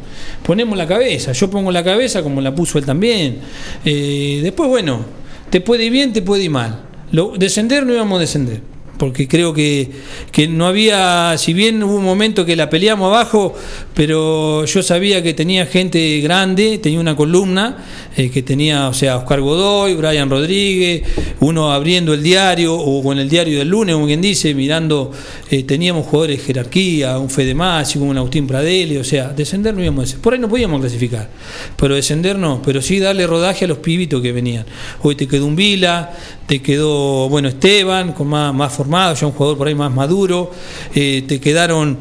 ponemos 0.43 0.79
la 0.79 0.87
cabeza, 0.87 1.33
yo 1.33 1.51
pongo 1.51 1.71
la 1.71 1.85
cabeza 1.85 2.23
como 2.23 2.41
la 2.41 2.55
puso 2.55 2.79
él 2.79 2.87
también. 2.87 3.41
Después 3.85 4.69
bueno, 4.69 5.05
te 5.51 5.61
puede 5.61 5.85
ir 5.85 5.93
bien, 5.93 6.13
te 6.15 6.23
puede 6.23 6.45
ir 6.45 6.51
mal. 6.51 6.81
Lo- 7.13 7.35
descender 7.37 7.85
no 7.85 7.93
íbamos 7.93 8.17
a 8.17 8.21
descender 8.21 8.61
porque 8.97 9.27
creo 9.27 9.53
que, 9.53 9.91
que 10.31 10.47
no 10.47 10.67
había, 10.67 11.37
si 11.37 11.53
bien 11.53 11.83
hubo 11.83 11.97
un 11.97 12.05
momento 12.05 12.47
que 12.47 12.55
la 12.55 12.71
peleamos 12.71 13.09
abajo, 13.09 13.53
pero 13.95 14.65
yo 14.65 14.83
sabía 14.83 15.23
que 15.23 15.35
tenía 15.35 15.67
gente 15.67 16.21
grande, 16.21 16.79
tenía 16.79 16.99
una 16.99 17.15
columna 17.15 17.77
eh, 18.17 18.29
que 18.29 18.43
tenía, 18.43 18.89
o 18.89 18.95
sea, 18.95 19.17
Oscar 19.19 19.41
Godoy, 19.41 19.95
Brian 19.95 20.29
Rodríguez, 20.29 21.03
uno 21.41 21.73
abriendo 21.73 22.13
el 22.13 22.23
diario 22.23 22.75
o 22.75 23.03
con 23.05 23.21
el 23.21 23.29
diario 23.29 23.59
del 23.59 23.69
lunes, 23.69 23.95
como 23.95 24.07
quien 24.07 24.21
dice, 24.21 24.53
mirando, 24.53 25.13
eh, 25.49 25.63
teníamos 25.63 26.07
jugadores 26.07 26.39
de 26.39 26.45
jerarquía, 26.45 27.19
un 27.19 27.31
Fede 27.31 27.55
Masi, 27.55 28.01
un 28.01 28.19
Agustín 28.19 28.49
Pradelli, 28.49 28.97
o 28.97 29.05
sea, 29.05 29.29
descender 29.29 29.75
no 29.75 29.83
íbamos. 29.83 30.15
Por 30.15 30.35
ahí 30.35 30.41
no 30.41 30.49
podíamos 30.49 30.81
clasificar, 30.81 31.31
pero 31.77 31.95
descender 31.95 32.37
no, 32.37 32.61
pero 32.63 32.83
sí 32.83 32.99
darle 32.99 33.29
rodaje 33.29 33.65
a 33.65 33.69
los 33.69 33.79
pibitos 33.79 34.21
que 34.21 34.33
venían. 34.33 34.67
Hoy 35.03 35.15
te 35.15 35.29
quedó 35.29 35.47
un 35.47 35.55
Vila, 35.55 36.13
te 36.47 36.61
quedó, 36.61 37.29
bueno, 37.29 37.49
Esteban, 37.49 38.13
con 38.13 38.27
más, 38.27 38.53
más 38.53 38.73
formado, 38.73 39.15
ya 39.15 39.27
un 39.29 39.33
jugador 39.33 39.57
por 39.57 39.69
ahí 39.69 39.75
más 39.77 39.93
maduro, 39.93 40.51
eh, 40.95 41.23
te 41.29 41.41
quedaron 41.41 41.97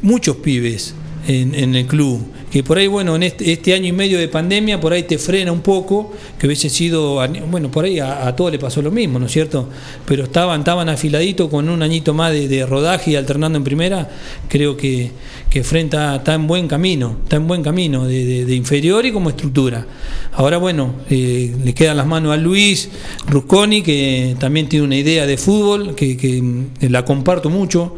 muchos 0.00 0.36
pibes 0.36 0.85
en, 1.26 1.54
en 1.54 1.74
el 1.74 1.86
club 1.86 2.26
que 2.50 2.62
por 2.62 2.78
ahí, 2.78 2.86
bueno, 2.86 3.16
en 3.16 3.24
este, 3.24 3.52
este, 3.52 3.74
año 3.74 3.88
y 3.88 3.92
medio 3.92 4.18
de 4.18 4.28
pandemia, 4.28 4.80
por 4.80 4.92
ahí 4.92 5.02
te 5.02 5.18
frena 5.18 5.50
un 5.50 5.60
poco, 5.60 6.12
que 6.38 6.46
hubiese 6.46 6.70
sido, 6.70 7.20
bueno, 7.50 7.70
por 7.70 7.84
ahí 7.84 7.98
a, 7.98 8.26
a 8.26 8.36
todos 8.36 8.52
le 8.52 8.58
pasó 8.58 8.80
lo 8.80 8.90
mismo, 8.90 9.18
¿no 9.18 9.26
es 9.26 9.32
cierto? 9.32 9.68
Pero 10.06 10.24
estaban, 10.24 10.60
estaban 10.60 10.88
afiladitos 10.88 11.50
con 11.50 11.68
un 11.68 11.82
añito 11.82 12.14
más 12.14 12.32
de, 12.32 12.64
rodaje 12.64 13.10
y 13.10 13.16
alternando 13.16 13.58
en 13.58 13.64
primera, 13.64 14.08
creo 14.48 14.76
que, 14.76 15.10
que 15.56 15.64
Frenta 15.64 16.16
está 16.16 16.34
en 16.34 16.46
buen 16.46 16.68
camino, 16.68 17.16
está 17.22 17.36
en 17.36 17.46
buen 17.46 17.62
camino, 17.62 18.04
de, 18.04 18.54
inferior 18.54 19.06
y 19.06 19.10
como 19.10 19.30
estructura. 19.30 19.86
Ahora, 20.34 20.58
bueno, 20.58 20.96
eh, 21.08 21.56
le 21.64 21.72
quedan 21.72 21.96
las 21.96 22.06
manos 22.06 22.34
a 22.34 22.36
Luis 22.36 22.90
Rusconi, 23.26 23.80
que 23.80 24.36
también 24.38 24.68
tiene 24.68 24.84
una 24.84 24.96
idea 24.96 25.24
de 25.24 25.38
fútbol, 25.38 25.94
que, 25.94 26.18
que 26.18 26.42
mm, 26.42 26.66
la 26.90 27.06
comparto 27.06 27.48
mucho, 27.48 27.96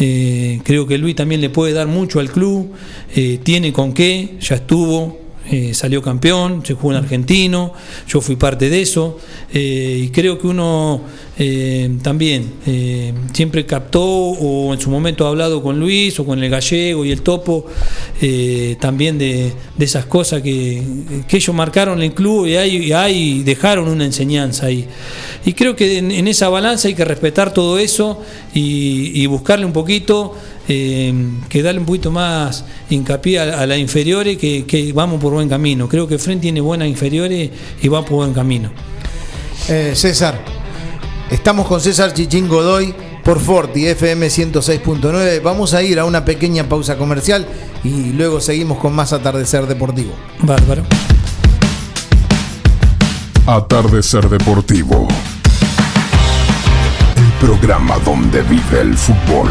eh, 0.00 0.58
creo 0.64 0.88
que 0.88 0.98
Luis 0.98 1.14
también 1.14 1.40
le 1.40 1.48
puede 1.48 1.74
dar 1.74 1.86
mucho 1.86 2.18
al 2.18 2.28
club, 2.28 2.72
eh, 3.14 3.38
tiene 3.40 3.72
con 3.72 3.92
qué, 3.92 4.34
ya 4.40 4.56
estuvo, 4.56 5.25
eh, 5.48 5.74
salió 5.74 6.02
campeón, 6.02 6.62
se 6.66 6.74
jugó 6.74 6.92
en 6.92 6.98
argentino, 6.98 7.72
yo 8.08 8.20
fui 8.20 8.34
parte 8.34 8.68
de 8.68 8.82
eso, 8.82 9.18
eh, 9.52 10.00
y 10.02 10.08
creo 10.08 10.38
que 10.38 10.48
uno 10.48 11.02
eh, 11.38 11.88
también 12.02 12.54
siempre 13.32 13.64
captó 13.64 14.02
o 14.02 14.74
en 14.74 14.80
su 14.80 14.90
momento 14.90 15.24
ha 15.24 15.28
hablado 15.28 15.62
con 15.62 15.78
Luis 15.78 16.18
o 16.18 16.24
con 16.24 16.42
el 16.42 16.50
gallego 16.50 17.04
y 17.04 17.12
el 17.12 17.22
topo, 17.22 17.66
también 18.80 19.18
de, 19.18 19.52
esas 19.78 20.06
cosas 20.06 20.42
que, 20.42 20.82
ellos 21.30 21.54
marcaron 21.54 22.02
el 22.02 22.12
club 22.12 22.46
y 22.46 22.56
ahí, 22.92 23.42
dejaron 23.44 23.88
una 23.88 24.04
enseñanza 24.04 24.66
ahí. 24.66 24.86
Y 25.44 25.52
creo 25.52 25.76
que 25.76 25.98
en, 25.98 26.26
esa 26.26 26.48
balanza 26.48 26.88
hay 26.88 26.94
que 26.94 27.04
respetar 27.04 27.52
todo 27.52 27.78
eso 27.78 28.22
y 28.54 29.24
buscarle 29.26 29.66
un 29.66 29.72
poquito 29.72 30.34
eh, 30.68 31.14
que 31.48 31.62
darle 31.62 31.80
un 31.80 31.86
poquito 31.86 32.10
más 32.10 32.64
hincapié 32.90 33.38
a, 33.38 33.66
las 33.66 33.78
inferiores, 33.78 34.36
que, 34.36 34.92
vamos 34.94 35.20
por 35.20 35.32
buen 35.32 35.48
camino. 35.48 35.88
Creo 35.88 36.08
que 36.08 36.18
Frente 36.18 36.42
tiene 36.42 36.60
buenas 36.60 36.88
inferiores 36.88 37.50
y 37.80 37.88
va 37.88 38.04
por 38.04 38.16
buen 38.16 38.32
camino. 38.34 38.70
Eh, 39.68 39.92
César, 39.94 40.40
estamos 41.30 41.66
con 41.66 41.80
César 41.80 42.12
Chichín 42.12 42.48
Godoy 42.48 42.94
por 43.24 43.40
Forti 43.40 43.86
FM 43.86 44.28
106.9. 44.28 45.42
Vamos 45.42 45.74
a 45.74 45.82
ir 45.82 45.98
a 45.98 46.04
una 46.04 46.24
pequeña 46.24 46.68
pausa 46.68 46.96
comercial 46.96 47.46
y 47.82 48.12
luego 48.12 48.40
seguimos 48.40 48.78
con 48.78 48.94
más 48.94 49.12
Atardecer 49.12 49.66
Deportivo. 49.66 50.14
Bárbaro. 50.40 50.82
Atardecer 53.46 54.28
Deportivo. 54.28 55.06
El 57.16 57.46
programa 57.46 57.98
donde 58.04 58.42
vive 58.42 58.80
el 58.80 58.96
fútbol. 58.96 59.50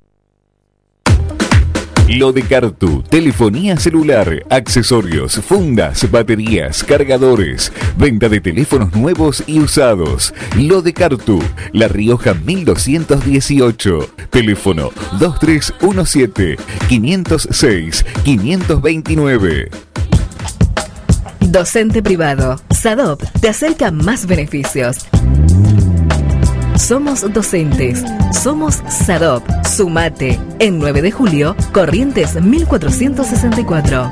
Lo 2.13 2.33
de 2.33 2.41
Cartu, 2.43 3.03
telefonía 3.03 3.77
celular, 3.77 4.43
accesorios, 4.49 5.35
fundas, 5.35 6.11
baterías, 6.11 6.83
cargadores, 6.83 7.71
venta 7.95 8.27
de 8.27 8.41
teléfonos 8.41 8.93
nuevos 8.93 9.41
y 9.47 9.61
usados. 9.61 10.33
Lo 10.57 10.81
de 10.81 10.93
Cartu, 10.93 11.41
La 11.71 11.87
Rioja 11.87 12.33
1218, 12.33 14.09
teléfono 14.29 14.89
2317 15.19 16.57
506 16.89 18.05
529. 18.25 19.69
Docente 21.39 22.03
privado, 22.03 22.59
SADOP 22.71 23.23
te 23.39 23.47
acerca 23.47 23.89
más 23.89 24.25
beneficios. 24.25 25.07
Somos 26.77 27.21
docentes. 27.33 28.03
Somos 28.31 28.81
SADOP. 28.87 29.43
Sumate. 29.65 30.39
En 30.59 30.79
9 30.79 31.01
de 31.01 31.11
julio, 31.11 31.55
Corrientes 31.73 32.35
1464. 32.41 34.11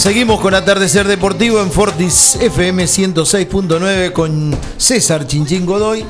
Seguimos 0.00 0.40
con 0.40 0.54
Atardecer 0.54 1.06
Deportivo 1.06 1.60
en 1.60 1.70
Fortis 1.70 2.36
FM 2.36 2.84
106.9 2.84 4.12
con 4.12 4.56
César 4.78 5.26
Chinchín 5.26 5.66
Godoy. 5.66 6.02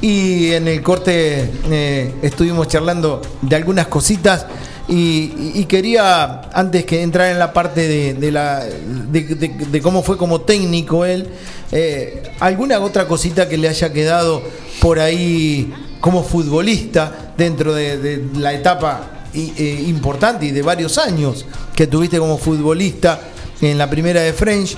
Y 0.00 0.52
en 0.52 0.68
el 0.68 0.80
corte 0.80 1.50
eh, 1.72 2.14
estuvimos 2.22 2.68
charlando 2.68 3.20
de 3.42 3.56
algunas 3.56 3.88
cositas. 3.88 4.46
Y, 4.86 5.64
quería, 5.64 6.42
antes 6.52 6.84
que 6.84 7.02
entrar 7.02 7.32
en 7.32 7.40
la 7.40 7.52
parte 7.52 8.14
de, 8.14 8.30
la, 8.30 8.60
de, 8.64 9.22
de- 9.24 9.80
cómo 9.80 10.04
fue 10.04 10.16
como 10.16 10.42
técnico 10.42 11.04
él, 11.04 11.26
eh, 11.72 12.22
alguna 12.38 12.78
otra 12.78 13.08
cosita 13.08 13.48
que 13.48 13.56
le 13.58 13.68
haya 13.68 13.92
quedado 13.92 14.40
por 14.80 15.00
ahí 15.00 15.72
como 16.00 16.22
futbolista 16.22 17.32
dentro 17.36 17.74
de, 17.74 17.98
de 17.98 18.24
la 18.38 18.52
etapa 18.52 19.19
eh, 19.34 19.84
importante 19.86 20.46
y 20.46 20.50
de 20.50 20.62
varios 20.62 20.98
años 20.98 21.46
que 21.74 21.86
tuviste 21.86 22.18
como 22.18 22.38
futbolista 22.38 23.20
en 23.60 23.78
la 23.78 23.88
primera 23.88 24.20
de 24.20 24.32
French. 24.32 24.76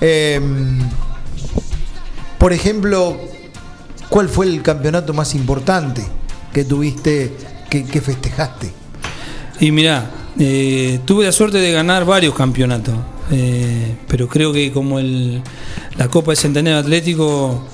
Eh, 0.00 0.40
por 2.38 2.52
ejemplo, 2.52 3.16
¿cuál 4.08 4.28
fue 4.28 4.46
el 4.46 4.62
campeonato 4.62 5.12
más 5.12 5.34
importante 5.34 6.02
que 6.52 6.64
tuviste, 6.64 7.32
que, 7.68 7.84
que 7.84 8.00
festejaste? 8.00 8.70
Y 9.60 9.72
mirá, 9.72 10.10
eh, 10.38 11.00
tuve 11.04 11.24
la 11.24 11.32
suerte 11.32 11.58
de 11.58 11.72
ganar 11.72 12.04
varios 12.04 12.34
campeonatos, 12.34 12.94
eh, 13.32 13.96
pero 14.06 14.28
creo 14.28 14.52
que 14.52 14.70
como 14.70 15.00
el, 15.00 15.42
la 15.96 16.08
Copa 16.08 16.30
del 16.30 16.38
Centenario 16.38 16.78
Atlético 16.78 17.66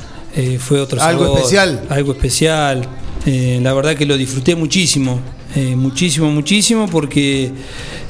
fue 0.59 0.81
otro 0.81 1.01
Algo 1.01 1.25
sabor, 1.27 1.39
especial. 1.39 1.83
Algo 1.91 2.13
especial. 2.13 2.89
La 3.25 3.73
verdad 3.73 3.95
que 3.95 4.05
lo 4.05 4.17
disfruté 4.17 4.57
muchísimo, 4.57 5.21
eh, 5.57 5.77
muchísimo, 5.77 6.31
muchísimo, 6.31 6.89
porque 6.89 7.51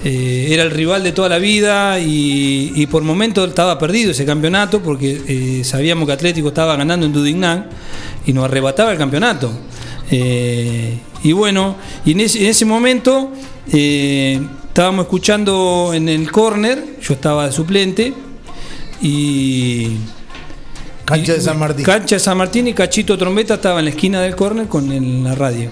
eh, 0.05 0.49
era 0.51 0.63
el 0.63 0.71
rival 0.71 1.03
de 1.03 1.13
toda 1.13 1.29
la 1.29 1.39
vida 1.39 2.01
y, 2.01 2.73
y 2.75 2.87
por 2.87 3.03
momentos 3.03 3.49
estaba 3.49 3.79
perdido 3.79 4.13
ese 4.13 4.25
campeonato, 4.25 4.81
porque 4.83 5.21
eh, 5.29 5.65
sabíamos 5.65 6.07
que 6.07 6.13
Atlético 6.13 6.49
estaba 6.49 6.77
ganando 6.77 7.05
en 7.07 7.13
Dudignan 7.13 7.69
y 8.27 8.33
nos 8.33 8.45
arrebataba 8.45 8.93
el 8.93 8.99
campeonato. 8.99 9.53
Y 11.23 11.33
bueno, 11.33 11.77
y 12.05 12.13
en 12.13 12.21
ese, 12.21 12.41
en 12.45 12.47
ese 12.51 12.65
momento 12.67 13.33
estábamos 13.67 15.05
escuchando 15.07 15.93
en 15.95 16.09
el 16.09 16.31
córner, 16.31 16.99
yo 17.03 17.15
estaba 17.15 17.47
de 17.47 17.53
suplente 17.53 18.13
y... 19.03 19.97
Cancha 21.05 21.35
de 21.35 21.41
San 21.41 21.59
Martín. 21.59 21.85
Cancha 21.85 22.17
de 22.17 22.21
San 22.21 22.37
Martín 22.39 22.69
y 22.69 22.73
Cachito 22.75 23.19
Trombeta 23.19 23.55
estaba 23.55 23.79
en 23.81 23.87
la 23.87 23.91
esquina 23.91 24.21
del 24.23 24.35
córner 24.37 24.69
con 24.69 24.91
el- 24.93 25.23
la 25.25 25.35
radio. 25.35 25.71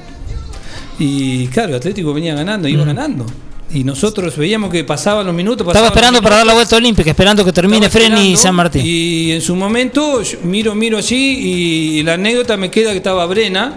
Y 0.99 1.47
claro, 1.49 1.71
el 1.71 1.77
Atlético 1.77 2.13
venía 2.13 2.35
ganando, 2.35 2.69
iba 2.69 2.85
ganando. 2.85 3.27
Y 3.75 3.85
nosotros 3.85 4.37
veíamos 4.37 4.71
que 4.71 4.85
pasaban 4.85 5.25
los 5.25 5.35
minutos. 5.35 5.67
Estaba 5.67 5.87
esperando 5.87 6.21
para 6.21 6.37
dar 6.37 6.47
la 6.47 6.53
vuelta 6.53 6.77
olímpica, 6.77 7.09
esperando 7.11 7.45
que 7.45 7.53
termine 7.53 7.87
estaba 7.87 8.05
Fren 8.07 8.19
y 8.19 8.37
San 8.37 8.55
Martín. 8.55 8.83
Y 8.85 9.33
en 9.33 9.41
su 9.41 9.57
momento 9.57 10.23
yo 10.23 10.39
miro, 10.43 10.75
miro 10.75 10.99
así 10.99 11.97
y 11.97 12.03
la 12.03 12.15
anécdota 12.15 12.57
me 12.59 12.71
queda 12.71 12.91
que 12.91 12.99
estaba 12.99 13.25
Brena, 13.25 13.75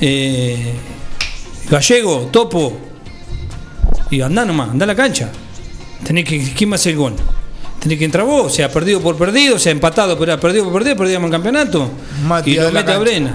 eh, 0.00 0.72
Gallego, 1.70 2.28
Topo. 2.32 2.76
Y 4.10 4.20
andá 4.20 4.44
nomás, 4.44 4.70
andá 4.70 4.84
a 4.84 4.88
la 4.88 4.96
cancha. 4.96 5.30
Tenés 6.02 6.24
que, 6.24 6.52
¿quién 6.52 6.70
va 6.70 6.74
a 6.74 6.76
hacer 6.76 6.92
el 6.92 6.98
gol? 6.98 7.14
Tenés 7.78 7.98
que 7.98 8.04
entrar 8.04 8.26
vos, 8.26 8.46
o 8.46 8.50
sea, 8.50 8.70
perdido 8.70 9.00
por 9.00 9.16
perdido, 9.16 9.56
o 9.56 9.58
sea, 9.58 9.70
empatado, 9.70 10.18
pero 10.18 10.32
era 10.32 10.40
perdido 10.40 10.64
por 10.64 10.72
perdido, 10.74 10.96
perdíamos 10.96 11.28
el 11.28 11.32
campeonato. 11.32 11.90
Y 12.44 12.54
lo 12.56 12.64
mete 12.72 12.78
a 12.78 12.84
cancha. 12.84 12.98
Brena. 12.98 13.34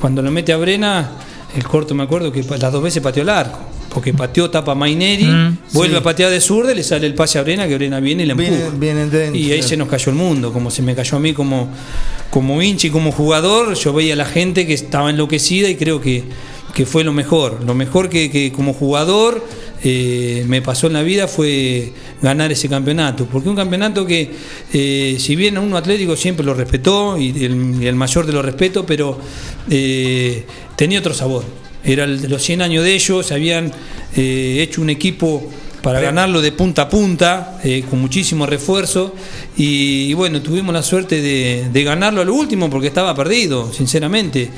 Cuando 0.00 0.20
lo 0.20 0.30
mete 0.30 0.52
a 0.52 0.58
Brena, 0.58 1.10
el 1.58 1.64
corto 1.64 1.94
me 1.94 2.02
acuerdo 2.04 2.30
que 2.32 2.42
las 2.42 2.72
dos 2.72 2.82
veces 2.82 3.02
pateó 3.02 3.22
el 3.22 3.28
arco. 3.28 3.58
Porque 3.92 4.12
pateó, 4.12 4.50
tapa 4.50 4.74
Maineri, 4.74 5.24
Mm, 5.24 5.58
vuelve 5.72 5.94
sí. 5.94 6.00
a 6.00 6.02
patear 6.02 6.30
de 6.30 6.40
zurda 6.42 6.74
le 6.74 6.82
sale 6.82 7.06
el 7.06 7.14
pase 7.14 7.38
a 7.38 7.42
Brena, 7.42 7.66
que 7.66 7.74
Brena 7.74 8.00
viene 8.00 8.22
y 8.24 8.26
le 8.26 8.32
empuja. 8.32 8.50
Viene- 8.50 8.70
viene 8.78 9.06
dentro. 9.06 9.34
y 9.40 9.50
ahí 9.50 9.62
se 9.62 9.76
nos 9.78 9.88
cayó 9.88 10.10
el 10.10 10.16
mundo, 10.16 10.52
como 10.52 10.70
se 10.70 10.82
me 10.82 10.94
cayó 10.94 11.16
a 11.16 11.20
mí 11.20 11.32
como, 11.32 11.68
como 12.30 12.60
hincha 12.62 12.86
y 12.86 12.90
como 12.90 13.12
jugador. 13.12 13.74
Yo 13.74 13.92
veía 13.94 14.12
a 14.12 14.16
la 14.16 14.26
gente 14.26 14.66
que 14.66 14.74
estaba 14.74 15.08
enloquecida 15.10 15.70
y 15.70 15.76
creo 15.76 16.00
que, 16.02 16.22
que 16.74 16.84
fue 16.84 17.02
lo 17.02 17.12
mejor. 17.14 17.60
Lo 17.66 17.74
mejor 17.74 18.10
que, 18.10 18.30
que 18.30 18.52
como 18.52 18.74
jugador 18.74 19.42
eh, 19.82 20.44
me 20.46 20.60
pasó 20.60 20.86
en 20.88 20.92
la 20.92 21.02
vida 21.02 21.26
fue 21.26 21.92
ganar 22.20 22.52
ese 22.52 22.68
campeonato. 22.68 23.24
Porque 23.24 23.48
un 23.48 23.56
campeonato 23.56 24.04
que, 24.04 24.30
eh, 24.72 25.16
si 25.18 25.34
bien 25.34 25.56
a 25.56 25.60
uno 25.60 25.78
atlético 25.78 26.14
siempre 26.14 26.44
lo 26.44 26.52
respetó 26.52 27.16
y 27.16 27.30
el, 27.42 27.82
y 27.82 27.86
el 27.86 27.94
mayor 27.96 28.26
de 28.26 28.32
los 28.34 28.44
respetos, 28.44 28.84
pero 28.86 29.18
eh, 29.70 30.44
tenía 30.78 31.00
otro 31.00 31.12
sabor. 31.12 31.44
Era 31.82 32.04
el 32.04 32.20
de 32.22 32.28
los 32.28 32.40
100 32.42 32.62
años 32.62 32.84
de 32.84 32.94
ellos, 32.94 33.32
habían 33.32 33.72
eh, 34.16 34.58
hecho 34.62 34.80
un 34.80 34.90
equipo 34.90 35.42
para 35.82 36.00
ganarlo 36.00 36.40
de 36.40 36.50
punta 36.52 36.82
a 36.82 36.88
punta, 36.88 37.58
eh, 37.64 37.84
con 37.88 38.00
muchísimo 38.00 38.46
refuerzo. 38.46 39.14
Y, 39.56 40.10
y 40.10 40.14
bueno, 40.14 40.40
tuvimos 40.42 40.72
la 40.72 40.82
suerte 40.82 41.20
de, 41.20 41.68
de 41.72 41.84
ganarlo 41.84 42.20
al 42.20 42.30
último 42.30 42.68
porque 42.70 42.88
estaba 42.88 43.14
perdido, 43.14 43.72
sinceramente. 43.72 44.50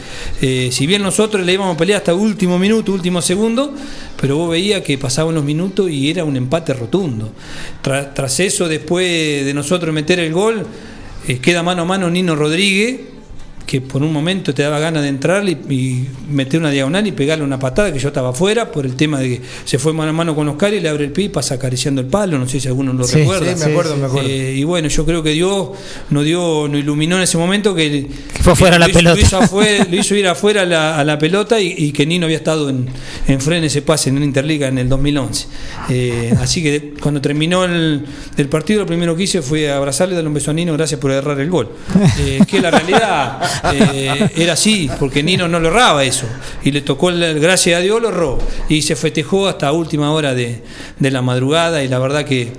Eh, 0.43 0.68
si 0.73 0.87
bien 0.87 1.03
nosotros 1.03 1.45
le 1.45 1.53
íbamos 1.55 1.75
a 1.75 1.79
pelear 1.79 1.99
hasta 1.99 2.14
último 2.14 2.59
minuto, 2.59 2.93
último 2.93 3.21
segundo, 3.23 3.75
pero 4.21 4.37
vos 4.37 4.51
veías 4.51 4.83
que 4.83 4.99
pasaban 4.99 5.35
los 5.35 5.45
minutos 5.45 5.91
y 5.91 6.11
era 6.11 6.25
un 6.25 6.37
empate 6.37 6.73
rotundo. 6.75 7.33
Tra- 7.83 8.12
tras 8.14 8.41
eso, 8.41 8.66
después 8.68 9.45
de 9.45 9.55
nosotros 9.55 9.95
meter 9.95 10.18
el 10.21 10.33
gol, 10.33 10.66
eh, 11.29 11.39
queda 11.39 11.62
mano 11.62 11.83
a 11.83 11.85
mano 11.87 12.11
Nino 12.11 12.35
Rodríguez 12.35 12.99
que 13.71 13.81
por 13.81 14.03
un 14.03 14.12
momento 14.12 14.53
te 14.53 14.64
daba 14.64 14.81
ganas 14.81 15.03
de 15.03 15.09
entrar 15.09 15.49
y, 15.49 15.53
y 15.73 16.09
meter 16.29 16.59
una 16.59 16.71
diagonal 16.71 17.07
y 17.07 17.12
pegarle 17.12 17.45
una 17.45 17.57
patada 17.61 17.93
que 17.93 18.01
yo 18.01 18.09
estaba 18.09 18.31
afuera 18.31 18.73
por 18.73 18.85
el 18.85 18.97
tema 18.97 19.21
de 19.21 19.29
que 19.29 19.43
se 19.64 19.79
fue 19.79 19.93
mano 19.93 20.11
a 20.11 20.12
mano 20.12 20.35
con 20.35 20.49
Oscar 20.49 20.75
y 20.75 20.81
le 20.81 20.89
abre 20.89 21.05
el 21.05 21.12
pie 21.12 21.27
y 21.27 21.29
pasa 21.29 21.55
acariciando 21.55 22.01
el 22.01 22.09
palo, 22.09 22.37
no 22.37 22.49
sé 22.49 22.59
si 22.59 22.66
alguno 22.66 22.93
lo 22.93 23.05
Sí, 23.05 23.18
recuerda. 23.21 23.55
sí, 23.57 23.64
me 23.64 23.71
acuerdo, 23.71 23.97
me 23.97 24.07
acuerdo. 24.07 24.29
Eh, 24.29 24.55
y 24.57 24.64
bueno, 24.64 24.89
yo 24.89 25.07
creo 25.07 25.23
que 25.23 25.31
Dios 25.31 25.68
nos 26.11 26.25
dio, 26.25 26.66
nos 26.66 26.81
iluminó 26.81 27.14
en 27.16 27.23
ese 27.23 27.39
momento 27.39 27.73
que, 27.77 28.09
fue 28.41 28.55
afuera 28.55 28.75
que 28.75 28.81
la 28.81 28.87
lo 28.87 28.91
hizo- 28.91 28.99
pelota. 28.99 29.14
Lo 29.14 29.21
hizo, 29.25 29.39
afuera- 29.39 29.87
lo 29.89 29.97
hizo 29.97 30.14
ir 30.16 30.27
afuera 30.27 30.62
a 30.62 30.66
la, 30.66 30.99
a 30.99 31.05
la 31.05 31.16
pelota 31.16 31.61
y, 31.61 31.73
y 31.79 31.93
que 31.93 32.05
Nino 32.07 32.25
había 32.27 32.39
estado 32.39 32.68
en, 32.71 32.89
en 33.29 33.41
freno 33.41 33.66
ese 33.66 33.83
pase 33.83 34.11
en 34.11 34.16
una 34.16 34.25
Interliga 34.25 34.66
en 34.66 34.79
el 34.79 34.89
2011. 34.89 35.47
Eh, 35.91 36.35
así 36.41 36.61
que 36.61 36.95
cuando 37.01 37.21
terminó 37.21 37.64
el, 37.64 38.05
el 38.37 38.49
partido, 38.49 38.81
lo 38.81 38.87
primero 38.87 39.14
que 39.14 39.23
hice 39.23 39.43
fue 39.43 39.71
abrazarle 39.71 40.14
y 40.14 40.16
darle 40.16 40.29
un 40.29 40.35
beso 40.35 40.51
a 40.51 40.55
Nino, 40.55 40.73
gracias 40.73 40.99
por 40.99 41.12
errar 41.12 41.39
el 41.39 41.51
gol. 41.51 41.68
Eh, 42.18 42.41
que 42.49 42.61
la 42.61 42.73
realidad 42.73 43.41
eh, 43.72 44.30
era 44.36 44.54
así, 44.54 44.90
porque 44.98 45.22
Nino 45.22 45.48
no 45.48 45.61
lo 45.61 45.68
erraba 45.68 46.04
eso. 46.04 46.26
Y 46.62 46.70
le 46.70 46.82
tocó, 46.82 47.11
el, 47.11 47.40
gracias 47.40 47.78
a 47.78 47.82
Dios, 47.82 48.00
lo 48.00 48.08
erró. 48.08 48.38
Y 48.68 48.82
se 48.82 48.96
festejó 48.96 49.48
hasta 49.48 49.72
última 49.72 50.12
hora 50.12 50.34
de, 50.34 50.62
de 50.98 51.11
la 51.11 51.22
madrugada 51.22 51.82
y 51.82 51.88
la 51.88 51.98
verdad 51.98 52.24
que 52.24 52.52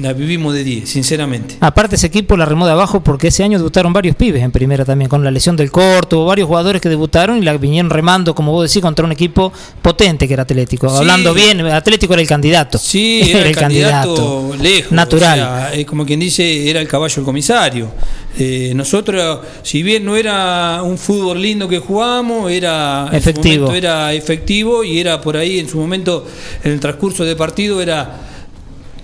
la 0.00 0.12
vivimos 0.12 0.54
de 0.54 0.64
10, 0.64 0.88
sinceramente. 0.88 1.56
Aparte 1.60 1.96
ese 1.96 2.06
equipo 2.06 2.36
la 2.36 2.44
remó 2.44 2.66
de 2.66 2.72
abajo 2.72 3.00
porque 3.00 3.28
ese 3.28 3.44
año 3.44 3.58
debutaron 3.58 3.92
varios 3.92 4.16
pibes 4.16 4.42
en 4.42 4.50
primera 4.50 4.84
también, 4.84 5.08
con 5.08 5.22
la 5.22 5.30
lesión 5.30 5.56
del 5.56 5.70
corto, 5.70 6.24
varios 6.24 6.48
jugadores 6.48 6.82
que 6.82 6.88
debutaron 6.88 7.38
y 7.38 7.42
la 7.42 7.56
vinieron 7.56 7.90
remando, 7.90 8.34
como 8.34 8.52
vos 8.52 8.68
decís, 8.68 8.82
contra 8.82 9.04
un 9.04 9.12
equipo 9.12 9.52
potente 9.82 10.26
que 10.26 10.34
era 10.34 10.42
Atlético. 10.42 10.88
Sí. 10.88 10.96
Hablando 10.96 11.32
bien, 11.32 11.60
Atlético 11.66 12.14
era 12.14 12.22
el 12.22 12.28
candidato. 12.28 12.78
Sí, 12.78 13.22
era 13.34 13.48
el 13.48 13.56
candidato, 13.56 14.54
lejos. 14.60 14.92
Natural. 14.92 15.38
o 15.40 15.42
sea, 15.42 15.74
es 15.74 15.86
como 15.86 16.04
quien 16.04 16.20
dice, 16.20 16.68
era 16.68 16.80
el 16.80 16.88
caballo 16.88 17.14
el 17.20 17.24
comisario. 17.24 17.90
Eh, 18.36 18.72
nosotros, 18.74 19.40
si 19.62 19.82
bien 19.84 20.04
no 20.04 20.16
era 20.16 20.82
un 20.82 20.98
fútbol 20.98 21.40
lindo 21.40 21.68
que 21.68 21.78
jugábamos, 21.78 22.50
era 22.50 23.08
Efectivo. 23.12 23.66
momento 23.66 23.74
era 23.74 24.12
efectivo 24.12 24.82
y 24.82 24.98
era 24.98 25.20
por 25.20 25.36
ahí 25.36 25.60
en 25.60 25.68
su 25.68 25.78
momento, 25.78 26.26
en 26.64 26.72
el 26.72 26.80
transcurso 26.80 27.24
del 27.24 27.36
partido, 27.36 27.80
era 27.80 28.33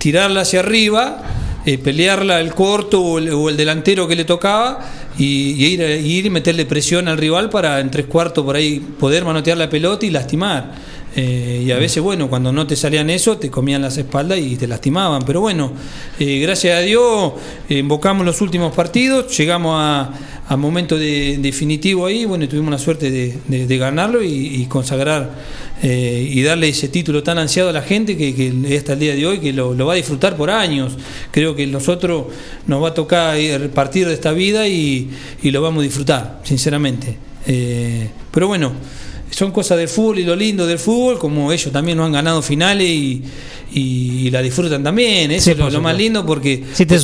tirarla 0.00 0.40
hacia 0.40 0.60
arriba, 0.60 1.22
eh, 1.66 1.76
pelearla 1.76 2.40
el 2.40 2.54
corto 2.54 3.02
o 3.02 3.18
el, 3.18 3.30
o 3.30 3.50
el 3.50 3.56
delantero 3.56 4.08
que 4.08 4.16
le 4.16 4.24
tocaba 4.24 4.80
y, 5.18 5.62
ir, 5.62 5.80
y 5.80 6.16
ir 6.16 6.26
y 6.26 6.30
meterle 6.30 6.64
presión 6.64 7.06
al 7.06 7.18
rival 7.18 7.50
para 7.50 7.80
en 7.80 7.90
tres 7.90 8.06
cuartos 8.06 8.42
por 8.42 8.56
ahí 8.56 8.80
poder 8.80 9.26
manotear 9.26 9.58
la 9.58 9.68
pelota 9.68 10.06
y 10.06 10.10
lastimar. 10.10 10.72
Eh, 11.16 11.64
y 11.66 11.72
a 11.72 11.76
veces, 11.76 12.02
bueno, 12.02 12.28
cuando 12.28 12.52
no 12.52 12.66
te 12.66 12.76
salían 12.76 13.10
eso, 13.10 13.36
te 13.36 13.50
comían 13.50 13.82
las 13.82 13.98
espaldas 13.98 14.38
y 14.38 14.56
te 14.56 14.68
lastimaban. 14.68 15.22
Pero 15.26 15.40
bueno, 15.40 15.72
eh, 16.20 16.38
gracias 16.40 16.78
a 16.78 16.80
Dios, 16.82 17.32
invocamos 17.68 18.24
los 18.24 18.40
últimos 18.40 18.72
partidos, 18.74 19.36
llegamos 19.36 19.74
a, 19.76 20.12
a 20.46 20.56
momento 20.56 20.96
de, 20.96 21.38
definitivo 21.38 22.06
ahí, 22.06 22.24
bueno, 22.26 22.48
tuvimos 22.48 22.70
la 22.70 22.78
suerte 22.78 23.10
de, 23.10 23.38
de- 23.48 23.78
ganarlo 23.78 24.22
y, 24.22 24.66
consagrar 24.66 25.30
eh, 25.82 26.28
y 26.30 26.42
darle 26.42 26.68
ese 26.68 26.88
título 26.88 27.22
tan 27.24 27.38
ansiado 27.38 27.70
a 27.70 27.72
la 27.72 27.82
gente 27.82 28.16
que, 28.16 28.34
que 28.34 28.76
hasta 28.76 28.92
el 28.92 29.00
día 29.00 29.14
de 29.16 29.26
hoy 29.26 29.38
que 29.40 29.52
lo, 29.52 29.74
va 29.86 29.94
a 29.94 29.96
disfrutar 29.96 30.36
por 30.36 30.48
años. 30.50 30.96
Creo 31.32 31.56
que 31.56 31.66
nosotros 31.66 32.26
nos 32.68 32.82
va 32.84 32.88
a 32.90 32.94
tocar 32.94 33.36
ir- 33.36 33.68
partir 33.70 34.06
de 34.06 34.14
esta 34.14 34.30
vida 34.32 34.68
y, 34.68 35.10
y 35.42 35.50
lo 35.50 35.60
vamos 35.60 35.80
a 35.80 35.84
disfrutar, 35.84 36.40
sinceramente. 36.44 37.16
Pero 38.30 38.46
bueno, 38.46 38.72
son 39.30 39.52
cosas 39.52 39.78
del 39.78 39.88
fútbol 39.88 40.18
y 40.18 40.24
lo 40.24 40.36
lindo 40.36 40.66
del 40.66 40.78
fútbol, 40.78 41.18
como 41.18 41.52
ellos 41.52 41.72
también 41.72 41.96
nos 41.96 42.06
han 42.06 42.12
ganado 42.12 42.42
finales 42.42 42.88
y, 42.88 43.22
y 43.72 44.30
la 44.30 44.42
disfrutan 44.42 44.82
también. 44.82 45.30
Eso 45.30 45.44
Sí, 45.44 45.50
es 45.52 45.58
lo, 45.58 45.80
más 45.80 45.96
lindo 45.96 46.26
porque 46.26 46.64
Sí, 46.74 46.86
te, 46.86 46.98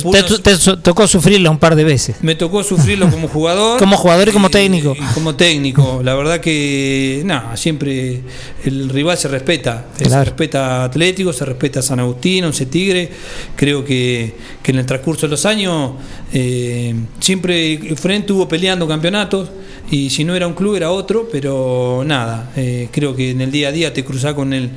tocó 0.81 1.07
sufrirlo 1.07 1.49
un 1.49 1.59
par 1.59 1.75
de 1.75 1.83
veces. 1.83 2.17
me 2.21 2.35
tocó 2.35 2.63
sufrirlo 2.63 3.09
como 3.11 3.27
jugador. 3.27 3.79
Como 3.79 3.97
jugador 3.97 4.29
y 4.29 4.31
como 4.31 4.49
técnico. 4.49 4.95
Y 4.95 5.13
como 5.13 5.35
técnico. 5.35 6.01
La 6.03 6.15
verdad 6.15 6.39
que, 6.41 7.21
nada, 7.25 7.55
siempre 7.55 8.21
el 8.65 8.89
rival 8.89 9.17
se 9.17 9.27
respeta. 9.27 9.87
Se 9.97 10.23
respeta 10.23 10.81
a 10.81 10.83
Atlético, 10.85 11.31
se 11.31 11.45
respeta 11.45 11.79
a 11.79 11.83
San 11.83 11.99
Agustín, 11.99 12.43
Once 12.43 12.65
Tigre. 12.65 13.09
Creo 13.55 13.85
que, 13.85 14.33
que 14.61 14.71
en 14.71 14.79
el 14.79 14.85
transcurso 14.85 15.27
de 15.27 15.31
los 15.31 15.45
años 15.45 15.91
eh, 16.33 16.93
siempre 17.19 17.77
Frente 17.95 18.27
estuvo 18.27 18.47
peleando 18.47 18.87
campeonatos. 18.87 19.49
Y 19.89 20.09
si 20.09 20.25
no 20.25 20.35
era 20.35 20.45
un 20.47 20.53
club 20.53 20.75
era 20.75 20.91
otro, 20.91 21.29
pero 21.31 22.03
nada, 22.05 22.16
eh, 22.55 22.89
creo 22.91 23.15
que 23.15 23.31
en 23.31 23.41
el 23.41 23.51
día 23.51 23.69
a 23.69 23.71
día 23.71 23.93
te 23.93 24.03
cruzás 24.03 24.33
con 24.33 24.53
el, 24.53 24.69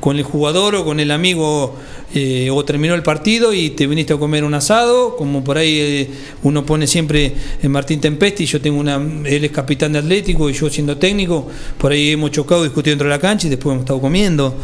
con 0.00 0.16
el 0.16 0.22
jugador 0.22 0.74
o 0.74 0.84
con 0.84 1.00
el 1.00 1.10
amigo 1.10 1.76
eh, 2.14 2.48
o 2.50 2.64
terminó 2.64 2.94
el 2.94 3.02
partido 3.02 3.52
y 3.52 3.70
te 3.70 3.86
viniste 3.86 4.14
a 4.14 4.16
comer 4.16 4.44
un 4.44 4.54
asado, 4.54 5.16
como 5.16 5.44
por 5.44 5.58
ahí 5.58 5.78
eh, 5.78 6.10
uno 6.42 6.64
pone 6.64 6.86
siempre 6.86 7.34
en 7.62 7.70
Martín 7.70 8.00
Tempesti, 8.00 8.46
yo 8.46 8.60
tengo 8.60 8.78
una, 8.80 8.96
él 8.96 9.44
es 9.44 9.50
capitán 9.50 9.92
de 9.92 9.98
Atlético 9.98 10.48
y 10.48 10.54
yo 10.54 10.70
siendo 10.70 10.96
técnico, 10.96 11.48
por 11.76 11.92
ahí 11.92 12.12
hemos 12.12 12.30
chocado, 12.30 12.62
discutido 12.62 12.92
dentro 12.92 13.08
de 13.08 13.14
la 13.14 13.20
cancha 13.20 13.46
y 13.46 13.50
después 13.50 13.72
hemos 13.72 13.84
estado 13.84 14.00
comiendo, 14.00 14.56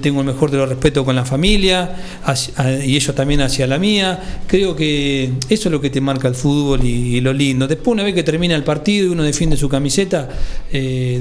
tengo 0.00 0.20
el 0.20 0.26
mejor 0.26 0.50
de 0.50 0.58
los 0.58 0.68
respetos 0.68 1.04
con 1.04 1.14
la 1.14 1.24
familia 1.24 1.96
y 2.84 2.96
ellos 2.96 3.14
también 3.14 3.40
hacia 3.42 3.66
la 3.66 3.78
mía, 3.78 4.40
creo 4.46 4.74
que 4.74 5.30
eso 5.48 5.68
es 5.68 5.72
lo 5.72 5.80
que 5.80 5.90
te 5.90 6.00
marca 6.00 6.28
el 6.28 6.34
fútbol 6.34 6.84
y, 6.84 7.20
lo 7.20 7.32
lindo. 7.32 7.66
Después 7.66 7.92
una 7.92 8.04
vez 8.04 8.14
que 8.14 8.22
termina 8.22 8.54
el 8.54 8.64
partido 8.64 9.06
y 9.06 9.10
uno 9.10 9.22
defiende 9.22 9.56
su 9.56 9.68
camiseta, 9.68 10.28
eh, 10.72 11.18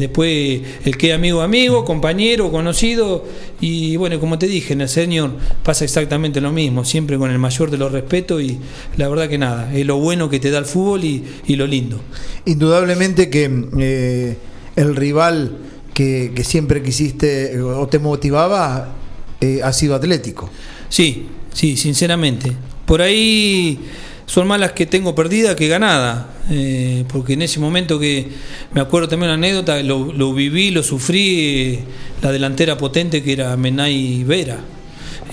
el 0.83 0.97
que 0.97 1.13
amigo, 1.13 1.41
amigo, 1.41 1.85
compañero, 1.85 2.51
conocido 2.51 3.25
y 3.61 3.95
bueno, 3.97 4.19
como 4.19 4.37
te 4.37 4.47
dije, 4.47 4.73
en 4.73 4.81
el 4.81 4.89
senior 4.89 5.31
pasa 5.63 5.85
exactamente 5.85 6.41
lo 6.41 6.51
mismo, 6.51 6.85
siempre 6.85 7.17
con 7.17 7.31
el 7.31 7.39
mayor 7.39 7.71
de 7.71 7.77
los 7.77 7.91
respetos 7.91 8.41
y 8.41 8.59
la 8.97 9.07
verdad 9.09 9.29
que 9.29 9.37
nada, 9.37 9.73
es 9.73 9.85
lo 9.85 9.97
bueno 9.97 10.29
que 10.29 10.39
te 10.39 10.51
da 10.51 10.59
el 10.59 10.65
fútbol 10.65 11.03
y, 11.03 11.23
y 11.47 11.55
lo 11.55 11.67
lindo. 11.67 11.99
Indudablemente 12.45 13.29
que 13.29 13.49
eh, 13.79 14.37
el 14.75 14.95
rival 14.95 15.57
que, 15.93 16.31
que 16.35 16.43
siempre 16.43 16.83
quisiste 16.83 17.53
eh, 17.53 17.61
o 17.61 17.87
te 17.87 17.99
motivaba 17.99 18.93
eh, 19.41 19.61
ha 19.63 19.73
sido 19.73 19.95
Atlético. 19.95 20.49
Sí, 20.89 21.27
sí, 21.53 21.77
sinceramente. 21.77 22.51
Por 22.85 23.01
ahí 23.01 23.79
son 24.25 24.47
más 24.47 24.59
las 24.59 24.71
que 24.71 24.85
tengo 24.85 25.13
perdidas 25.15 25.55
que 25.55 25.67
ganadas. 25.67 26.25
eh, 26.49 27.05
porque 27.07 27.33
en 27.33 27.41
ese 27.41 27.59
momento 27.59 27.99
que 27.99 28.27
me 28.73 28.81
acuerdo 28.81 29.07
también 29.07 29.29
una 29.31 29.35
anécdota, 29.35 29.81
lo, 29.83 30.11
lo 30.13 30.33
viví, 30.33 30.71
lo 30.71 30.83
sufrí, 30.83 31.39
eh, 31.39 31.79
la 32.21 32.31
delantera 32.31 32.77
potente 32.77 33.23
que 33.23 33.33
era 33.33 33.55
Menay 33.57 34.23
Vera. 34.23 34.59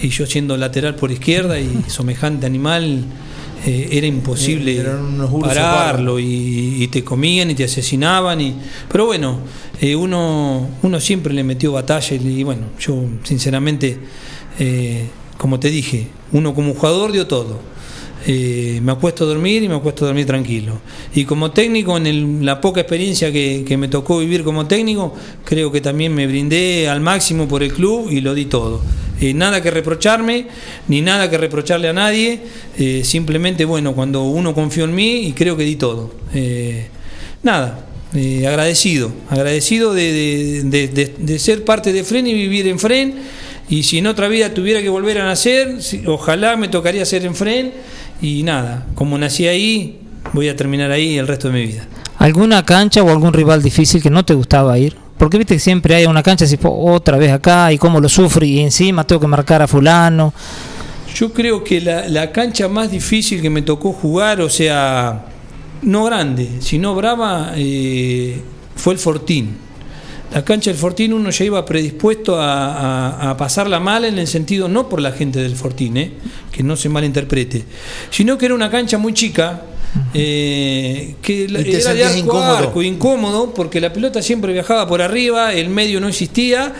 Y 0.01 0.09
yo 0.09 0.27
siendo 0.27 0.57
lateral 0.57 0.95
por 0.97 1.11
izquierda 1.13 1.59
y 1.61 1.85
semejante 1.89 2.47
animal, 2.47 3.05
eh, 3.65 3.89
era 3.93 4.07
imposible 4.07 4.83
pararlo 5.55 6.19
y, 6.19 6.83
y 6.83 6.89
te 6.89 7.05
comían 7.05 7.51
y 7.51 7.55
te 7.55 7.65
asesinaban. 7.65 8.41
Y, 8.41 8.55
pero 8.91 9.07
bueno, 9.07 9.41
uno, 9.97 10.69
uno 10.83 11.01
siempre 11.01 11.33
le 11.35 11.45
metió 11.45 11.73
batalla 11.73 12.17
y, 12.17 12.41
y 12.41 12.43
bueno, 12.43 12.67
yo 12.81 13.05
sinceramente, 13.25 13.99
como 15.39 15.61
te 15.61 15.71
dije, 15.71 16.09
uno 16.33 16.55
como 16.55 16.75
jugador 16.75 17.13
dio 17.13 17.27
todo. 17.27 17.72
Eh, 18.25 18.79
me 18.83 18.93
acuesto 18.93 19.25
a 19.25 19.27
dormir 19.27 19.63
y 19.65 19.69
me 19.69 19.75
acuesto 19.75 20.05
a 20.05 20.09
dormir 20.09 20.27
tranquilo. 20.27 20.81
Y 21.15 21.25
como 21.25 21.51
técnico, 21.51 21.97
en 21.97 22.07
el- 22.07 22.45
la 22.47 22.61
poca 22.61 22.81
experiencia 22.81 23.33
que, 23.33 23.65
que 23.67 23.77
me 23.77 23.89
tocó 23.89 24.19
vivir 24.21 24.45
como 24.45 24.67
técnico, 24.67 25.13
creo 25.45 25.73
que 25.73 25.81
también 25.81 26.15
me 26.15 26.27
brindé 26.29 26.89
al 26.89 27.01
máximo 27.01 27.49
por 27.49 27.63
el 27.65 27.73
club 27.73 28.11
y 28.11 28.21
lo 28.21 28.35
di 28.35 28.45
todo. 28.45 28.81
Eh, 29.21 29.35
nada 29.35 29.61
que 29.63 29.71
reprocharme, 29.71 30.47
ni 30.89 31.01
nada 31.01 31.29
que 31.31 31.37
reprocharle 31.39 31.89
a 31.89 31.93
nadie, 31.93 32.41
eh, 32.79 33.03
simplemente, 33.05 33.65
bueno, 33.65 33.93
cuando 33.95 34.23
uno 34.23 34.55
confió 34.55 34.85
en 34.85 34.95
mí 34.95 35.27
y 35.27 35.33
creo 35.33 35.57
que 35.57 35.65
di 35.65 35.77
todo. 35.77 36.13
Eh, 36.35 36.87
nada, 37.43 37.87
eh, 38.15 38.47
agradecido, 38.47 39.11
agradecido 39.31 39.95
de, 39.95 40.63
de- 40.65 40.89
de- 40.89 41.15
de- 41.19 41.39
ser 41.39 41.65
parte 41.65 41.93
de 41.93 42.05
Fren 42.05 42.27
y 42.27 42.35
vivir 42.35 42.69
en 42.69 42.79
Fren. 42.79 43.15
Y 43.69 43.85
si 43.85 43.99
en 43.99 44.07
otra 44.07 44.29
vida 44.29 44.53
tuviera 44.53 44.83
que 44.83 44.89
volver 44.91 45.19
a 45.19 45.25
nacer, 45.25 45.79
ojalá 46.07 46.57
me 46.57 46.69
tocaría 46.69 47.05
ser 47.07 47.25
en 47.25 47.35
Fren. 47.35 47.73
Y 48.23 48.43
nada, 48.45 48.87
como 48.95 49.19
nací 49.19 49.47
ahí, 49.49 49.99
voy 50.33 50.49
a 50.49 50.57
terminar 50.57 50.91
ahí 50.93 51.19
el 51.19 51.27
resto 51.27 51.49
de 51.49 51.55
mi 51.55 51.67
vida. 51.67 51.87
¿Alguna 52.19 52.65
cancha 52.65 53.03
o 53.03 53.11
algún 53.11 53.33
rival 53.33 53.63
difícil 53.63 54.01
que 54.01 54.11
no 54.11 54.25
te 54.25 54.33
gustaba 54.33 54.79
ir? 54.79 54.97
Porque 55.19 55.39
viste 55.39 55.55
que 55.55 55.61
siempre 55.61 55.95
hay 55.97 56.07
una 56.07 56.23
cancha 56.23 56.45
así, 56.45 56.57
"Po, 56.57 56.71
otra 56.93 57.19
vez 57.19 57.33
acá 57.33 57.73
y 57.73 57.79
cómo 57.79 58.01
lo 58.01 58.09
sufro 58.09 58.45
y 58.45 58.61
encima 58.61 59.05
tengo 59.05 59.21
que 59.21 59.27
marcar 59.27 59.61
a 59.61 59.67
fulano. 59.67 60.33
Yo 61.15 61.33
creo 61.33 61.63
que 61.63 61.81
la, 61.81 62.09
la 62.09 62.31
cancha 62.33 62.69
más 62.69 62.91
difícil 62.91 63.43
que 63.43 63.51
me 63.51 63.63
tocó 63.63 63.93
jugar, 63.93 64.41
o 64.41 64.49
sea, 64.49 65.27
no 65.83 66.05
grande, 66.05 66.49
sino 66.61 66.95
brava, 66.95 67.53
eh, 67.57 68.41
fue 68.77 68.95
el 68.95 68.99
Fortín. 68.99 69.57
La 70.33 70.43
cancha 70.43 70.71
del 70.71 70.79
Fortín 70.79 71.13
uno 71.13 71.29
ya 71.29 71.45
iba 71.45 71.63
predispuesto 71.63 72.39
a, 72.41 73.35
pasarla 73.37 73.81
mal 73.81 74.07
en 74.07 74.19
el 74.19 74.27
sentido, 74.27 74.67
no 74.67 74.89
por 74.89 75.01
la 75.01 75.13
gente 75.13 75.41
del 75.41 75.55
Fortín, 75.57 75.99
eh, 75.99 76.13
que 76.51 76.63
no 76.63 76.75
se 76.75 76.89
malinterprete, 76.89 77.65
sino 78.11 78.39
que 78.39 78.47
era 78.47 78.55
una 78.55 78.71
cancha 78.71 78.97
muy 78.97 79.13
chica, 79.13 79.63
eh, 80.15 81.15
que 81.23 81.49
la- 81.49 81.61
Y 81.61 81.65
te 81.65 81.79
era 81.81 81.95
de 81.95 82.05
arco 82.05 82.19
incómodo. 82.19 82.45
a 82.45 82.59
arco, 82.59 82.83
incómodo, 82.83 83.55
porque 83.55 83.81
la 83.81 83.93
pelota 83.93 84.23
siempre 84.23 84.53
viajaba 84.53 84.87
por 84.87 85.03
arriba, 85.03 85.53
el 85.53 85.69
medio 85.69 86.01
no 86.01 86.09
existía, 86.09 86.73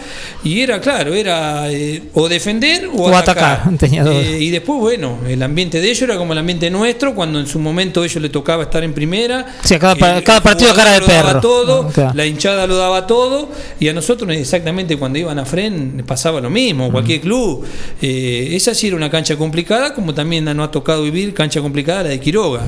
y 0.45 0.61
era 0.61 0.81
claro, 0.81 1.15
era 1.15 1.71
eh, 1.71 2.03
o 2.15 2.29
defender 2.29 2.87
o, 2.87 3.05
O 3.05 3.17
atacar. 3.17 3.53
atacar, 3.61 3.77
tenía 3.79 4.05
dos. 4.05 4.15
Eh, 4.15 4.39
y 4.41 4.51
después, 4.51 4.79
bueno, 4.81 5.19
el 5.29 5.43
ambiente 5.43 5.81
de 5.81 5.89
ellos 5.91 6.03
era 6.03 6.17
como 6.17 6.33
el 6.33 6.39
ambiente 6.39 6.71
nuestro, 6.71 7.15
cuando 7.15 7.39
en 7.41 7.47
su 7.47 7.59
momento 7.59 8.03
a 8.03 8.05
ellos 8.05 8.21
les 8.23 8.33
tocaba 8.33 8.65
estar 8.65 8.83
en 8.85 8.93
primera. 8.95 9.47
Cada 9.69 9.97
cada 10.23 10.43
partido 10.43 10.75
cara 10.75 10.93
de 10.93 11.01
lo 11.01 11.07
daba 11.07 11.29
perro. 11.29 11.41
todo, 11.41 11.87
Ah, 11.89 11.93
claro. 11.93 12.13
la 12.15 12.27
hinchada 12.27 12.67
lo 12.67 12.77
daba 12.77 13.07
todo, 13.07 13.51
y 13.81 13.89
a 13.89 13.93
nosotros 13.93 14.31
exactamente 14.35 14.97
cuando 14.97 15.19
iban 15.19 15.39
a 15.39 15.45
Fren 15.45 16.03
pasaba 16.07 16.41
lo 16.41 16.51
mismo, 16.51 16.91
cualquier 16.93 17.21
club. 17.21 17.65
Eh, 18.01 18.51
esa 18.53 18.75
sí 18.75 18.89
era 18.89 18.97
una 18.97 19.11
cancha 19.11 19.37
complicada, 19.37 19.95
como 19.95 20.15
también 20.15 20.45
nos 20.45 20.69
ha 20.69 20.71
tocado 20.71 21.03
vivir 21.03 21.35
cancha 21.35 21.61
complicada 21.61 22.05
la 22.05 22.09
de 22.11 22.21
Quiroga. 22.21 22.63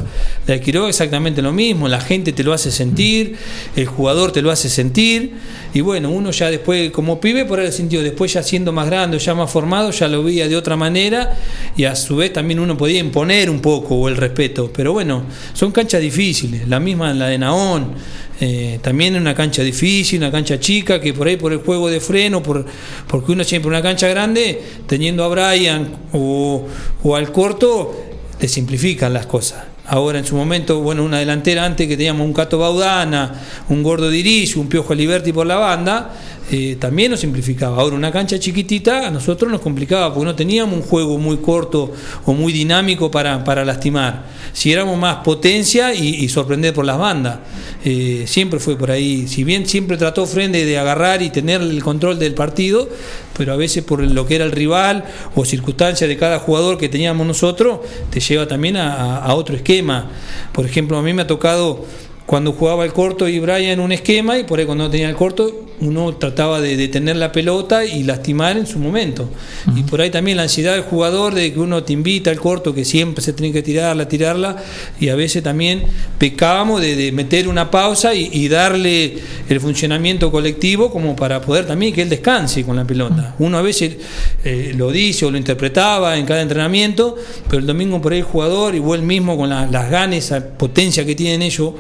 La 0.47 0.55
de 0.55 0.61
Quiroga 0.61 0.90
exactamente 0.90 1.40
lo 1.40 1.53
mismo, 1.53 1.88
la 1.88 2.01
gente 2.01 2.32
te 2.32 2.42
lo 2.42 2.53
hace 2.53 2.70
sentir, 2.70 3.36
el 3.76 3.86
jugador 3.86 4.30
te 4.30 4.42
lo 4.42 4.51
hace 4.51 4.68
sentir, 4.68 5.32
y 5.72 5.80
bueno, 5.80 6.11
uno 6.11 6.32
ya 6.32 6.51
después, 6.51 6.90
como 6.90 7.18
pibe, 7.18 7.47
por 7.47 7.61
el 7.61 7.72
sentido, 7.72 8.03
después 8.03 8.34
ya 8.34 8.42
siendo 8.42 8.70
más 8.70 8.86
grande, 8.86 9.18
ya 9.18 9.34
más 9.34 9.51
formado, 9.51 9.90
ya 9.90 10.07
lo 10.07 10.22
veía 10.22 10.47
de 10.47 10.55
otra 10.55 10.76
manera, 10.76 11.34
y 11.78 11.84
a 11.84 11.97
su 11.97 12.16
vez 12.16 12.30
también 12.32 12.61
uno 12.61 12.76
podía 12.76 13.01
imponer 13.01 13.49
un 13.49 13.61
poco 13.61 14.07
el 14.07 14.18
respeto. 14.18 14.70
Pero 14.70 14.92
bueno, 14.92 15.24
son 15.55 15.72
canchas 15.72 16.03
difíciles, 16.03 16.68
la 16.68 16.78
misma 16.78 17.14
la 17.14 17.28
de 17.28 17.38
Naón. 17.38 17.95
eh, 18.40 18.80
también 18.82 19.16
una 19.16 19.34
cancha 19.34 19.62
difícil, 19.62 20.18
una 20.18 20.30
cancha 20.30 20.61
chica, 20.61 21.01
que 21.01 21.14
por 21.14 21.26
ahí 21.26 21.36
por 21.36 21.53
el 21.53 21.61
juego 21.61 21.88
de 21.88 22.01
freno, 22.01 22.42
por, 22.42 22.66
porque 23.07 23.32
uno 23.32 23.45
siempre 23.45 23.70
una 23.70 23.80
cancha 23.80 24.09
grande, 24.09 24.61
teniendo 24.86 25.24
a 25.24 25.28
Brian 25.28 25.88
o, 26.12 26.66
o 27.03 27.16
al 27.16 27.32
corto, 27.32 27.95
te 28.38 28.47
simplifican 28.47 29.14
las 29.14 29.24
cosas. 29.24 29.74
Ahora 29.87 30.18
en 30.18 30.24
su 30.24 30.35
momento, 30.35 30.80
bueno, 30.80 31.05
una 31.05 31.18
delantera 31.18 31.64
antes 31.64 31.87
que 31.87 31.97
teníamos 31.97 32.26
un 32.26 32.32
Cato 32.32 32.59
Baudana, 32.59 33.35
un 33.68 33.82
Gordo 33.82 34.09
Dirish, 34.09 34.57
un 34.57 34.66
Piojo 34.66 34.95
Liberti 34.95 35.32
por 35.32 35.47
la 35.47 35.57
banda, 35.57 36.11
eh, 36.51 36.76
también 36.78 37.11
nos 37.11 37.20
simplificaba. 37.20 37.80
Ahora 37.80 37.97
una 37.97 38.12
cancha 38.12 38.38
chiquitita 38.38 39.09
a 39.09 39.11
nosotros 39.11 39.51
nos 39.51 39.61
complicaba 39.61 40.12
porque 40.12 40.26
no 40.26 40.34
teníamos 40.34 40.76
un 40.76 40.82
juego 40.82 41.18
muy 41.18 41.38
corto 41.38 41.92
o 42.26 42.34
muy 42.34 42.53
dinámico 42.53 43.11
para, 43.11 43.42
para 43.45 43.64
lastimar. 43.64 44.26
Si 44.53 44.72
éramos 44.72 44.99
más 44.99 45.16
potencia 45.16 45.95
y, 45.95 46.28
sorprender 46.28 46.74
por 46.74 46.84
las 46.84 46.99
bandas. 46.99 47.38
Eh, 47.84 48.24
siempre 48.26 48.61
fue 48.61 48.76
por 48.76 48.90
ahí. 48.90 49.26
Si 49.28 49.45
bien 49.45 49.66
siempre 49.66 49.97
trató 49.97 50.26
Frente 50.26 50.64
de 50.64 50.78
agarrar 50.78 51.22
y 51.22 51.30
tener 51.30 51.61
el 51.61 51.82
control 51.82 52.18
del 52.18 52.34
partido, 52.34 52.88
pero 53.36 53.53
a 53.53 53.57
veces 53.57 53.84
por 53.84 54.03
lo 54.03 54.26
que 54.26 54.36
era 54.36 54.45
el 54.45 54.53
rival 54.53 55.05
o 55.34 55.45
circunstancias 55.45 56.09
de 56.09 56.16
cada 56.16 56.38
jugador 56.38 56.78
que 56.78 56.88
teníamos 56.88 57.26
nosotros, 57.26 57.80
te 58.11 58.20
lleva 58.20 58.47
también 58.49 58.76
a, 58.76 59.32
otro 59.34 59.57
esquema. 59.57 60.11
Por 60.53 60.66
ejemplo, 60.66 60.97
a 60.97 61.03
mí 61.03 61.12
me 61.12 61.22
ha 61.22 61.26
tocado 61.26 61.84
cuando 62.26 62.53
jugaba 62.53 62.84
el 62.84 62.92
corto 62.92 63.28
y 63.28 63.38
Brian 63.38 63.80
un 63.80 63.92
esquema 63.92 64.38
y 64.38 64.45
por 64.45 64.59
ahí 64.59 64.66
cuando 64.66 64.84
no 64.84 64.90
tenía 64.90 65.09
el 65.09 65.16
corto 65.16 65.66
uno 65.81 66.14
trataba 66.16 66.61
de 66.61 66.77
detener 66.77 67.16
la 67.16 67.33
pelota 67.33 67.85
y 67.85 68.05
lastimar 68.05 68.57
en 68.57 68.66
su 68.66 68.79
momento. 68.79 69.29
Y 69.77 69.83
por 69.83 70.01
ahí 70.01 70.11
también 70.11 70.37
la 70.37 70.45
ansiedad 70.45 70.72
del 70.75 70.83
jugador 70.83 71.35
de 71.35 71.53
que 71.53 71.59
uno 71.59 71.83
te 71.83 71.93
invita 71.93 72.31
al 72.31 72.39
corto, 72.41 72.75
que 72.75 72.85
siempre 72.85 73.22
se 73.22 73.33
tiene 73.33 73.53
que 73.53 73.62
tirarla, 73.62 74.09
tirarla, 74.09 74.57
y 75.01 75.09
a 75.09 75.14
veces 75.16 75.43
también 75.43 75.83
pecábamos 76.18 76.81
de, 76.81 76.97
de 76.97 77.12
meter 77.12 77.49
una 77.49 77.70
pausa 77.70 78.14
y, 78.14 78.29
y 78.33 78.49
darle 78.49 79.18
el 79.49 79.61
funcionamiento 79.61 80.31
colectivo 80.31 80.91
como 80.91 81.16
para 81.16 81.41
poder 81.41 81.66
también 81.66 81.93
que 81.93 82.03
él 82.03 82.09
descanse 82.09 82.64
con 82.64 82.77
la 82.77 82.85
pelota. 82.85 83.35
Uno 83.39 83.59
a 83.59 83.62
veces 83.62 83.97
eh, 84.45 84.72
lo 84.77 84.91
dice 84.91 85.27
o 85.27 85.31
lo 85.31 85.39
interpretaba 85.39 86.16
en 86.16 86.25
cada 86.27 86.41
entrenamiento, 86.43 87.16
pero 87.49 87.59
el 87.59 87.66
domingo 87.66 88.01
por 88.01 88.12
ahí 88.12 88.18
el 88.20 88.25
jugador, 88.25 88.75
igual 88.75 89.03
mismo 89.03 89.37
con 89.37 89.49
la- 89.51 89.66
las 89.66 89.91
ganas, 89.91 90.18
esa 90.18 90.47
potencia 90.57 91.05
que 91.05 91.14
tienen 91.14 91.43
ellos, 91.43 91.72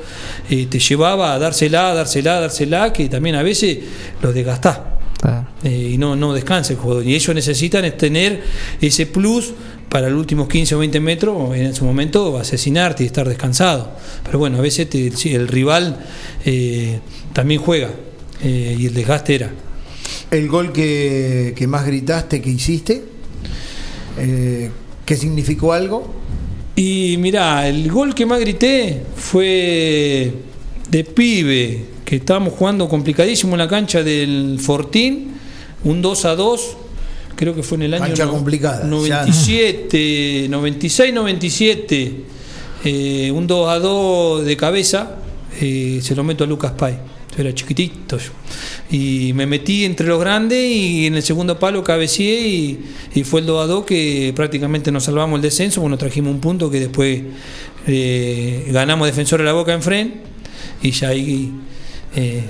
eh, 0.50 0.66
te 0.68 0.78
llevaba 0.78 1.32
a 1.34 1.38
dársela, 1.38 1.90
a 1.90 1.94
dársela, 1.94 2.38
a 2.38 2.40
dársela, 2.40 2.92
que 2.92 3.08
también 3.08 3.36
a 3.36 3.42
veces 3.42 3.78
lo 4.22 4.32
desgastás. 4.32 4.80
Eh, 5.62 5.90
y 5.94 5.98
no, 5.98 6.14
no 6.16 6.34
descansa 6.34 6.72
el 6.74 6.78
jugador. 6.78 7.04
Y 7.06 7.14
ellos 7.14 7.34
necesitan 7.34 7.84
es 7.86 7.96
tener 7.96 8.42
ese 8.80 9.06
plus 9.06 9.52
para 9.88 10.10
los 10.10 10.18
últimos 10.18 10.48
15 10.48 10.74
o 10.74 10.78
20 10.80 11.00
metros, 11.00 11.56
en 11.56 11.72
su 11.74 11.84
momento, 11.84 12.36
asesinarte 12.36 13.04
y 13.04 13.06
estar 13.06 13.26
descansado. 13.28 13.90
Pero 14.24 14.38
bueno, 14.38 14.58
a 14.58 14.60
veces 14.60 14.90
te- 14.90 15.06
el 15.34 15.48
rival 15.48 16.04
eh, 16.44 16.98
también 17.32 17.60
juega 17.60 17.90
eh, 18.42 18.76
y 18.78 18.86
el 18.86 18.92
desgaste 18.94 19.34
era. 19.36 19.50
El 20.30 20.48
gol 20.48 20.72
que, 20.72 21.54
que 21.56 21.66
más 21.66 21.86
gritaste, 21.86 22.42
que 22.42 22.50
hiciste, 22.50 23.04
eh, 24.18 24.70
¿qué 25.06 25.16
significó 25.16 25.72
algo? 25.72 26.12
Y 26.76 27.16
mirá, 27.18 27.68
el 27.68 27.90
gol 27.90 28.14
que 28.14 28.26
más 28.26 28.40
grité 28.40 29.02
fue 29.16 30.32
de 30.90 31.04
pibe, 31.04 31.84
que 32.04 32.16
estábamos 32.16 32.52
jugando 32.54 32.88
complicadísimo 32.88 33.54
en 33.54 33.58
la 33.58 33.68
cancha 33.68 34.02
del 34.02 34.58
Fortín, 34.60 35.32
un 35.84 36.02
2 36.02 36.24
a 36.26 36.34
2, 36.36 36.76
creo 37.36 37.54
que 37.54 37.62
fue 37.62 37.76
en 37.76 37.82
el 37.84 37.94
año 37.94 38.04
no- 38.26 38.32
complicada, 38.32 38.84
97, 38.84 40.46
96, 40.50 41.14
97, 41.14 42.14
eh, 42.84 43.30
un 43.32 43.46
2 43.46 43.68
a 43.68 43.78
2 43.78 44.44
de 44.44 44.56
cabeza, 44.56 45.16
eh, 45.60 46.00
se 46.02 46.14
lo 46.14 46.24
meto 46.24 46.44
a 46.44 46.46
Lucas 46.46 46.72
Pay. 46.72 46.94
Yo 47.36 47.40
era 47.42 47.52
chiquitito 47.52 48.16
yo. 48.18 48.30
Y 48.96 49.32
me 49.34 49.44
metí 49.46 49.84
entre 49.84 50.06
los 50.06 50.20
grandes 50.20 50.70
y 50.70 51.06
en 51.06 51.16
el 51.16 51.22
segundo 51.24 51.58
palo 51.58 51.82
cabeceé 51.82 52.46
y, 52.46 52.80
y 53.14 53.24
fue 53.24 53.40
el 53.40 53.46
2 53.46 53.64
a 53.64 53.66
2 53.66 53.84
que 53.84 54.32
prácticamente 54.36 54.92
nos 54.92 55.04
salvamos 55.04 55.36
el 55.38 55.42
descenso, 55.42 55.80
bueno, 55.80 55.98
trajimos 55.98 56.32
un 56.32 56.40
punto 56.40 56.70
que 56.70 56.78
después 56.78 57.22
eh, 57.88 58.68
ganamos 58.70 59.06
Defensor 59.08 59.40
de 59.40 59.46
la 59.46 59.52
Boca 59.52 59.72
en 59.74 59.82
Fren 59.82 60.14
y 60.80 60.92
ya 60.92 61.08
ahí 61.08 61.50
eh, 62.16 62.42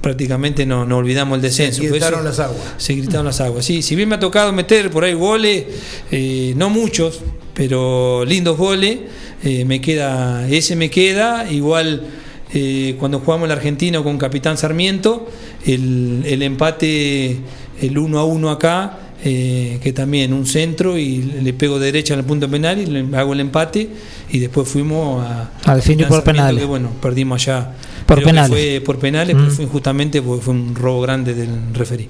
prácticamente 0.00 0.66
no, 0.66 0.84
no 0.84 0.98
olvidamos 0.98 1.36
el 1.36 1.42
descenso. 1.42 1.78
Se 1.80 1.84
eso- 1.86 1.92
gritaron 1.94 2.24
las 2.24 2.38
aguas. 2.40 2.60
se 2.76 2.94
gritaron 2.94 3.26
las 3.26 3.40
aguas. 3.40 3.64
Sí, 3.64 3.82
si 3.82 3.94
bien 3.96 4.08
me 4.08 4.16
ha 4.16 4.20
tocado 4.20 4.52
meter 4.52 4.90
por 4.90 5.04
ahí 5.04 5.14
goles, 5.14 5.64
eh, 6.10 6.52
no 6.56 6.70
muchos, 6.70 7.20
pero 7.54 8.24
lindos 8.24 8.56
goles, 8.56 8.98
eh, 9.44 9.64
me 9.64 9.80
queda, 9.80 10.48
ese 10.48 10.74
me 10.76 10.90
queda, 10.90 11.50
igual 11.50 12.06
eh, 12.54 12.96
cuando 12.98 13.20
jugamos 13.20 13.46
el 13.46 13.52
argentino 13.52 14.02
con 14.04 14.18
Capitán 14.18 14.56
Sarmiento, 14.58 15.28
el, 15.64 16.22
el 16.26 16.42
empate, 16.42 17.38
el 17.80 17.98
1 17.98 18.18
a 18.18 18.24
1 18.24 18.50
acá, 18.50 18.98
eh, 19.24 19.78
que 19.82 19.92
también 19.92 20.32
un 20.32 20.46
centro 20.46 20.98
y 20.98 21.18
le 21.22 21.52
pego 21.52 21.78
derecha 21.78 22.14
en 22.14 22.20
el 22.20 22.26
punto 22.26 22.48
penal 22.50 22.78
y 22.80 22.86
le 22.86 23.16
hago 23.16 23.32
el 23.32 23.40
empate 23.40 23.88
y 24.30 24.38
después 24.38 24.68
fuimos 24.68 25.24
a, 25.24 25.50
A 25.64 25.76
definir 25.76 26.08
por 26.08 26.16
Sarmiento, 26.18 26.24
penales. 26.32 26.60
que, 26.60 26.66
bueno, 26.66 26.88
perdimos 27.00 27.40
allá. 27.46 27.70
Por 28.06 28.22
penales. 28.22 28.50
Fue 28.50 28.82
por 28.84 28.98
penales, 28.98 29.36
Mm. 29.36 29.38
pero 29.38 29.50
fue 29.52 29.64
injustamente 29.64 30.20
porque 30.22 30.42
fue 30.44 30.54
un 30.54 30.74
robo 30.74 31.00
grande 31.02 31.34
del 31.34 31.72
referí. 31.72 32.08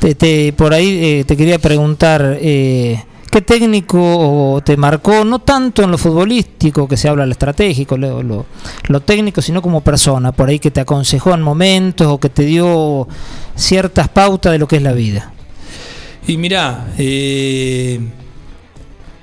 Te- 0.00 0.14
te- 0.16 0.52
por 0.52 0.74
ahí 0.74 0.98
eh, 1.20 1.24
te 1.24 1.36
quería 1.36 1.58
preguntar, 1.60 2.38
eh, 2.40 3.00
¿qué 3.30 3.40
técnico 3.40 4.60
te 4.64 4.76
marcó, 4.76 5.24
no 5.24 5.38
tanto 5.38 5.82
en 5.84 5.90
lo 5.92 5.98
futbolístico, 5.98 6.88
que 6.88 6.96
se 6.96 7.08
habla 7.08 7.24
lo 7.24 7.32
estratégico, 7.32 7.96
lo, 7.96 8.22
lo- 8.22 8.46
lo 8.88 9.00
técnico, 9.00 9.40
sino 9.42 9.62
como 9.62 9.80
persona, 9.80 10.32
por 10.32 10.48
ahí 10.48 10.58
que 10.58 10.70
te 10.72 10.80
aconsejó 10.80 11.32
en 11.34 11.42
momentos 11.42 12.08
o 12.08 12.18
que 12.18 12.28
te 12.28 12.44
dio 12.44 13.06
ciertas 13.54 14.08
pautas 14.08 14.52
de 14.52 14.58
lo 14.58 14.66
que 14.66 14.76
es 14.76 14.82
la 14.82 14.92
vida? 14.92 15.32
Y 16.28 16.38
mirá, 16.38 16.92
eh, 16.98 18.00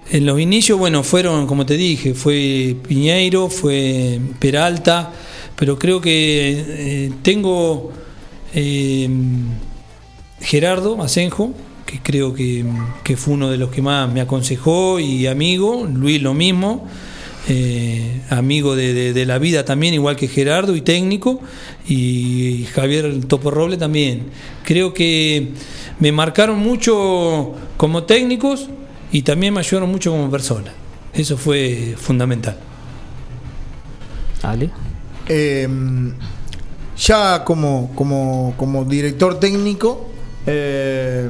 en 0.10 0.26
los 0.26 0.40
inicios, 0.40 0.80
bueno, 0.80 1.04
fueron, 1.04 1.48
como 1.48 1.66
te 1.66 1.76
dije, 1.76 2.14
fue 2.14 2.78
Piñeiro, 2.88 3.50
fue 3.50 4.22
Peralta, 4.40 5.12
pero 5.58 5.78
creo 5.78 6.00
que 6.00 6.64
eh, 6.66 7.12
tengo 7.22 7.92
eh, 8.54 9.10
Gerardo 10.40 11.04
Asenjo, 11.04 11.54
que 11.86 12.00
creo 12.00 12.34
que, 12.34 12.64
que 13.04 13.18
fue 13.18 13.34
uno 13.34 13.50
de 13.50 13.58
los 13.58 13.70
que 13.70 13.82
más 13.82 14.10
me 14.10 14.22
aconsejó 14.22 14.98
y 14.98 15.28
amigo, 15.28 15.86
Luis 15.86 16.22
lo 16.22 16.34
mismo. 16.34 16.88
amigo 18.30 18.78
de 18.78 19.26
la 19.26 19.38
vida 19.38 19.66
también, 19.66 19.94
igual 19.94 20.16
que 20.16 20.30
Gerardo 20.30 20.74
y 20.78 20.82
técnico, 20.82 21.42
y 21.88 22.66
Javier 22.74 23.26
Topo 23.26 23.52
Roble 23.52 23.78
también. 23.78 24.24
Creo 24.64 24.94
que 24.94 25.50
me 26.00 26.12
marcaron 26.12 26.60
mucho 26.60 27.54
como 27.78 28.04
técnicos 28.04 28.70
y 29.12 29.22
también 29.24 29.54
me 29.54 29.60
ayudaron 29.60 29.90
mucho 29.92 30.12
como 30.12 30.30
persona. 30.32 30.72
Eso 31.14 31.38
fue 31.38 31.96
fundamental. 31.98 32.58
Ale. 34.42 34.70
Eh, 35.28 35.68
ya 36.98 37.44
como, 37.44 37.92
como, 37.96 38.54
como 38.58 38.86
director 38.86 39.40
técnico, 39.40 40.10
eh, 40.46 41.30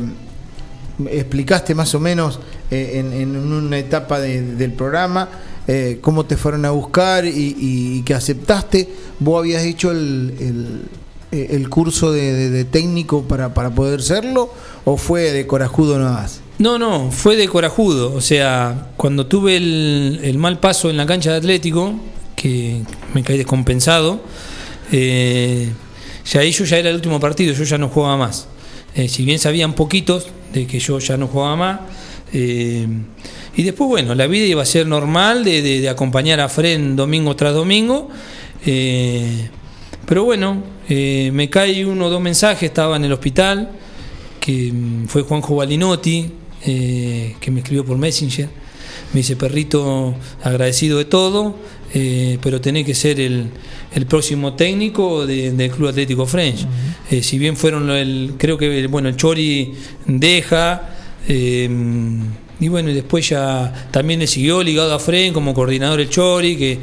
explicaste 1.10 1.76
más 1.76 1.94
o 1.96 2.00
menos 2.00 2.40
eh, 2.72 2.92
en, 2.96 3.14
en 3.14 3.36
una 3.36 3.78
etapa 3.78 4.20
de- 4.20 4.56
del 4.56 4.74
programa 4.74 5.30
eh, 5.68 6.00
cómo 6.02 6.26
te 6.26 6.38
fueron 6.38 6.66
a 6.66 6.72
buscar 6.72 7.26
y, 7.26 8.02
que 8.06 8.14
aceptaste. 8.14 8.90
¿Vos 9.20 9.40
habías 9.40 9.64
hecho 9.64 9.92
el, 9.92 10.84
eh, 11.32 11.66
curso 11.70 12.12
de, 12.12 12.66
técnico 12.66 13.24
para, 13.24 13.54
para 13.54 13.70
poder 13.74 14.02
serlo 14.02 14.50
o 14.86 14.98
fue 14.98 15.32
de 15.32 15.48
corajudo 15.48 15.98
nada 15.98 16.14
más? 16.14 16.44
No, 16.60 16.78
no, 16.78 17.12
fue 17.12 17.36
de 17.36 17.48
corajudo. 17.48 18.14
O 18.14 18.22
sea, 18.22 18.92
cuando 18.96 19.26
tuve 19.26 19.58
el, 19.58 20.38
mal 20.38 20.60
paso 20.60 20.90
en 20.90 20.98
la 20.98 21.06
cancha 21.06 21.32
de 21.32 21.38
Atlético, 21.38 21.94
que 22.36 22.82
me 23.14 23.24
caí 23.24 23.38
descompensado, 23.38 24.22
eh, 24.92 25.72
ya 26.26 26.42
ahí 26.42 26.52
ya 26.52 26.78
era 26.78 26.90
el 26.90 26.96
último 26.96 27.20
partido, 27.20 27.54
yo 27.54 27.64
ya 27.64 27.78
no 27.78 27.90
jugaba 27.90 28.18
más. 28.18 28.48
Eh, 28.96 29.10
si 29.10 29.26
bien 29.26 29.40
sabían 29.40 29.74
poquitos 29.74 30.28
de 30.54 30.68
que 30.68 30.80
yo 30.80 31.00
ya 31.00 31.18
no 31.18 31.28
jugaba 31.28 31.56
más. 31.56 31.80
eh, 32.32 32.88
y 33.56 33.64
después, 33.64 33.88
bueno, 33.90 34.16
la 34.16 34.28
vida 34.28 34.46
iba 34.46 34.62
a 34.62 34.66
ser 34.66 34.88
normal 34.88 35.44
de, 35.44 35.62
de- 35.62 35.82
de 35.82 35.90
acompañar 35.90 36.40
a 36.40 36.50
Fren 36.50 36.96
domingo 36.96 37.36
tras 37.36 37.54
domingo. 37.54 38.10
eh, 38.66 39.50
pero 40.06 40.24
bueno, 40.26 40.62
eh, 40.90 41.32
me 41.34 41.50
cae 41.50 41.86
uno 41.86 42.08
o 42.08 42.10
dos 42.10 42.22
mensajes, 42.22 42.64
estaba 42.64 42.98
en 42.98 43.06
el 43.06 43.12
hospital, 43.14 43.72
que 44.40 44.72
mm, 44.74 45.06
fue 45.08 45.22
Juanjo 45.24 45.56
Balinotti, 45.56 46.30
eh, 46.66 47.36
que 47.40 47.52
me 47.52 47.60
escribió 47.62 47.86
por 47.86 47.98
Messenger. 47.98 48.50
Me 49.14 49.20
dice, 49.20 49.36
perrito, 49.36 50.16
agradecido 50.44 50.98
de 50.98 51.06
todo, 51.06 51.56
eh, 51.94 52.38
pero 52.42 52.60
tenés 52.60 52.86
que 52.86 52.94
ser 52.96 53.20
el, 53.20 53.48
el 53.94 54.06
próximo 54.08 54.54
técnico 54.56 55.26
de- 55.26 55.52
del 55.52 55.72
Club 55.72 55.90
Atlético 55.90 56.26
French. 56.26 56.66
Eh, 57.12 57.22
si 57.24 57.38
bien 57.38 57.56
fueron, 57.56 57.90
el, 57.92 58.34
creo 58.38 58.58
que 58.58 58.88
bueno, 58.88 59.08
el 59.10 59.16
Chori 59.16 59.74
deja, 60.06 60.96
eh, 61.28 61.70
y 62.60 62.68
bueno, 62.68 62.92
y 62.92 62.94
después 62.94 63.28
ya 63.30 63.90
también 63.92 64.20
le 64.20 64.28
siguió 64.28 64.64
ligado 64.64 64.94
a 64.94 65.00
Fren 65.00 65.34
como 65.34 65.54
coordinador 65.54 66.00
el 66.00 66.10
Chori, 66.10 66.56
que, 66.56 66.80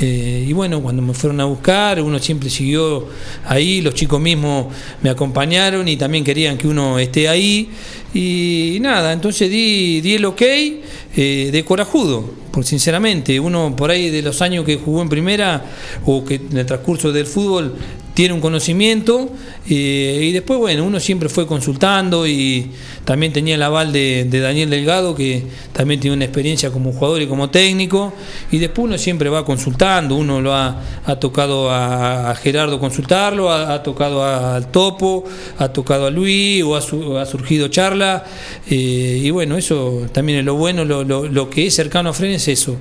eh, 0.00 0.46
y 0.48 0.52
bueno, 0.52 0.80
cuando 0.80 1.02
me 1.02 1.12
fueron 1.14 1.40
a 1.40 1.44
buscar, 1.44 2.00
uno 2.00 2.18
siempre 2.18 2.48
siguió 2.48 3.06
ahí, 3.44 3.80
los 3.82 3.94
chicos 3.94 4.20
mismos 4.20 4.66
me 5.02 5.10
acompañaron 5.10 5.86
y 5.88 5.96
también 5.96 6.24
querían 6.24 6.56
que 6.56 6.66
uno 6.66 6.98
esté 6.98 7.28
ahí. 7.28 7.70
Y 8.12 8.78
nada, 8.80 9.12
entonces 9.12 9.48
di, 9.48 10.00
di 10.00 10.14
el 10.14 10.24
ok 10.24 10.42
eh, 10.42 11.50
de 11.52 11.64
corajudo, 11.64 12.28
porque 12.50 12.68
sinceramente 12.68 13.38
uno 13.38 13.76
por 13.76 13.90
ahí 13.90 14.10
de 14.10 14.22
los 14.22 14.42
años 14.42 14.64
que 14.64 14.76
jugó 14.76 15.02
en 15.02 15.08
primera 15.08 15.64
o 16.06 16.24
que 16.24 16.36
en 16.36 16.56
el 16.56 16.66
transcurso 16.66 17.12
del 17.12 17.26
fútbol 17.26 17.76
tiene 18.14 18.34
un 18.34 18.40
conocimiento 18.40 19.30
eh, 19.68 20.20
y 20.28 20.32
después 20.32 20.58
bueno, 20.58 20.84
uno 20.84 20.98
siempre 20.98 21.28
fue 21.28 21.46
consultando 21.46 22.26
y 22.26 22.70
también 23.04 23.32
tenía 23.32 23.54
el 23.56 23.62
aval 23.62 23.92
de, 23.92 24.24
Daniel 24.40 24.70
Delgado 24.70 25.14
que 25.14 25.42
también 25.72 25.98
tiene 26.00 26.16
una 26.16 26.24
experiencia 26.26 26.70
como 26.70 26.92
jugador 26.92 27.20
y 27.22 27.26
como 27.26 27.50
técnico 27.50 28.12
y 28.52 28.58
después 28.58 28.84
uno 28.86 28.98
siempre 28.98 29.28
va 29.28 29.44
consultando, 29.44 30.14
uno 30.14 30.40
lo 30.40 30.54
ha, 30.54 30.80
tocado 31.18 31.70
a, 31.70 32.34
Gerardo 32.36 32.78
consultarlo, 32.78 33.50
ha, 33.50 33.82
tocado 33.82 34.22
a- 34.22 34.54
al 34.54 34.70
Topo, 34.70 35.24
ha 35.58 35.68
tocado 35.68 36.06
a 36.06 36.10
Luis 36.10 36.62
o 36.62 36.76
ha, 36.76 36.80
su- 36.82 37.18
ha 37.18 37.26
surgido 37.26 37.68
charla 37.68 38.24
eh, 38.68 39.20
y 39.22 39.30
bueno, 39.30 39.56
eso 39.56 40.06
también 40.12 40.38
es 40.40 40.44
lo 40.44 40.54
bueno, 40.54 40.84
lo, 40.84 41.02
lo- 41.02 41.26
lo 41.26 41.50
que 41.50 41.66
es 41.66 41.74
cercano 41.74 42.10
a 42.10 42.12
Fren 42.12 42.32
es 42.32 42.46
eso. 42.48 42.76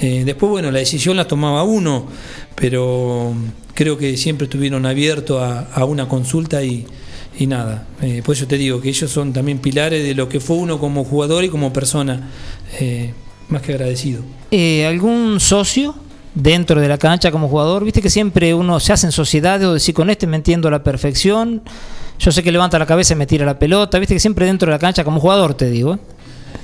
Eh, 0.00 0.22
después 0.24 0.50
bueno, 0.50 0.70
la 0.70 0.78
decisión 0.78 1.16
la 1.16 1.26
tomaba 1.26 1.62
uno, 1.64 2.06
pero 2.54 3.34
creo 3.74 3.98
que 3.98 4.16
siempre 4.16 4.44
estuvieron 4.44 4.86
abiertos 4.86 5.42
a 5.42 5.84
una 5.84 6.08
consulta 6.08 6.62
y, 6.62 6.86
y 7.38 7.46
nada. 7.46 7.86
Eh, 8.02 8.22
por 8.24 8.34
eso 8.34 8.46
te 8.46 8.56
digo 8.58 8.80
que 8.80 8.88
ellos 8.90 9.10
son 9.10 9.32
también 9.32 9.58
pilares 9.58 10.04
de 10.04 10.14
lo 10.14 10.28
que 10.28 10.40
fue 10.40 10.56
uno 10.56 10.78
como 10.78 11.04
jugador 11.04 11.44
y 11.44 11.48
como 11.48 11.72
persona. 11.72 12.30
Eh, 12.80 13.12
más 13.48 13.62
que 13.62 13.72
agradecido. 13.72 14.22
Eh, 14.50 14.86
¿Algún 14.86 15.38
socio 15.40 15.94
dentro 16.34 16.80
de 16.80 16.88
la 16.88 16.96
cancha 16.98 17.30
como 17.30 17.48
jugador? 17.48 17.84
Viste 17.84 18.00
que 18.00 18.10
siempre 18.10 18.54
uno 18.54 18.80
se 18.80 18.92
hace 18.92 19.06
en 19.06 19.12
sociedades 19.12 19.66
o 19.66 19.74
decir 19.74 19.94
con 19.94 20.10
este 20.10 20.26
me 20.26 20.36
entiendo 20.36 20.68
a 20.68 20.70
la 20.70 20.82
perfección. 20.82 21.62
Yo 22.18 22.30
sé 22.32 22.42
que 22.42 22.52
levanta 22.52 22.78
la 22.78 22.86
cabeza 22.86 23.14
y 23.14 23.16
me 23.16 23.26
tira 23.26 23.44
la 23.44 23.58
pelota. 23.58 23.98
Viste 23.98 24.14
que 24.14 24.20
siempre 24.20 24.46
dentro 24.46 24.66
de 24.66 24.72
la 24.72 24.78
cancha 24.78 25.02
como 25.04 25.20
jugador 25.20 25.54
te 25.54 25.68
digo. 25.68 25.94
¿eh? 25.94 25.98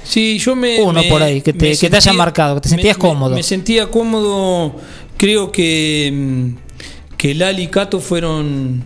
Sí, 0.04 0.38
yo 0.38 0.54
me. 0.56 0.80
Uno 0.82 1.02
me- 1.02 1.08
por 1.08 1.22
ahí, 1.22 1.42
que 1.42 1.52
te, 1.52 1.76
que 1.76 1.90
te 1.90 1.96
haya 1.96 2.12
marcado, 2.12 2.54
que 2.54 2.60
te 2.62 2.68
sentías 2.70 2.96
me- 2.96 3.00
cómodo. 3.00 3.34
Me, 3.34 3.42
sentía 3.42 3.90
cómodo. 3.90 4.76
Creo 5.16 5.52
que, 5.52 6.10
mm, 6.12 7.16
que 7.16 7.34
Lali 7.34 7.64
y 7.64 7.66
Cato 7.66 8.00
fueron. 8.00 8.84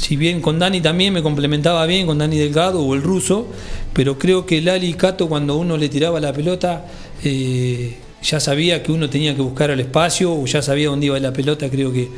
Si 0.00 0.16
bien 0.16 0.40
con 0.40 0.58
Dani 0.58 0.80
también 0.80 1.12
me 1.12 1.22
complementaba 1.22 1.84
bien, 1.84 2.06
con 2.06 2.16
Dani 2.16 2.38
Delgado 2.38 2.80
o 2.80 2.94
el 2.94 3.02
ruso, 3.02 3.46
pero 3.92 4.18
creo 4.18 4.46
que 4.46 4.62
Lali 4.62 4.88
y 4.88 4.94
Cato, 4.94 5.28
cuando 5.28 5.56
uno 5.56 5.76
le 5.76 5.90
tiraba 5.90 6.18
la 6.20 6.32
pelota, 6.32 6.86
eh, 7.22 7.96
ya 8.22 8.40
sabía 8.40 8.82
que 8.82 8.92
uno 8.92 9.10
tenía 9.10 9.34
que 9.34 9.42
buscar 9.42 9.70
el 9.70 9.78
espacio 9.80 10.32
o 10.32 10.46
ya 10.46 10.62
sabía 10.62 10.88
dónde 10.88 11.06
iba 11.06 11.20
la 11.20 11.34
pelota. 11.34 11.68
Creo 11.68 11.92
que, 11.92 12.08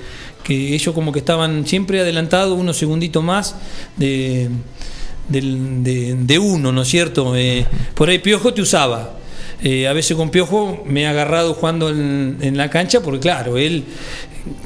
que 0.44 0.74
ellos, 0.74 0.94
como 0.94 1.10
que 1.10 1.18
estaban 1.18 1.66
siempre 1.66 2.00
adelantados, 2.00 2.56
unos 2.56 2.76
segunditos 2.76 3.22
más 3.22 3.56
de, 3.96 4.48
de 5.28 6.38
uno, 6.38 6.70
¿no 6.70 6.82
es 6.82 6.88
cierto? 6.88 7.34
Eh, 7.34 7.66
por 7.94 8.08
ahí 8.10 8.20
Piojo 8.20 8.54
te 8.54 8.62
usaba. 8.62 9.16
Eh, 9.64 9.86
a 9.86 9.92
veces 9.92 10.16
con 10.16 10.30
Piojo 10.30 10.82
me 10.86 11.02
he 11.02 11.06
agarrado 11.06 11.54
jugando 11.54 11.88
en, 11.88 12.38
en 12.40 12.56
la 12.56 12.68
cancha, 12.68 13.00
porque 13.00 13.20
claro, 13.20 13.58
él, 13.58 13.84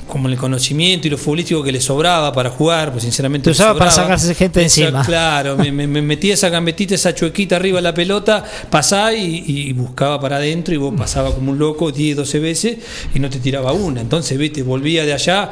como 0.09 0.29
el 0.29 0.37
conocimiento 0.37 1.07
y 1.07 1.11
lo 1.11 1.19
futbolístico 1.19 1.63
que 1.63 1.71
le 1.71 1.81
sobraba 1.83 2.33
para 2.33 2.49
jugar, 2.51 2.93
pues 2.93 3.03
sinceramente. 3.05 3.45
Te 3.45 3.51
usaba 3.51 3.79
para 3.79 3.91
sacarse 3.91 4.35
gente 4.35 4.65
Esa- 4.65 4.83
encima. 4.85 5.05
Claro, 5.05 5.57
me, 5.57 5.71
me- 5.71 5.87
me 5.87 6.01
metía 6.01 6.33
esa 6.35 6.49
gambetita, 6.49 6.95
esa 6.95 7.15
chuequita 7.15 7.57
arriba 7.57 7.77
de 7.79 7.83
la 7.83 7.93
pelota, 7.93 8.43
pasaba 8.71 9.13
y, 9.13 9.45
y 9.47 9.73
buscaba 9.75 10.19
para 10.21 10.37
adentro 10.37 10.73
y 10.75 10.79
vos 10.79 10.95
pasaba 10.97 11.35
como 11.35 11.53
un 11.53 11.59
loco 11.59 11.93
10, 11.93 12.17
12 12.17 12.39
veces 12.39 12.77
y 13.15 13.19
no 13.19 13.29
te 13.29 13.39
tiraba 13.39 13.73
una. 13.73 14.01
Entonces, 14.01 14.39
viste, 14.39 14.63
volvía 14.63 15.05
de 15.05 15.13
allá 15.13 15.51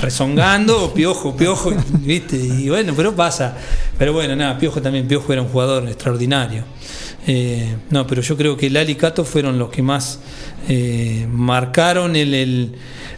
rezongando, 0.00 0.92
piojo, 0.92 1.36
piojo, 1.36 1.72
viste, 2.00 2.36
y 2.36 2.68
bueno, 2.68 2.92
pero 2.96 3.14
pasa. 3.14 3.56
Pero 3.98 4.12
bueno, 4.12 4.34
nada, 4.34 4.58
Piojo 4.58 4.80
también, 4.82 5.06
Piojo 5.06 5.32
era 5.32 5.42
un 5.42 5.48
jugador 5.48 5.86
extraordinario. 5.86 6.64
Eh, 7.26 7.76
no, 7.90 8.06
pero 8.06 8.22
yo 8.22 8.36
creo 8.36 8.56
que 8.56 8.70
Lali 8.70 8.92
y 8.92 8.94
Cato 8.94 9.24
fueron 9.24 9.58
los 9.58 9.68
que 9.70 9.82
más 9.82 10.20
eh, 10.68 11.26
marcaron 11.30 12.16
el, 12.16 12.32
el- 12.34 12.72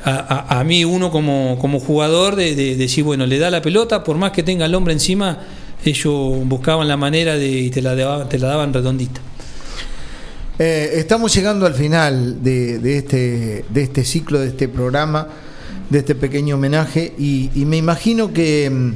a, 0.05 0.47
a- 0.55 0.61
a 0.61 0.65
mí 0.65 0.85
uno 0.85 1.11
como, 1.11 1.59
como 1.61 1.79
jugador 1.81 2.37
de, 2.37 2.55
de- 2.55 2.65
de 2.71 2.77
decir, 2.77 3.05
bueno, 3.05 3.27
le 3.27 3.39
da 3.39 3.51
la 3.51 3.63
pelota, 3.63 4.03
por 4.05 4.17
más 4.17 4.33
que 4.33 4.43
tenga 4.43 4.67
el 4.67 4.75
hombre 4.75 4.93
encima, 4.93 5.39
ellos 5.85 6.45
buscaban 6.45 6.87
la 6.89 6.97
manera 6.97 7.37
de 7.37 7.49
y 7.49 7.71
te 7.71 7.83
la, 7.83 7.95
daban- 7.95 8.29
te 8.29 8.39
la 8.39 8.49
daban 8.49 8.73
redondita. 8.73 9.21
Eh, 10.59 10.93
estamos 10.97 11.35
llegando 11.35 11.67
al 11.67 11.75
final 11.75 12.43
de, 12.43 12.79
de 12.79 12.99
este, 12.99 13.65
de 13.69 13.83
este 13.83 14.05
ciclo, 14.05 14.39
de 14.39 14.49
este 14.49 14.69
programa, 14.69 15.27
de 15.91 15.99
este 15.99 16.15
pequeño 16.15 16.55
homenaje 16.57 17.13
y, 17.19 17.51
me 17.65 17.77
imagino 17.79 18.33
que, 18.33 18.93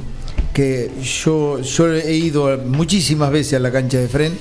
que 0.53 0.91
yo, 1.03 1.59
yo 1.61 1.93
he 1.93 2.13
ido 2.15 2.57
muchísimas 2.65 3.31
veces 3.31 3.55
a 3.55 3.59
la 3.59 3.71
cancha 3.71 3.97
de 3.97 4.07
Fren 4.07 4.33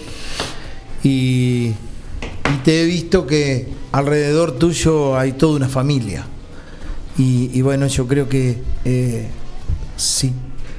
y 1.03 1.73
te 2.65 2.83
he 2.83 2.85
visto 2.85 3.27
que 3.27 3.67
alrededor 3.93 4.59
tuyo 4.59 5.17
hay 5.19 5.33
toda 5.33 5.57
una 5.57 5.69
familia. 5.69 6.27
Y, 7.19 7.51
y 7.55 7.63
bueno, 7.63 7.87
yo 7.87 8.07
creo 8.07 8.29
que 8.29 8.59
eh, 8.85 9.27
sí, 9.97 10.33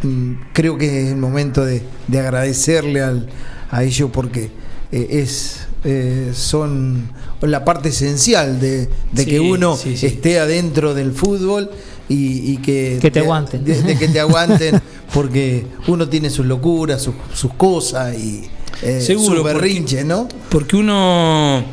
mm, 0.04 0.34
creo 0.54 0.78
que 0.78 1.04
es 1.04 1.10
el 1.12 1.18
momento 1.18 1.66
de, 1.66 1.82
de 2.08 2.20
agradecerle 2.20 3.02
al- 3.02 3.28
a 3.72 3.84
ellos 3.84 4.10
porque 4.14 4.52
eh, 4.92 5.08
es 5.10 5.62
eh, 5.84 6.32
son 6.34 7.10
la 7.42 7.64
parte 7.66 7.90
esencial 7.90 8.60
de, 8.60 8.88
de 9.12 9.24
Sí, 9.24 9.26
que 9.26 9.40
uno 9.40 9.76
sí, 9.76 9.96
sí. 9.98 10.06
esté 10.06 10.40
adentro 10.40 10.94
del 10.94 11.12
fútbol 11.12 11.70
y, 12.10 12.52
y 12.54 12.58
que, 12.58 13.00
Que 13.02 13.12
te 13.12 13.20
de- 13.20 13.26
aguanten. 13.26 13.64
de, 13.66 13.82
de 13.82 13.98
que 13.98 14.08
te 14.08 14.20
aguanten 14.20 14.80
porque 15.14 15.66
uno 15.88 16.08
tiene 16.08 16.30
sus 16.30 16.46
locuras, 16.46 17.02
sus, 17.02 17.16
sus 17.34 17.54
cosas 17.54 18.16
y 18.18 18.44
eh, 18.84 19.02
Seguro, 19.02 19.38
su 19.38 19.42
porque- 19.42 19.54
berrinche, 19.56 20.04
¿no? 20.04 20.28
Porque 20.50 20.76
uno 20.78 21.64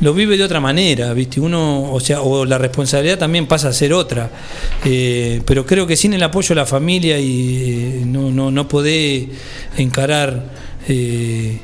lo 0.00 0.14
vive 0.14 0.36
de 0.36 0.44
otra 0.44 0.60
manera, 0.60 1.12
¿viste? 1.12 1.40
Uno, 1.40 1.92
o 1.92 2.00
sea, 2.00 2.22
o 2.22 2.44
la 2.44 2.58
responsabilidad 2.58 3.18
también 3.18 3.46
pasa 3.46 3.68
a 3.68 3.72
ser 3.72 3.92
otra. 3.92 4.30
Eh, 4.84 5.42
pero 5.44 5.66
creo 5.66 5.86
que 5.86 5.96
sin 5.96 6.12
el 6.14 6.22
apoyo 6.22 6.50
de 6.50 6.54
la 6.56 6.66
familia 6.66 7.18
y 7.18 8.00
eh, 8.00 8.02
no, 8.06 8.30
no, 8.30 8.50
no 8.50 8.68
podés 8.68 9.26
encarar 9.76 10.44
eh, 10.88 11.58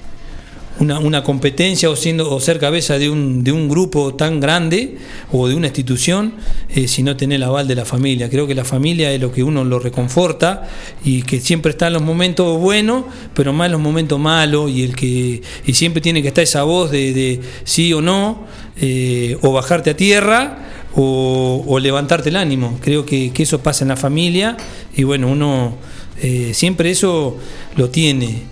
una, 0.81 1.23
competencia 1.23 1.89
o 1.89 1.97
siendo 1.97 2.31
o 2.31 2.41
ser 2.41 2.59
cabeza 2.59 2.99
de 2.99 3.09
un, 3.09 3.45
de 3.45 3.53
un 3.53 3.69
grupo 3.69 4.15
tan 4.15 4.41
grande 4.41 4.97
o 5.33 5.47
de 5.49 5.55
una 5.55 5.69
institución 5.69 6.35
eh, 6.69 6.89
si 6.89 7.03
no 7.03 7.17
tenés 7.17 7.37
el 7.37 7.45
aval 7.45 7.69
de 7.69 7.75
la 7.75 7.85
familia. 7.85 8.29
Creo 8.29 8.47
que 8.47 8.55
la 8.55 8.65
familia 8.65 9.13
es 9.13 9.21
lo 9.21 9.33
que 9.33 9.43
uno 9.43 9.65
lo 9.65 9.79
reconforta 9.79 10.69
y 11.05 11.23
que 11.23 11.41
siempre 11.41 11.71
está 11.71 11.87
en 11.87 11.93
los 11.93 12.03
momentos 12.03 12.59
buenos, 12.61 13.05
pero 13.35 13.53
más 13.53 13.67
en 13.67 13.73
los 13.73 13.81
momentos 13.81 14.19
malos 14.19 14.71
y 14.71 14.83
el 14.83 14.97
que 14.97 15.43
y 15.65 15.75
siempre 15.75 16.01
tiene 16.01 16.23
que 16.23 16.29
estar 16.29 16.43
esa 16.43 16.65
voz 16.65 16.91
de, 16.91 17.13
de 17.13 17.41
sí 17.65 17.93
o 17.93 18.01
no 18.01 18.45
eh, 18.81 19.39
o 19.43 19.53
bajarte 19.53 19.91
a 19.91 19.97
tierra 19.97 20.59
o, 20.95 21.65
o 21.67 21.79
levantarte 21.79 22.31
el 22.31 22.37
ánimo. 22.37 22.79
Creo 22.81 23.07
que, 23.07 23.33
que 23.33 23.45
eso 23.45 23.61
pasa 23.61 23.85
en 23.85 23.89
la 23.89 23.97
familia 23.97 24.57
y 24.97 25.05
bueno, 25.05 25.29
uno 25.29 25.77
eh, 26.21 26.51
siempre 26.53 26.91
eso 26.91 27.37
lo 27.77 27.91
tiene. 27.91 28.43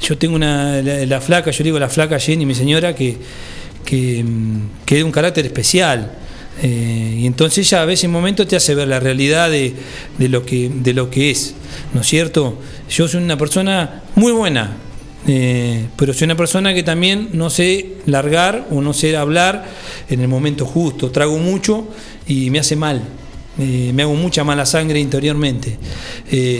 Yo 0.00 0.16
tengo 0.16 0.36
una, 0.36 0.80
la, 0.82 1.04
la 1.06 1.20
flaca, 1.20 1.50
yo 1.50 1.64
digo 1.64 1.78
la 1.78 1.88
flaca 1.88 2.18
Jenny, 2.18 2.46
mi 2.46 2.54
señora, 2.54 2.94
que, 2.94 3.16
que, 3.84 4.22
mm, 4.24 4.60
que 4.84 4.94
es 4.96 5.00
de 5.00 5.04
un 5.04 5.12
carácter 5.12 5.44
especial. 5.46 6.12
Eh, 6.62 7.18
y 7.20 7.26
entonces 7.26 7.66
ella 7.66 7.82
a 7.82 7.84
veces 7.84 8.04
en 8.04 8.10
momentos 8.10 8.48
te 8.48 8.56
hace 8.56 8.74
ver 8.74 8.88
la 8.88 8.98
realidad 8.98 9.48
de, 9.50 9.74
de 10.18 10.28
lo 10.28 10.44
que, 10.44 10.68
de 10.74 10.92
lo 10.92 11.08
que 11.08 11.30
es, 11.30 11.54
¿no 11.94 12.00
es 12.00 12.06
cierto? 12.08 12.58
Yo 12.90 13.06
soy 13.06 13.22
una 13.22 13.38
persona 13.38 14.02
muy 14.16 14.32
buena, 14.32 14.76
eh, 15.28 15.86
pero 15.96 16.12
soy 16.12 16.24
una 16.24 16.36
persona 16.36 16.74
que 16.74 16.82
también 16.82 17.28
no 17.32 17.48
sé 17.50 17.98
largar 18.06 18.66
o 18.70 18.80
no 18.80 18.92
sé 18.92 19.16
hablar 19.16 19.66
en 20.10 20.20
el 20.20 20.26
momento 20.28 20.66
justo. 20.66 21.10
Trago 21.12 21.38
mucho 21.38 21.86
y 22.26 22.50
me 22.50 22.58
hace 22.58 22.74
mal. 22.74 23.02
eh, 23.60 23.90
me 23.94 24.02
hago 24.02 24.14
mucha 24.14 24.42
mala 24.42 24.64
sangre 24.66 24.98
interiormente. 25.00 25.76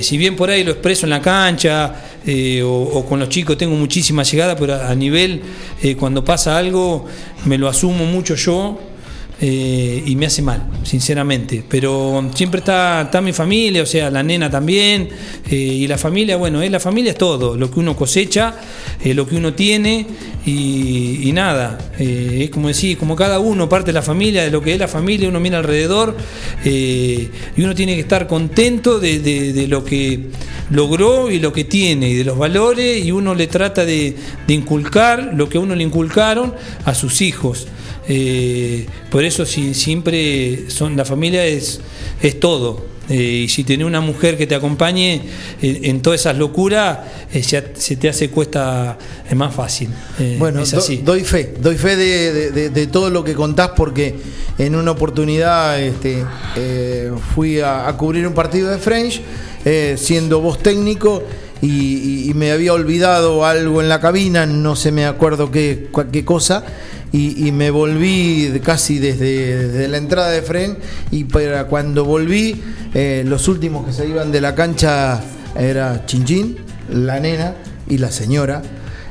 Si 0.03 0.16
bien 0.16 0.36
por 0.36 0.51
ahí 0.51 0.62
lo 0.64 0.72
expreso 0.72 1.07
en 1.07 1.11
la 1.11 1.20
cancha 1.20 1.95
eh, 2.31 2.62
o, 2.62 3.07
con 3.09 3.18
los 3.20 3.31
chicos 3.31 3.57
tengo 3.57 3.74
muchísima 3.74 4.22
llegada, 4.22 4.55
pero 4.55 4.74
a, 4.74 4.91
a 4.91 4.95
nivel 4.95 5.41
eh, 5.83 5.97
cuando 5.97 6.22
pasa 6.22 6.59
algo 6.59 7.07
me 7.47 7.57
lo 7.57 7.68
asumo 7.68 8.05
mucho 8.05 8.35
yo 8.35 8.79
eh, 9.41 10.03
y 10.05 10.16
me 10.16 10.26
hace 10.26 10.43
mal, 10.43 10.64
sinceramente. 10.82 11.62
Pero 11.68 12.28
siempre 12.34 12.59
está, 12.59 13.03
está 13.03 13.20
mi 13.20 13.32
familia, 13.32 13.82
o 13.82 13.86
sea, 13.86 14.11
la 14.11 14.22
nena 14.22 14.51
también, 14.51 15.09
eh, 15.49 15.55
y 15.55 15.86
la 15.86 15.97
familia, 15.97 16.36
bueno, 16.36 16.61
eh, 16.61 16.68
la 16.70 16.80
familia 16.80 17.12
es 17.12 17.18
todo, 17.18 17.57
lo 17.57 17.70
que 17.70 17.78
uno 17.78 17.97
cosecha, 17.97 18.57
eh, 19.03 19.14
lo 19.14 19.26
que 19.26 19.36
uno 19.36 19.55
tiene, 19.55 20.07
y, 20.45 21.30
nada, 21.32 21.78
es 21.99 22.49
como 22.51 22.68
decir, 22.68 22.97
como 22.97 23.14
cada 23.14 23.39
uno 23.39 23.68
parte 23.68 23.89
de 23.89 23.93
la 23.93 24.03
familia, 24.03 24.43
de 24.43 24.51
lo 24.51 24.62
que 24.62 24.72
es 24.72 24.78
la 24.78 24.89
familia, 24.89 25.28
uno 25.28 25.39
mira 25.41 25.59
alrededor, 25.59 26.16
y 26.64 27.28
uno 27.59 27.74
tiene 27.74 27.95
que 27.95 28.01
estar 28.01 28.26
contento 28.26 28.99
de 28.99 29.66
lo 29.68 29.84
que 29.84 30.30
logró 30.70 31.30
y 31.30 31.39
lo 31.39 31.53
que 31.53 31.64
tiene, 31.64 32.09
y 32.09 32.14
de 32.14 32.24
los 32.24 32.39
valores, 32.39 33.05
y 33.05 33.12
uno 33.12 33.34
le 33.34 33.47
trata 33.47 33.84
de, 33.84 34.16
de 34.47 34.55
inculcar 34.55 35.32
lo 35.34 35.51
que 35.51 35.59
a 35.59 35.61
uno 35.61 35.74
le 35.74 35.84
inculcaron 35.84 36.55
a 36.86 36.95
sus 36.95 37.20
hijos. 37.20 37.68
Eh, 38.09 38.87
por 39.11 39.23
eso 39.25 39.45
si, 39.45 39.75
siempre 39.75 40.71
son 40.71 40.97
la 40.97 41.05
familia 41.05 41.45
es, 41.45 41.81
es 42.23 42.41
todo. 42.41 42.87
Eh, 43.11 43.45
y 43.45 43.49
si 43.49 43.65
tenés 43.65 43.87
una 43.87 44.03
mujer 44.03 44.37
que 44.37 44.47
te 44.47 44.55
acompañe 44.55 45.23
en, 45.63 45.85
en 45.85 46.03
todas 46.03 46.21
esas 46.21 46.37
locuras, 46.37 46.99
eh, 47.33 47.41
ya 47.41 47.65
se 47.75 47.97
te 47.97 48.09
hace 48.09 48.29
cuesta 48.31 48.99
es 49.29 49.35
más 49.37 49.55
fácil. 49.55 49.89
Bueno, 50.39 50.61
es 50.63 50.71
do- 50.73 50.79
así. 50.79 50.99
doy 50.99 51.25
fe, 51.25 51.55
doy 51.61 51.77
fe 51.77 51.97
de, 51.97 52.33
de- 52.33 52.51
de- 52.51 52.71
de 52.71 52.87
todo 52.87 53.09
lo 53.09 53.25
que 53.25 53.33
contás 53.35 53.71
porque 53.77 54.15
en 54.59 54.75
una 54.75 54.91
oportunidad 54.91 55.81
este, 55.81 56.23
fui 57.35 57.61
a, 57.61 57.89
a 57.89 57.97
cubrir 57.97 58.27
un 58.27 58.35
partido 58.35 58.71
de 58.71 58.79
French, 58.79 59.21
siendo 59.97 60.41
vos 60.41 60.59
técnico 60.63 61.23
y, 61.63 61.67
y- 62.27 62.31
y 62.31 62.35
me 62.35 62.53
había 62.53 62.73
olvidado 62.75 63.45
algo 63.47 63.81
en 63.81 63.89
la 63.89 64.01
cabina, 64.01 64.45
no 64.47 64.77
sé 64.77 64.93
me 64.93 65.07
acuerdo 65.07 65.51
qué 65.51 65.89
cosa. 66.27 66.63
Y, 67.11 67.47
y 67.49 67.53
me 67.53 67.71
volví 67.71 68.61
casi 68.63 68.99
desde, 68.99 69.69
desde 69.69 69.89
la 69.89 69.97
entrada 69.97 70.31
de 70.31 70.43
Fren 70.43 70.77
y 71.11 71.25
para 71.25 71.67
cuando 71.67 72.05
volví 72.05 72.61
eh, 72.93 73.25
los 73.27 73.49
últimos 73.49 73.87
que 73.87 73.93
se 73.95 74.07
iban 74.07 74.31
de 74.31 74.41
la 74.43 74.55
cancha 74.55 75.21
era 75.59 76.05
Chinchín, 76.05 76.59
la 76.91 77.19
nena 77.19 77.55
y 77.89 77.97
la 77.99 78.11
señora 78.13 78.63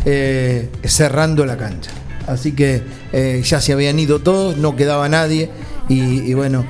eh, 0.05 0.69
cerrando 0.83 1.45
la 1.45 1.57
cancha. 1.57 1.89
Así 2.27 2.51
que 2.51 2.83
eh, 3.13 3.41
ya 3.43 3.59
se 3.61 3.73
habían 3.73 3.97
ido 3.97 4.19
todos, 4.19 4.57
no 4.57 4.75
quedaba 4.75 5.09
nadie 5.09 5.49
y, 5.89 6.21
y 6.29 6.33
bueno, 6.35 6.65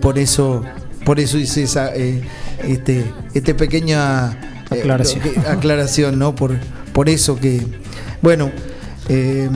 por 0.00 0.18
eso 0.18 0.64
por 1.04 1.18
eso 1.20 1.38
hice 1.38 1.62
esa 1.62 1.94
este 1.94 3.04
este 3.32 3.54
pequeña 3.54 4.36
Aclaración. 4.68 5.22
que- 5.22 5.38
aclaración, 5.48 6.18
¿no? 6.18 6.34
Por 6.34 6.56
por 6.92 7.08
eso 7.08 7.36
que 7.40 7.62
bueno, 8.20 8.50
eh, 9.08 9.48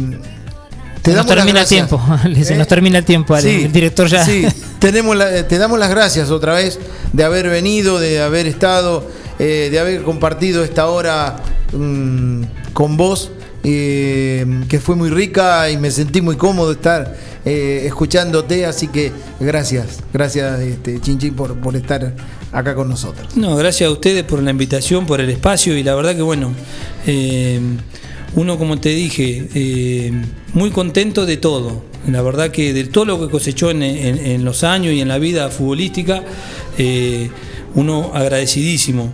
te 1.02 1.10
Se 1.10 1.16
nos 1.16 1.26
damos 1.26 1.26
las 1.26 1.26
termina 1.26 1.60
el 1.60 1.66
gracias. 1.66 1.88
tiempo. 1.88 2.44
Se 2.44 2.54
¿Eh? 2.54 2.58
nos 2.58 2.68
termina 2.68 2.98
el 2.98 3.04
tiempo. 3.04 3.34
Ale. 3.34 3.50
Sí, 3.50 3.64
el 3.64 3.72
director 3.72 4.06
ya. 4.08 4.24
Sí, 4.24 4.46
tenemos 4.78 5.16
la- 5.16 5.46
te 5.46 5.58
damos 5.58 5.78
las 5.78 5.90
gracias 5.90 6.30
otra 6.30 6.54
vez 6.54 6.78
de 7.12 7.24
haber 7.24 7.48
venido, 7.48 7.98
de 7.98 8.20
haber 8.22 8.46
estado, 8.46 9.06
eh, 9.38 9.68
de 9.70 9.78
haber 9.78 10.02
compartido 10.02 10.62
esta 10.64 10.86
hora 10.86 11.36
mm, 11.72 12.42
con 12.72 12.96
vos, 12.96 13.30
eh, 13.64 14.44
que 14.68 14.80
fue 14.80 14.96
muy 14.96 15.08
rica 15.10 15.70
y 15.70 15.76
me 15.76 15.90
sentí 15.90 16.20
muy 16.20 16.36
cómodo 16.36 16.72
estar 16.72 17.16
eh, 17.44 17.82
escuchándote, 17.86 18.66
así 18.66 18.88
que 18.88 19.12
gracias, 19.40 20.00
gracias 20.12 20.60
este, 20.60 21.00
Chinchín 21.00 21.34
por, 21.34 21.54
por 21.56 21.74
estar 21.76 22.12
acá 22.52 22.74
con 22.74 22.88
nosotros. 22.88 23.36
No, 23.36 23.56
gracias 23.56 23.88
a 23.88 23.92
ustedes 23.92 24.22
por 24.24 24.42
la 24.42 24.50
invitación, 24.50 25.06
por 25.06 25.20
el 25.20 25.30
espacio 25.30 25.76
y 25.76 25.82
la 25.82 25.94
verdad 25.94 26.14
que 26.14 26.22
bueno, 26.22 26.52
eh, 27.06 27.60
uno 28.34 28.58
como 28.58 28.78
te 28.78 28.90
dije, 28.90 29.46
eh, 29.54 30.12
muy 30.54 30.70
contento 30.70 31.26
de 31.26 31.36
todo. 31.36 31.82
La 32.10 32.22
verdad 32.22 32.50
que 32.50 32.72
de 32.72 32.84
todo 32.84 33.04
lo 33.04 33.20
que 33.20 33.28
cosechó 33.30 33.70
en, 33.70 33.82
en- 33.82 34.44
los 34.44 34.64
años 34.64 34.92
y 34.94 35.00
en 35.00 35.08
la 35.08 35.18
vida 35.18 35.48
futbolística, 35.50 36.24
eh, 36.78 37.30
uno 37.74 38.10
agradecidísimo. 38.14 39.12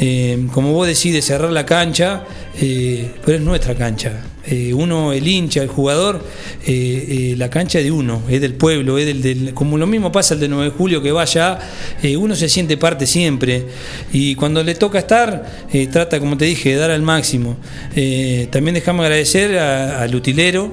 Eh, 0.00 0.46
como 0.52 0.72
vos 0.72 0.86
decís, 0.86 1.12
de 1.12 1.22
cerrar 1.22 1.50
la 1.50 1.66
cancha, 1.66 2.24
eh, 2.60 3.10
pero 3.24 3.38
es 3.38 3.44
nuestra 3.44 3.74
cancha. 3.74 4.22
Eh, 4.46 4.72
uno, 4.72 5.12
el 5.12 5.26
hincha, 5.26 5.60
el 5.60 5.68
jugador, 5.68 6.24
la 6.64 7.50
cancha 7.50 7.78
es 7.78 7.84
de 7.84 7.90
uno, 7.90 8.22
es 8.30 8.40
del 8.40 8.54
pueblo, 8.54 8.96
es 8.96 9.22
del, 9.22 9.52
como 9.52 9.76
lo 9.76 9.86
mismo 9.86 10.10
pasa 10.10 10.34
el 10.34 10.40
de 10.40 10.48
9 10.48 10.64
de 10.64 10.70
julio 10.70 11.02
que 11.02 11.12
vaya, 11.12 11.58
uno 12.18 12.34
se 12.34 12.48
siente 12.48 12.78
parte 12.78 13.06
siempre 13.06 13.66
y 14.10 14.34
cuando 14.36 14.62
le 14.62 14.74
toca 14.74 15.00
estar, 15.00 15.66
trata, 15.92 16.18
como 16.18 16.38
te 16.38 16.46
dije, 16.46 16.70
de 16.70 16.76
dar 16.76 16.90
al 16.90 17.02
máximo. 17.02 17.58
También 18.50 18.72
dejamos 18.72 19.04
agradecer 19.04 19.58
al 19.58 20.14
utilero, 20.14 20.72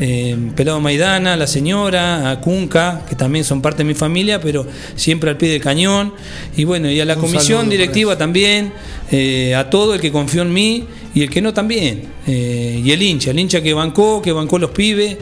eh, 0.00 0.36
Pelado 0.56 0.80
Maidana, 0.80 1.36
la 1.36 1.46
señora, 1.46 2.30
a 2.30 2.40
Cunca, 2.40 3.02
que 3.08 3.14
también 3.14 3.44
son 3.44 3.62
parte 3.62 3.78
de 3.78 3.84
mi 3.84 3.94
familia, 3.94 4.40
pero 4.40 4.66
siempre 4.96 5.30
al 5.30 5.36
pie 5.36 5.50
del 5.50 5.60
cañón. 5.60 6.12
Y 6.56 6.64
bueno, 6.64 6.90
y 6.90 7.00
a 7.00 7.04
la 7.04 7.14
Un 7.14 7.20
comisión 7.20 7.60
saludo, 7.60 7.70
directiva 7.70 8.18
también, 8.18 8.72
eh, 9.10 9.54
a 9.54 9.70
todo 9.70 9.94
el 9.94 10.00
que 10.00 10.10
confió 10.10 10.42
en 10.42 10.52
mí 10.52 10.84
y 11.14 11.22
el 11.22 11.30
que 11.30 11.40
no 11.40 11.54
también. 11.54 12.02
Eh, 12.26 12.80
y 12.84 12.90
el 12.90 13.02
hincha, 13.02 13.30
el 13.30 13.38
hincha 13.38 13.62
que 13.62 13.74
bancó, 13.74 14.20
que 14.20 14.32
bancó 14.32 14.58
los 14.58 14.70
pibes, 14.70 15.16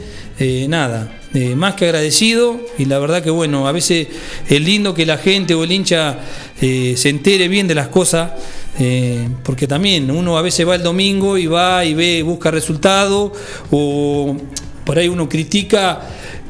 nada. 0.67 1.19
más 1.55 1.75
que 1.75 1.85
agradecido 1.85 2.59
y 2.77 2.85
la 2.85 2.99
verdad 2.99 3.23
que 3.23 3.29
bueno, 3.29 3.67
a 3.67 3.71
veces 3.71 4.07
es 4.49 4.61
lindo 4.61 4.93
que 4.93 5.05
la 5.05 5.17
gente 5.17 5.53
o 5.53 5.63
el 5.63 5.71
hincha 5.71 6.19
se 6.59 7.09
entere 7.09 7.47
bien 7.47 7.67
de 7.67 7.75
las 7.75 7.87
cosas, 7.87 8.31
eh, 8.79 9.29
porque 9.43 9.67
también 9.67 10.09
uno 10.09 10.37
a 10.37 10.41
veces 10.41 10.67
va 10.67 10.75
el 10.75 10.83
domingo 10.83 11.37
y 11.37 11.47
va 11.47 11.85
y 11.85 11.93
ve, 11.93 12.23
busca 12.23 12.49
resultados 12.49 13.31
o 13.71 14.35
por 14.83 14.97
ahí 14.97 15.07
uno 15.07 15.29
critica, 15.29 16.01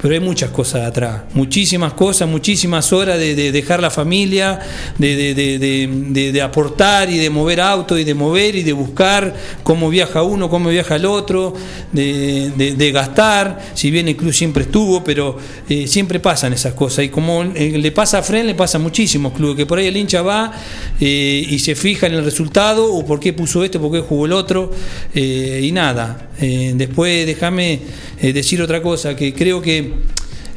pero 0.04 0.16
hay 0.16 0.20
muchas 0.20 0.50
cosas 0.50 0.86
atrás, 0.86 1.22
muchísimas 1.34 1.94
cosas, 1.94 2.28
muchísimas 2.28 2.92
horas 2.92 3.18
de, 3.18 3.36
de 3.36 3.54
dejar 3.54 3.80
la 3.80 3.90
familia, 3.90 4.60
de, 4.98 6.42
aportar 6.44 7.10
y 7.10 7.20
de 7.20 7.30
mover 7.30 7.62
auto 7.62 7.98
y 7.98 8.04
de 8.04 8.14
mover 8.14 8.58
y 8.58 8.64
de 8.64 8.74
buscar 8.74 9.34
cómo 9.64 9.90
viaja 9.90 10.22
uno, 10.24 10.50
cómo 10.50 10.68
viaja 10.68 10.98
el 10.98 11.06
otro, 11.06 11.54
de, 11.94 12.92
gastar, 12.94 13.62
si 13.76 13.92
bien 13.92 14.10
el 14.10 14.18
club 14.18 14.34
siempre 14.34 14.64
estuvo, 14.64 15.06
pero 15.06 15.38
eh, 15.70 15.88
siempre 15.88 16.20
pasan 16.20 16.52
esas 16.52 16.74
cosas. 16.74 17.06
Y 17.06 17.10
como 17.10 17.42
eh, 17.42 17.78
le 17.78 17.92
pasa 17.94 18.18
a 18.18 18.24
Fren, 18.24 18.46
le 18.46 18.56
pasa 18.56 18.80
a 18.80 18.82
muchísimos 18.82 19.32
clubes, 19.32 19.56
que 19.56 19.66
por 19.66 19.80
ahí 19.80 19.88
el 19.88 19.96
hincha 19.96 20.22
va 20.22 20.52
eh, 21.00 21.48
y 21.50 21.60
se 21.60 21.76
fija 21.76 22.08
en 22.08 22.16
el 22.16 22.26
resultado, 22.26 22.94
o 22.94 23.06
por 23.06 23.22
qué 23.22 23.32
puso 23.32 23.64
este, 23.64 23.80
por 23.80 23.90
qué 23.90 24.02
jugó 24.02 24.26
el 24.26 24.34
otro, 24.34 24.70
y 25.16 25.72
nada. 25.72 26.28
Después 26.40 27.26
déjame 27.26 27.80
eh, 28.24 28.34
decir 28.34 28.60
otra 28.64 28.82
cosa, 28.82 29.16
que 29.16 29.34
creo 29.36 29.62
que 29.62 29.92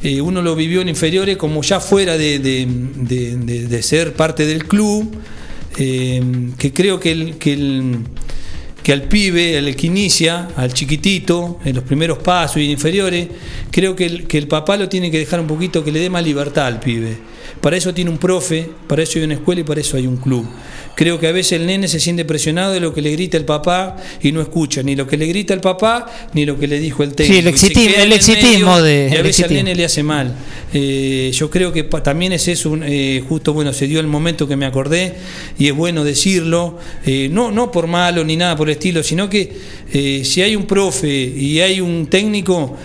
eh, 0.01 0.21
uno 0.21 0.41
lo 0.41 0.55
vivió 0.55 0.81
en 0.81 0.89
inferiores 0.89 1.37
como 1.37 1.61
ya 1.61 1.79
fuera 1.79 2.17
de, 2.17 2.39
de- 2.39 2.65
de- 3.67 3.83
ser 3.83 4.13
parte 4.13 4.45
del 4.47 4.65
club, 4.65 5.15
eh, 5.77 6.21
que 6.57 6.73
creo 6.73 6.99
que 6.99 7.11
el, 7.11 7.37
que 7.37 7.53
el- 7.53 7.97
que 8.83 8.93
al 8.93 9.03
pibe, 9.03 9.57
al 9.57 9.75
que 9.75 9.87
inicia, 9.87 10.47
al 10.55 10.71
chiquitito, 10.73 11.59
en 11.65 11.75
los 11.75 11.83
primeros 11.83 12.19
pasos 12.19 12.57
y 12.57 12.71
inferiores, 12.71 13.27
creo 13.69 13.95
que 13.95 14.23
que 14.25 14.37
el 14.37 14.47
papá 14.47 14.77
lo 14.77 14.87
tiene 14.87 15.11
que 15.11 15.19
dejar 15.19 15.41
un 15.41 15.47
poquito, 15.47 15.83
que 15.83 15.91
le 15.91 15.99
dé 15.99 16.09
más 16.09 16.23
libertad 16.23 16.67
al 16.67 16.79
pibe. 16.79 17.17
Para 17.61 17.75
eso 17.77 17.93
tiene 17.93 18.09
un 18.11 18.17
profe, 18.17 18.69
para 18.87 19.03
eso 19.03 19.17
hay 19.19 19.25
una 19.25 19.33
escuela 19.33 19.61
y 19.61 19.63
para 19.63 19.81
eso 19.81 19.97
hay 19.97 20.07
un 20.07 20.17
club. 20.17 20.45
Creo 20.95 21.19
que 21.19 21.27
a 21.27 21.31
veces 21.31 21.53
el 21.53 21.65
nene 21.67 21.87
se 21.87 21.99
siente 21.99 22.25
presionado 22.25 22.73
de 22.73 22.79
lo 22.79 22.93
que 22.93 23.01
le 23.01 23.11
grita 23.11 23.37
el 23.37 23.45
papá 23.45 23.97
y 24.21 24.31
no 24.31 24.41
escucha 24.41 24.81
ni 24.83 24.95
lo 24.95 25.05
que 25.05 25.15
le 25.17 25.27
grita 25.27 25.53
el 25.53 25.59
papá 25.61 26.05
ni 26.33 26.45
lo 26.45 26.57
que 26.59 26.67
le 26.67 26.79
dijo 26.79 27.03
el 27.03 27.13
técnico. 27.13 27.33
Sí, 27.41 27.47
el 27.47 27.53
exitismo- 27.53 28.01
el 28.03 28.13
exitismo 28.13 28.71
medio 28.71 28.83
de- 28.83 29.09
Y 29.11 29.15
a 29.17 29.21
veces 29.21 29.45
al 29.45 29.53
nene 29.53 29.75
le 29.75 29.85
hace 29.85 30.01
mal. 30.03 30.35
Eh, 30.73 31.31
yo 31.33 31.49
creo 31.49 31.71
que 31.71 31.83
pa- 31.83 32.01
también 32.01 32.31
es 32.33 32.47
eso, 32.47 32.71
un- 32.71 32.83
eh, 32.85 33.23
justo 33.27 33.53
bueno, 33.53 33.73
se 33.73 33.87
dio 33.87 33.99
el 33.99 34.07
momento 34.07 34.47
que 34.47 34.55
me 34.55 34.65
acordé 34.65 35.13
y 35.59 35.67
es 35.67 35.75
bueno 35.75 36.03
decirlo, 36.03 36.79
eh, 37.05 37.29
no, 37.31 37.51
no 37.51 37.71
por 37.71 37.87
malo 37.87 38.23
ni 38.23 38.35
nada 38.35 38.55
por 38.55 38.67
el 38.69 38.73
estilo, 38.73 39.03
sino 39.03 39.29
que 39.29 39.51
eh, 39.93 40.21
si 40.25 40.41
hay 40.41 40.55
un 40.55 40.65
profe 40.65 41.07
y 41.11 41.59
hay 41.61 41.79
un 41.81 42.07
técnico, 42.07 42.75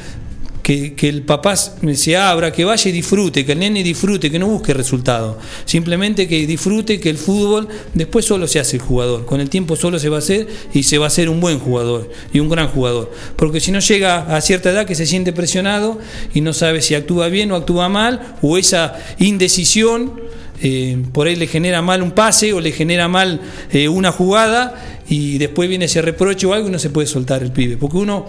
que, 0.62 0.94
que 0.94 1.08
el 1.08 1.22
papá 1.22 1.56
se 1.56 2.16
abra, 2.16 2.52
que 2.52 2.64
vaya 2.64 2.88
y 2.88 2.92
disfrute, 2.92 3.44
que 3.44 3.52
el 3.52 3.58
nene 3.58 3.82
disfrute, 3.82 4.30
que 4.30 4.38
no 4.38 4.46
busque 4.46 4.72
resultados. 4.74 5.36
Simplemente 5.64 6.28
que 6.28 6.46
disfrute 6.46 7.00
que 7.00 7.10
el 7.10 7.18
fútbol 7.18 7.68
después 7.94 8.24
solo 8.24 8.46
se 8.46 8.60
hace 8.60 8.76
el 8.76 8.82
jugador. 8.82 9.26
Con 9.26 9.40
el 9.40 9.50
tiempo 9.50 9.76
solo 9.76 9.98
se 9.98 10.08
va 10.08 10.16
a 10.16 10.18
hacer 10.20 10.46
y 10.72 10.84
se 10.84 10.98
va 10.98 11.06
a 11.06 11.08
hacer 11.08 11.28
un 11.28 11.40
buen 11.40 11.58
jugador 11.58 12.10
y 12.32 12.40
un 12.40 12.48
gran 12.48 12.68
jugador. 12.68 13.10
Porque 13.36 13.60
si 13.60 13.72
no 13.72 13.80
llega 13.80 14.34
a 14.34 14.40
cierta 14.40 14.70
edad 14.70 14.86
que 14.86 14.94
se 14.94 15.06
siente 15.06 15.32
presionado 15.32 15.98
y 16.34 16.40
no 16.40 16.52
sabe 16.52 16.82
si 16.82 16.94
actúa 16.94 17.28
bien 17.28 17.50
o 17.52 17.56
actúa 17.56 17.88
mal, 17.88 18.36
o 18.42 18.58
esa 18.58 18.94
indecisión 19.18 20.20
eh, 20.64 20.96
por 21.12 21.26
ahí 21.26 21.34
le 21.34 21.48
genera 21.48 21.82
mal 21.82 22.02
un 22.02 22.12
pase 22.12 22.52
o 22.52 22.60
le 22.60 22.70
genera 22.70 23.08
mal 23.08 23.40
eh, 23.72 23.88
una 23.88 24.12
jugada 24.12 25.01
y 25.12 25.36
después 25.36 25.68
viene 25.68 25.84
ese 25.84 26.00
reproche 26.00 26.46
o 26.46 26.54
algo 26.54 26.68
y 26.68 26.70
no 26.70 26.78
se 26.78 26.88
puede 26.88 27.06
soltar 27.06 27.42
el 27.42 27.52
pibe. 27.52 27.76
Porque 27.76 27.98
uno 27.98 28.24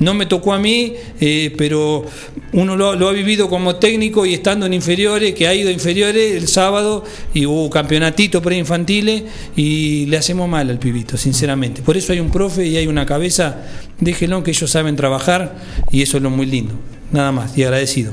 no 0.00 0.12
me 0.12 0.26
tocó 0.26 0.52
a 0.52 0.58
mí, 0.58 0.92
eh, 1.18 1.54
pero 1.56 2.04
uno 2.52 2.76
lo, 2.76 3.08
ha 3.08 3.12
vivido 3.12 3.48
como 3.48 3.76
técnico 3.76 4.26
y 4.26 4.34
estando 4.34 4.66
en 4.66 4.74
inferiores, 4.74 5.34
que 5.34 5.48
ha 5.48 5.54
ido 5.54 5.70
a 5.70 5.72
inferiores 5.72 6.36
el 6.36 6.46
sábado 6.46 7.04
y 7.32 7.46
hubo 7.46 7.70
campeonatito 7.70 8.42
preinfantiles 8.42 9.22
y 9.56 10.04
le 10.06 10.18
hacemos 10.18 10.46
mal 10.46 10.68
al 10.68 10.78
pibito, 10.78 11.16
sinceramente. 11.16 11.80
Por 11.80 11.96
eso 11.96 12.12
hay 12.12 12.20
un 12.20 12.30
profe 12.30 12.66
y 12.66 12.76
hay 12.76 12.86
una 12.86 13.06
cabeza, 13.06 13.62
déjenlo 13.98 14.42
que 14.42 14.50
ellos 14.50 14.70
saben 14.70 14.94
trabajar 14.94 15.56
y 15.90 16.02
eso 16.02 16.18
es 16.18 16.22
lo 16.22 16.28
muy 16.28 16.44
lindo. 16.44 16.74
Nada 17.12 17.32
más 17.32 17.56
y 17.56 17.62
agradecido. 17.62 18.12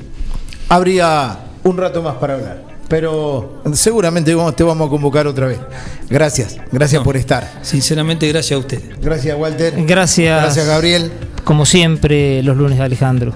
Habría 0.70 1.40
un 1.64 1.76
rato 1.76 2.02
más 2.02 2.16
para 2.16 2.36
hablar. 2.36 2.73
Pero 2.94 3.64
seguramente 3.74 4.36
vamos- 4.36 4.56
te 4.56 4.64
vamos 4.64 4.86
a 4.86 4.90
convocar 4.92 5.26
otra 5.26 5.48
vez. 5.48 5.58
Gracias, 6.12 6.58
gracias 6.72 7.02
por 7.02 7.18
estar. 7.18 7.52
Sinceramente, 7.64 8.28
gracias 8.28 8.56
a 8.56 8.60
ustedes. 8.60 8.84
Gracias, 9.02 9.36
Walter. 9.36 9.74
Gracias. 9.88 10.44
Gracias, 10.44 10.68
Gabriel. 10.68 11.12
Como 11.44 11.66
siempre, 11.66 12.44
los 12.44 12.56
lunes 12.56 12.78
de 12.78 12.84
Alejandro. 12.84 13.34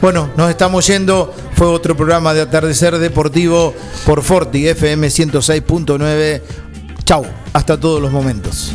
Bueno, 0.00 0.30
nos 0.36 0.48
estamos 0.48 0.86
yendo. 0.86 1.34
Fue 1.56 1.66
otro 1.66 1.96
programa 1.96 2.34
de 2.34 2.42
Atardecer 2.42 2.96
Deportivo 2.98 3.74
por 4.06 4.22
Forti 4.22 4.68
FM 4.68 5.08
106.9. 5.10 6.40
Chau, 7.04 7.26
hasta 7.52 7.76
todos 7.80 8.00
los 8.00 8.12
momentos. 8.12 8.74